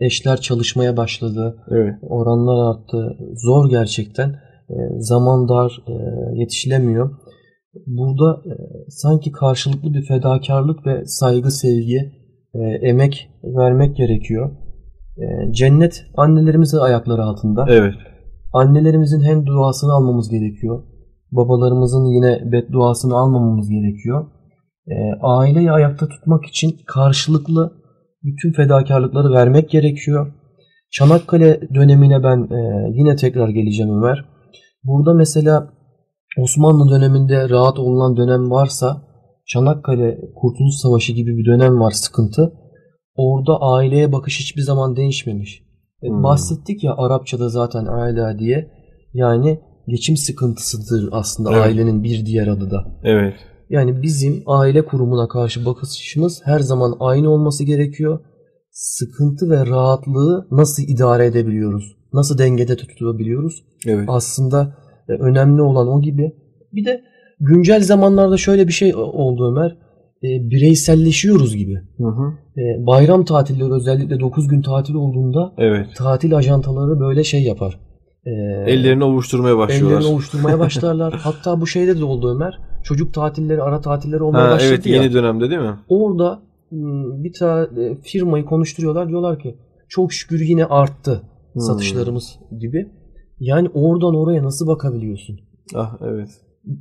Eşler 0.00 0.40
çalışmaya 0.40 0.96
başladı. 0.96 1.56
Evet. 1.70 1.94
Oranlar 2.02 2.70
arttı. 2.70 3.16
Zor 3.34 3.70
gerçekten. 3.70 4.28
E, 4.70 4.76
zaman 4.98 5.48
dar, 5.48 5.82
e, 5.88 5.94
yetişilemiyor. 6.38 7.10
Burada 7.86 8.42
e, 8.46 8.54
sanki 8.88 9.32
karşılıklı 9.32 9.94
bir 9.94 10.06
fedakarlık 10.06 10.86
ve 10.86 11.04
saygı, 11.04 11.50
sevgi, 11.50 12.12
e, 12.54 12.58
emek 12.58 13.30
vermek 13.44 13.96
gerekiyor. 13.96 14.50
E, 15.18 15.52
cennet 15.52 16.04
annelerimizin 16.16 16.78
ayakları 16.78 17.22
altında. 17.22 17.66
Evet. 17.68 17.94
Annelerimizin 18.52 19.20
hem 19.20 19.46
duasını 19.46 19.92
almamız 19.92 20.28
gerekiyor. 20.28 20.82
Babalarımızın 21.32 22.04
yine 22.04 22.52
bedduasını 22.52 23.14
almamamız 23.14 23.68
gerekiyor. 23.68 24.26
E, 24.90 24.96
aileyi 25.22 25.72
ayakta 25.72 26.08
tutmak 26.08 26.46
için 26.46 26.76
karşılıklı 26.86 27.72
bütün 28.22 28.52
fedakarlıkları 28.52 29.32
vermek 29.32 29.70
gerekiyor. 29.70 30.32
Çanakkale 30.90 31.60
dönemine 31.74 32.22
ben 32.22 32.38
e, 32.54 32.90
yine 32.94 33.16
tekrar 33.16 33.48
geleceğim 33.48 33.92
Ömer. 33.92 34.24
Burada 34.84 35.14
mesela 35.14 35.70
Osmanlı 36.38 36.90
döneminde 36.90 37.48
rahat 37.48 37.78
olunan 37.78 38.16
dönem 38.16 38.50
varsa 38.50 39.02
Çanakkale 39.46 40.18
Kurtuluş 40.34 40.74
Savaşı 40.74 41.12
gibi 41.12 41.36
bir 41.36 41.46
dönem 41.46 41.80
var 41.80 41.90
sıkıntı. 41.90 42.52
Orada 43.14 43.60
aileye 43.60 44.12
bakış 44.12 44.40
hiçbir 44.40 44.62
zaman 44.62 44.96
değişmemiş. 44.96 45.62
E, 46.02 46.08
Hmm. 46.08 46.22
Bahsettik 46.22 46.84
ya 46.84 46.94
Arapçada 46.96 47.48
zaten 47.48 47.86
aile 47.86 48.38
diye. 48.38 48.70
Yani 49.14 49.60
geçim 49.88 50.16
sıkıntısıdır 50.16 51.08
aslında 51.12 51.50
Evet. 51.52 51.62
ailenin 51.62 52.04
bir 52.04 52.26
diğer 52.26 52.46
adı 52.46 52.70
da. 52.70 52.84
Evet. 53.04 53.34
Yani 53.70 54.02
bizim 54.02 54.42
aile 54.46 54.84
kurumuna 54.84 55.28
karşı 55.28 55.66
bakışımız 55.66 56.40
her 56.44 56.60
zaman 56.60 56.96
aynı 57.00 57.30
olması 57.30 57.64
gerekiyor. 57.64 58.20
Sıkıntı 58.70 59.50
ve 59.50 59.66
rahatlığı 59.66 60.46
nasıl 60.50 60.82
idare 60.82 61.26
edebiliyoruz? 61.26 61.96
Nasıl 62.12 62.38
dengede 62.38 62.76
tutabiliyoruz? 62.76 63.64
Evet. 63.86 64.04
Aslında 64.08 64.76
e, 65.08 65.12
önemli 65.12 65.62
olan 65.62 65.88
o 65.88 66.02
gibi. 66.02 66.32
Bir 66.72 66.84
de 66.84 67.00
güncel 67.40 67.82
zamanlarda 67.82 68.36
şöyle 68.36 68.68
bir 68.68 68.72
şey 68.72 68.94
oldu 68.94 69.50
Ömer. 69.52 69.70
E, 70.22 70.50
bireyselleşiyoruz 70.50 71.56
gibi. 71.56 71.74
Hı 71.98 72.04
hı. 72.08 72.32
E, 72.60 72.86
bayram 72.86 73.24
tatilleri 73.24 73.72
özellikle 73.72 74.20
9 74.20 74.48
gün 74.48 74.62
tatil 74.62 74.94
olduğunda 74.94 75.52
Evet. 75.58 75.86
tatil 75.96 76.36
ajantaları 76.36 77.00
böyle 77.00 77.24
şey 77.24 77.42
yapar. 77.42 77.80
E, 78.26 78.30
Ellerini 78.72 79.04
ovuşturmaya 79.04 79.58
başlıyorlar. 79.58 79.98
ellerini 79.98 80.12
ovuşturmaya 80.14 80.58
başlarlar. 80.58 81.14
Hatta 81.22 81.60
bu 81.60 81.66
şeyde 81.66 81.98
de 81.98 82.04
oldu 82.04 82.34
Ömer. 82.34 82.58
Çocuk 82.82 83.14
tatilleri, 83.14 83.62
ara 83.62 83.80
tatilleri 83.80 84.22
olmaya 84.22 84.46
Ha, 84.46 84.50
başladı 84.50 84.70
evet 84.74 84.86
ya. 84.86 84.96
yeni 85.02 85.12
dönemde 85.12 85.50
değil 85.50 85.60
mi? 85.60 85.74
Orada 85.88 86.40
m, 86.70 87.24
bir 87.24 87.32
tane 87.32 87.94
firmayı 88.02 88.44
konuşturuyorlar. 88.44 89.08
Diyorlar 89.08 89.38
ki 89.38 89.54
çok 89.88 90.12
şükür 90.12 90.40
yine 90.40 90.64
arttı 90.64 91.22
Hmm. 91.52 91.62
satışlarımız 91.62 92.38
gibi. 92.58 92.88
Yani 93.40 93.68
oradan 93.74 94.14
oraya 94.14 94.42
nasıl 94.44 94.66
bakabiliyorsun? 94.66 95.40
Ah 95.74 95.96
evet. 96.04 96.28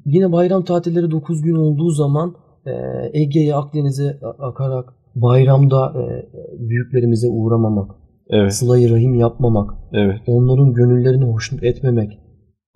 Yine 0.05 0.31
bayram 0.31 0.63
tatilleri 0.63 1.11
9 1.11 1.41
gün 1.41 1.55
olduğu 1.55 1.89
zaman 1.89 2.35
e, 2.65 2.71
Ege'ye, 3.13 3.55
Akdeniz'e 3.55 4.19
akarak 4.39 4.93
bayramda 5.15 5.93
e, 6.01 6.29
büyüklerimize 6.69 7.27
uğramamak, 7.27 7.91
Evet. 8.29 8.53
sıla-i 8.53 8.89
rahim 8.89 9.15
yapmamak, 9.15 9.69
Evet. 9.93 10.17
onların 10.27 10.73
gönüllerini 10.73 11.25
hoşnut 11.25 11.63
etmemek. 11.63 12.19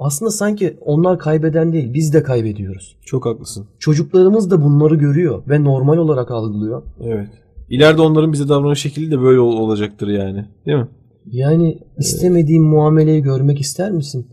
Aslında 0.03 0.31
sanki 0.31 0.77
onlar 0.81 1.19
kaybeden 1.19 1.73
değil, 1.73 1.93
biz 1.93 2.13
de 2.13 2.23
kaybediyoruz. 2.23 2.97
Çok 3.05 3.25
haklısın. 3.25 3.67
Çocuklarımız 3.79 4.51
da 4.51 4.63
bunları 4.63 4.95
görüyor 4.95 5.43
ve 5.49 5.63
normal 5.63 5.97
olarak 5.97 6.31
algılıyor. 6.31 6.83
Evet. 7.01 7.29
İleride 7.69 8.01
onların 8.01 8.33
bize 8.33 8.49
davranış 8.49 8.79
şekli 8.79 9.11
de 9.11 9.21
böyle 9.21 9.39
ol- 9.39 9.57
olacaktır 9.57 10.07
yani. 10.07 10.45
Değil 10.65 10.77
mi? 10.77 10.87
Yani 11.25 11.79
istemediğin 11.97 12.63
muameleyi 12.63 13.21
görmek 13.21 13.59
ister 13.59 13.91
misin? 13.91 14.27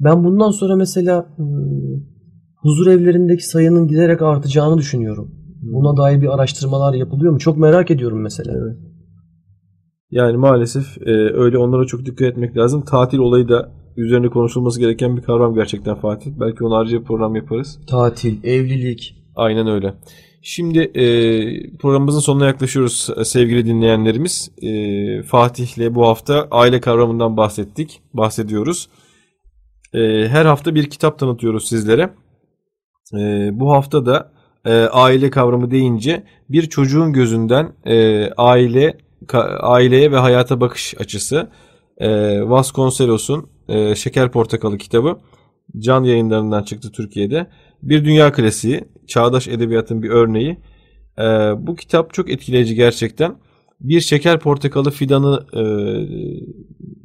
Ben 0.00 0.24
bundan 0.24 0.50
sonra 0.50 0.76
mesela 0.76 1.26
hmm, 1.36 1.46
huzur 2.62 2.86
evlerindeki 2.86 3.48
sayının 3.48 3.88
giderek 3.88 4.22
artacağını 4.22 4.78
düşünüyorum. 4.78 5.30
Buna 5.62 5.96
dair 5.96 6.22
bir 6.22 6.34
araştırmalar 6.34 6.94
yapılıyor 6.94 7.32
mu? 7.32 7.38
Çok 7.38 7.58
merak 7.58 7.90
ediyorum 7.90 8.22
mesela. 8.22 8.52
Evet. 8.52 8.76
Yani 10.10 10.36
maalesef 10.36 10.98
e, 11.06 11.10
öyle 11.34 11.58
onlara 11.58 11.84
çok 11.84 12.06
dikkat 12.06 12.28
etmek 12.28 12.56
lazım. 12.56 12.84
Tatil 12.84 13.18
olayı 13.18 13.48
da 13.48 13.79
üzerine 14.00 14.28
konuşulması 14.28 14.80
gereken 14.80 15.16
bir 15.16 15.22
kavram 15.22 15.54
gerçekten 15.54 15.94
Fatih. 15.94 16.30
Belki 16.40 16.64
onu 16.64 16.76
ayrıca 16.76 17.00
bir 17.00 17.04
program 17.04 17.36
yaparız. 17.36 17.78
Tatil, 17.86 18.44
evlilik. 18.44 19.14
Aynen 19.36 19.66
öyle. 19.66 19.94
Şimdi 20.42 20.78
e, 20.78 21.04
programımızın 21.76 22.20
sonuna 22.20 22.46
yaklaşıyoruz 22.46 23.08
e, 23.16 23.24
sevgili 23.24 23.66
dinleyenlerimiz. 23.66 24.50
E, 24.62 25.22
Fatih'le 25.22 25.94
bu 25.94 26.06
hafta 26.06 26.48
aile 26.50 26.80
kavramından 26.80 27.36
bahsettik, 27.36 28.00
bahsediyoruz. 28.14 28.88
E, 29.94 29.98
her 30.28 30.44
hafta 30.44 30.74
bir 30.74 30.90
kitap 30.90 31.18
tanıtıyoruz 31.18 31.68
sizlere. 31.68 32.10
E, 33.14 33.50
bu 33.52 33.72
hafta 33.72 34.06
da 34.06 34.32
e, 34.64 34.72
aile 34.72 35.30
kavramı 35.30 35.70
deyince 35.70 36.24
bir 36.48 36.62
çocuğun 36.62 37.12
gözünden 37.12 37.72
e, 37.84 38.26
aile 38.36 38.98
ka- 39.26 39.58
aileye 39.58 40.12
ve 40.12 40.16
hayata 40.16 40.60
bakış 40.60 40.94
açısı 40.98 41.50
e, 41.98 42.08
Vasconcelos'un 42.42 43.49
e, 43.70 43.94
Şeker 43.94 44.32
Portakalı 44.32 44.78
kitabı 44.78 45.18
Can 45.78 46.04
yayınlarından 46.04 46.62
çıktı 46.62 46.92
Türkiye'de. 46.92 47.46
Bir 47.82 48.04
dünya 48.04 48.32
klasiği, 48.32 48.84
çağdaş 49.06 49.48
edebiyatın 49.48 50.02
bir 50.02 50.10
örneği. 50.10 50.58
Ee, 51.18 51.22
bu 51.58 51.76
kitap 51.76 52.14
çok 52.14 52.30
etkileyici 52.30 52.74
gerçekten. 52.74 53.34
Bir 53.80 54.00
şeker 54.00 54.40
portakalı 54.40 54.90
fidanı 54.90 55.46
e, 55.56 55.62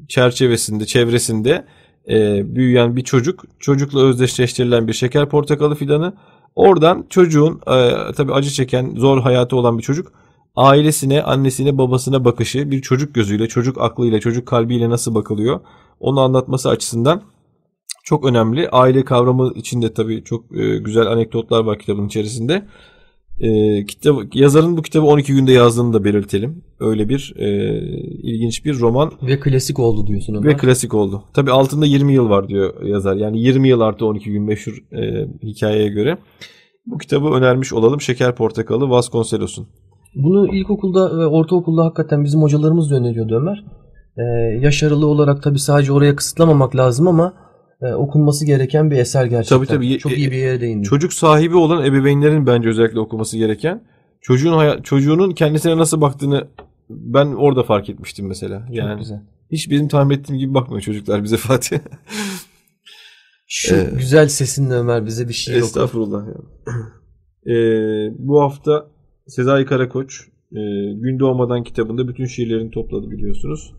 çerçevesinde, 0.07 0.85
çevresinde 0.85 1.65
e, 2.09 2.41
büyüyen 2.55 2.95
bir 2.95 3.03
çocuk, 3.03 3.43
çocukla 3.59 3.99
özdeşleştirilen 3.99 4.87
bir 4.87 4.93
şeker 4.93 5.29
portakalı 5.29 5.75
fidanı. 5.75 6.13
Oradan 6.55 7.05
çocuğun 7.09 7.61
e, 7.67 7.93
tabii 8.17 8.33
acı 8.33 8.49
çeken, 8.49 8.95
zor 8.95 9.21
hayatı 9.21 9.55
olan 9.55 9.77
bir 9.77 9.83
çocuk 9.83 10.11
ailesine, 10.55 11.23
annesine, 11.23 11.77
babasına 11.77 12.25
bakışı 12.25 12.71
bir 12.71 12.81
çocuk 12.81 13.15
gözüyle, 13.15 13.47
çocuk 13.47 13.81
aklıyla, 13.81 14.19
çocuk 14.19 14.47
kalbiyle 14.47 14.89
nasıl 14.89 15.15
bakılıyor 15.15 15.59
onu 16.05 16.19
anlatması 16.19 16.69
açısından 16.69 17.21
çok 18.03 18.25
önemli. 18.25 18.69
Aile 18.69 19.05
kavramı 19.05 19.53
içinde 19.55 19.93
tabii 19.93 20.23
çok 20.23 20.57
e, 20.57 20.77
güzel 20.77 21.07
anekdotlar 21.07 21.63
var 21.63 21.79
kitabın 21.79 22.07
içerisinde. 22.07 22.65
E, 23.39 23.85
kitap, 23.85 24.35
yazarın 24.35 24.77
bu 24.77 24.81
kitabı 24.81 25.05
12 25.05 25.33
günde 25.33 25.51
yazdığını 25.51 25.93
da 25.93 26.03
belirtelim. 26.03 26.63
Öyle 26.79 27.09
bir 27.09 27.33
e, 27.37 27.77
ilginç 28.23 28.65
bir 28.65 28.79
roman 28.79 29.11
Ve 29.21 29.39
klasik 29.39 29.79
oldu 29.79 30.07
diyorsun 30.07 30.35
Ömer. 30.35 30.49
ve 30.49 30.57
klasik 30.57 30.93
oldu. 30.93 31.23
Tabii 31.33 31.51
altında 31.51 31.85
20 31.85 32.13
yıl 32.13 32.29
var 32.29 32.47
diyor 32.47 32.83
yazar. 32.83 33.15
Yani 33.15 33.39
20 33.39 33.67
yıl 33.67 33.81
artı 33.81 34.05
12 34.05 34.31
gün 34.31 34.43
meşhur 34.43 34.83
e, 34.91 35.27
hikayeye 35.43 35.89
göre. 35.89 36.17
Bu 36.85 36.97
kitabı 36.97 37.27
önermiş 37.27 37.73
olalım. 37.73 38.01
Şeker 38.01 38.35
Portakalı 38.35 38.89
Vasconcelos'un. 38.89 39.67
Bunu 40.15 40.55
ilkokulda 40.55 41.19
ve 41.19 41.25
ortaokulda 41.27 41.85
hakikaten 41.85 42.23
bizim 42.23 42.41
hocalarımız 42.41 42.91
da 42.91 42.95
öneriyordu 42.95 43.35
Ömer. 43.35 43.63
Ee, 44.17 44.21
yaş 44.61 44.83
aralığı 44.83 45.05
olarak 45.07 45.43
tabii 45.43 45.59
sadece 45.59 45.91
oraya 45.91 46.15
kısıtlamamak 46.15 46.75
lazım 46.75 47.07
ama 47.07 47.33
e, 47.81 47.93
okunması 47.93 48.45
gereken 48.45 48.91
bir 48.91 48.97
eser 48.97 49.25
gerçekten. 49.25 49.57
Tabii, 49.57 49.67
tabii. 49.67 49.97
Çok 49.99 50.11
E, 50.11 50.15
iyi 50.15 50.31
bir 50.31 50.37
yere 50.37 50.61
değindi. 50.61 50.87
Çocuk 50.87 51.13
sahibi 51.13 51.55
olan 51.55 51.85
ebeveynlerin 51.85 52.47
bence 52.47 52.69
özellikle 52.69 52.99
okuması 52.99 53.37
gereken. 53.37 53.83
Çocuğun 54.21 54.53
haya- 54.53 54.83
çocuğunun 54.83 55.31
kendisine 55.31 55.77
nasıl 55.77 56.01
baktığını 56.01 56.47
ben 56.89 57.25
orada 57.27 57.63
fark 57.63 57.89
etmiştim 57.89 58.27
mesela. 58.27 58.63
Çok 58.67 58.75
Yani 58.75 58.99
güzel. 58.99 59.21
hiç 59.51 59.71
benim 59.71 59.87
tahmin 59.87 60.15
ettiğim 60.17 60.39
gibi 60.39 60.53
bakmıyor 60.53 60.81
çocuklar 60.81 61.23
bize 61.23 61.37
Fatih. 61.47 61.77
Şu 63.47 63.75
Ee, 63.75 63.89
güzel 63.97 64.27
sesinle 64.27 64.73
Ömer 64.73 65.05
bize 65.05 65.27
bir 65.27 65.33
şiir 65.33 65.55
oku. 65.57 65.65
Estağfurullah. 65.65 66.27
ya. 66.27 66.33
Ee, 67.47 67.53
bu 68.19 68.41
hafta 68.41 68.87
Sezai 69.27 69.65
Karakoç 69.65 70.21
e, 70.51 70.61
Gün 70.93 71.19
Doğmadan 71.19 71.63
kitabında 71.63 72.07
bütün 72.07 72.25
şiirlerini 72.25 72.71
topladı 72.71 73.11
biliyorsunuz. 73.11 73.73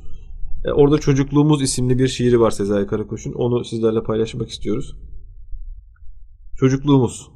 E, 0.67 0.73
orada 0.73 0.99
Çocukluğumuz 0.99 1.63
isimli 1.63 1.99
bir 1.99 2.09
şiiri 2.09 2.41
var 2.41 2.51
Sezai 2.51 2.87
Karakoç'un. 2.87 3.33
Onu 3.33 3.65
sizlerle 3.65 4.03
paylaşmak 4.03 4.49
istiyoruz. 4.49 4.97
Çocukluğumuz. 6.57 7.31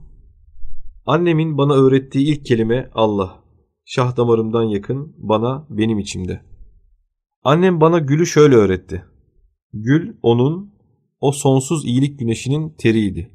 Annemin 1.06 1.58
bana 1.58 1.74
öğrettiği 1.74 2.26
ilk 2.26 2.46
kelime 2.46 2.90
Allah. 2.94 3.44
Şah 3.84 4.16
damarımdan 4.16 4.62
yakın, 4.62 5.14
bana, 5.18 5.66
benim 5.70 5.98
içimde. 5.98 6.40
Annem 7.44 7.80
bana 7.80 7.98
gülü 7.98 8.26
şöyle 8.26 8.54
öğretti. 8.54 9.04
Gül 9.72 10.16
onun, 10.22 10.74
o 11.20 11.32
sonsuz 11.32 11.84
iyilik 11.84 12.18
güneşinin 12.18 12.74
teriydi. 12.78 13.30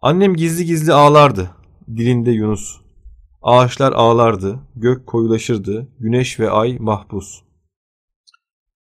Annem 0.00 0.34
gizli 0.34 0.64
gizli 0.64 0.92
ağlardı. 0.92 1.50
Dilinde 1.96 2.30
Yunus. 2.30 2.80
Ağaçlar 3.42 3.92
ağlardı, 3.92 4.60
gök 4.76 5.06
koyulaşırdı, 5.06 5.88
güneş 5.98 6.40
ve 6.40 6.50
ay 6.50 6.78
mahpus. 6.78 7.47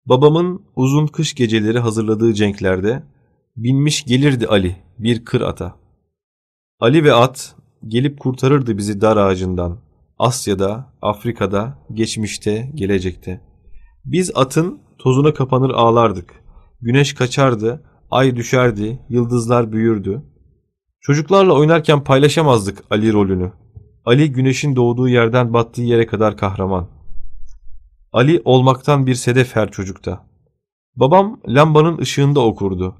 Babamın 0.05 0.61
uzun 0.75 1.07
kış 1.07 1.33
geceleri 1.33 1.79
hazırladığı 1.79 2.33
cenklerde 2.33 3.03
binmiş 3.55 4.03
gelirdi 4.05 4.47
Ali 4.47 4.75
bir 4.99 5.25
kır 5.25 5.41
ata. 5.41 5.75
Ali 6.79 7.03
ve 7.03 7.13
at 7.13 7.55
gelip 7.87 8.19
kurtarırdı 8.19 8.77
bizi 8.77 9.01
dar 9.01 9.17
ağacından. 9.17 9.77
Asya'da, 10.19 10.93
Afrika'da, 11.01 11.77
geçmişte, 11.93 12.71
gelecekte. 12.75 13.41
Biz 14.05 14.31
atın 14.35 14.79
tozuna 14.97 15.33
kapanır 15.33 15.69
ağlardık. 15.69 16.43
Güneş 16.81 17.13
kaçardı, 17.13 17.83
ay 18.11 18.35
düşerdi, 18.35 18.99
yıldızlar 19.09 19.71
büyürdü. 19.71 20.23
Çocuklarla 21.01 21.53
oynarken 21.53 22.03
paylaşamazdık 22.03 22.83
Ali 22.89 23.13
rolünü. 23.13 23.51
Ali 24.05 24.31
güneşin 24.31 24.75
doğduğu 24.75 25.09
yerden 25.09 25.53
battığı 25.53 25.81
yere 25.81 26.05
kadar 26.05 26.37
kahraman. 26.37 26.92
Ali 28.13 28.41
olmaktan 28.45 29.07
bir 29.07 29.15
sedef 29.15 29.55
her 29.55 29.71
çocukta. 29.71 30.27
Babam 30.95 31.41
lambanın 31.47 31.97
ışığında 31.97 32.39
okurdu. 32.39 32.95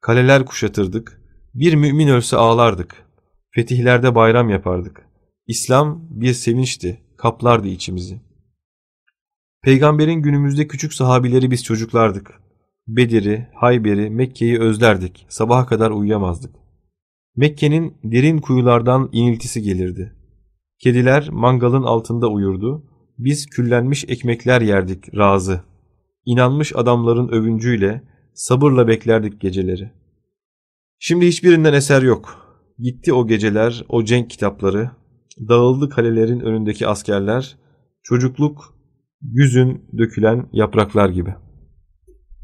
Kaleler 0.00 0.44
kuşatırdık. 0.44 1.20
Bir 1.54 1.74
mümin 1.74 2.08
ölse 2.08 2.36
ağlardık. 2.36 3.06
Fetihlerde 3.50 4.14
bayram 4.14 4.50
yapardık. 4.50 5.06
İslam 5.46 6.06
bir 6.10 6.32
sevinçti, 6.32 7.00
kaplardı 7.16 7.68
içimizi. 7.68 8.20
Peygamberin 9.62 10.22
günümüzde 10.22 10.68
küçük 10.68 10.94
sahabileri 10.94 11.50
biz 11.50 11.64
çocuklardık. 11.64 12.40
Bedir'i, 12.88 13.48
Hayber'i, 13.54 14.10
Mekke'yi 14.10 14.60
özlerdik. 14.60 15.26
Sabaha 15.28 15.66
kadar 15.66 15.90
uyuyamazdık. 15.90 16.56
Mekke'nin 17.36 17.96
derin 18.04 18.38
kuyulardan 18.38 19.08
iniltisi 19.12 19.62
gelirdi. 19.62 20.16
Kediler 20.78 21.28
mangalın 21.30 21.82
altında 21.82 22.28
uyurdu. 22.28 22.93
Biz 23.18 23.46
küllenmiş 23.46 24.04
ekmekler 24.08 24.60
yerdik 24.60 25.16
razı. 25.16 25.60
İnanmış 26.24 26.72
adamların 26.76 27.28
övüncüyle 27.28 28.02
sabırla 28.34 28.88
beklerdik 28.88 29.40
geceleri. 29.40 29.90
Şimdi 30.98 31.26
hiçbirinden 31.26 31.72
eser 31.72 32.02
yok. 32.02 32.44
Gitti 32.78 33.12
o 33.12 33.26
geceler, 33.26 33.84
o 33.88 34.04
cenk 34.04 34.30
kitapları. 34.30 34.90
Dağıldı 35.48 35.88
kalelerin 35.88 36.40
önündeki 36.40 36.86
askerler. 36.86 37.56
Çocukluk, 38.02 38.74
güzün 39.22 39.82
dökülen 39.98 40.48
yapraklar 40.52 41.08
gibi. 41.08 41.34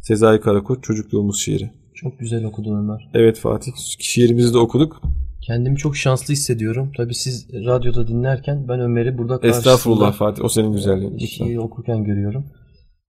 Sezai 0.02 0.40
Karakoç 0.40 0.84
çocukluğumuz 0.84 1.40
şiiri. 1.40 1.70
Çok 1.94 2.18
güzel 2.18 2.44
okudun 2.44 2.78
Ömer. 2.78 3.10
Evet 3.14 3.38
Fatih 3.38 3.72
şiirimizi 3.98 4.54
de 4.54 4.58
okuduk. 4.58 5.02
Kendimi 5.50 5.76
çok 5.76 5.96
şanslı 5.96 6.32
hissediyorum. 6.32 6.92
Tabii 6.96 7.14
siz 7.14 7.48
radyoda 7.66 8.08
dinlerken 8.08 8.68
ben 8.68 8.80
Ömer'i 8.80 9.18
burada 9.18 9.40
karşısında 9.40 9.58
Estağfurullah 9.58 10.12
Fatih 10.12 10.44
o 10.44 10.48
senin 10.48 10.72
güzelliğin. 10.72 11.12
Lütfen. 11.12 11.26
şiir 11.26 11.56
okurken 11.56 12.04
görüyorum. 12.04 12.44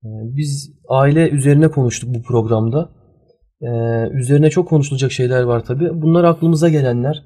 Ee, 0.03 0.07
Biz 0.23 0.71
aile 0.89 1.29
üzerine 1.29 1.67
konuştuk 1.67 2.15
bu 2.15 2.21
programda. 2.21 2.89
Ee, 3.61 3.67
Üzerine 4.13 4.49
çok 4.49 4.67
konuşulacak 4.67 5.11
şeyler 5.11 5.43
var 5.43 5.65
tabii. 5.65 6.01
Bunlar 6.01 6.23
aklımıza 6.23 6.69
gelenler. 6.69 7.23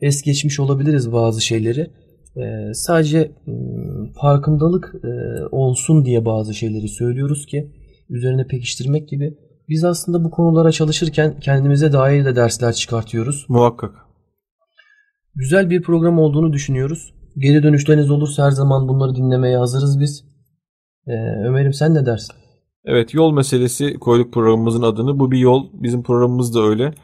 Es 0.00 0.22
geçmiş 0.22 0.60
olabiliriz 0.60 1.12
bazı 1.12 1.40
şeyleri. 1.40 1.90
Ee, 2.36 2.74
Sadece 2.74 3.30
ım, 3.48 4.12
farkındalık 4.20 4.94
e, 5.04 5.08
olsun 5.50 6.04
diye 6.04 6.24
bazı 6.24 6.54
şeyleri 6.54 6.88
söylüyoruz 6.88 7.46
ki 7.46 7.72
üzerine 8.10 8.46
pekiştirmek 8.46 9.08
gibi. 9.08 9.34
Biz 9.68 9.84
aslında 9.84 10.24
bu 10.24 10.30
konulara 10.30 10.72
çalışırken 10.72 11.40
kendimize 11.40 11.92
dair 11.92 12.24
de 12.24 12.36
dersler 12.36 12.72
çıkartıyoruz. 12.72 13.46
Muhakkak. 13.48 14.04
Güzel 15.36 15.70
bir 15.70 15.82
program 15.82 16.18
olduğunu 16.18 16.52
düşünüyoruz. 16.52 17.14
Geri 17.38 17.62
dönüşleriniz 17.62 18.10
olursa 18.10 18.46
her 18.46 18.50
zaman 18.50 18.88
bunları 18.88 19.16
dinlemeye 19.16 19.56
hazırız 19.56 20.00
biz. 20.00 20.24
Ee, 21.06 21.12
Ömer'im 21.46 21.72
sen 21.72 21.94
ne 21.94 22.06
dersin? 22.06 22.34
Evet 22.84 23.14
yol 23.14 23.32
meselesi 23.32 23.94
koyduk 23.94 24.32
programımızın 24.32 24.82
adını. 24.82 25.18
Bu 25.18 25.30
bir 25.30 25.38
yol. 25.38 25.66
Bizim 25.72 26.02
programımız 26.02 26.54
da 26.54 26.60
öyle. 26.60 26.94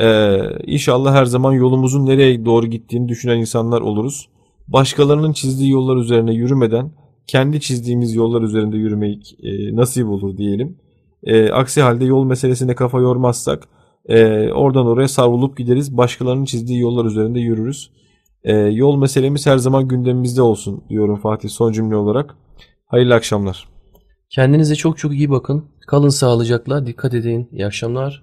Ee, 0.00 0.38
inşallah 0.66 1.14
her 1.14 1.24
zaman 1.24 1.52
yolumuzun 1.52 2.06
nereye 2.06 2.44
doğru 2.44 2.66
gittiğini 2.66 3.08
düşünen 3.08 3.38
insanlar 3.38 3.80
oluruz. 3.80 4.28
Başkalarının 4.68 5.32
çizdiği 5.32 5.70
yollar 5.70 5.96
üzerine 5.96 6.34
yürümeden 6.34 6.92
kendi 7.26 7.60
çizdiğimiz 7.60 8.14
yollar 8.14 8.42
üzerinde 8.42 8.76
yürümek 8.76 9.36
e, 9.42 9.76
nasip 9.76 10.08
olur 10.08 10.36
diyelim. 10.36 10.78
E, 11.22 11.50
aksi 11.50 11.82
halde 11.82 12.04
yol 12.04 12.24
meselesine 12.24 12.74
kafa 12.74 13.00
yormazsak 13.00 13.68
e, 14.08 14.48
oradan 14.52 14.86
oraya 14.86 15.08
savrulup 15.08 15.56
gideriz. 15.56 15.96
Başkalarının 15.96 16.44
çizdiği 16.44 16.80
yollar 16.80 17.04
üzerinde 17.04 17.40
yürürüz. 17.40 17.90
E, 18.44 18.56
yol 18.56 18.96
meselemiz 18.96 19.46
her 19.46 19.58
zaman 19.58 19.88
gündemimizde 19.88 20.42
olsun 20.42 20.84
diyorum 20.88 21.16
Fatih 21.16 21.48
son 21.48 21.72
cümle 21.72 21.96
olarak. 21.96 22.34
Hayırlı 22.86 23.14
akşamlar. 23.14 23.68
Kendinize 24.30 24.74
çok 24.74 24.98
çok 24.98 25.12
iyi 25.12 25.30
bakın. 25.30 25.64
Kalın 25.86 26.08
sağlıcakla. 26.08 26.86
Dikkat 26.86 27.14
edin. 27.14 27.48
İyi 27.52 27.66
akşamlar. 27.66 28.22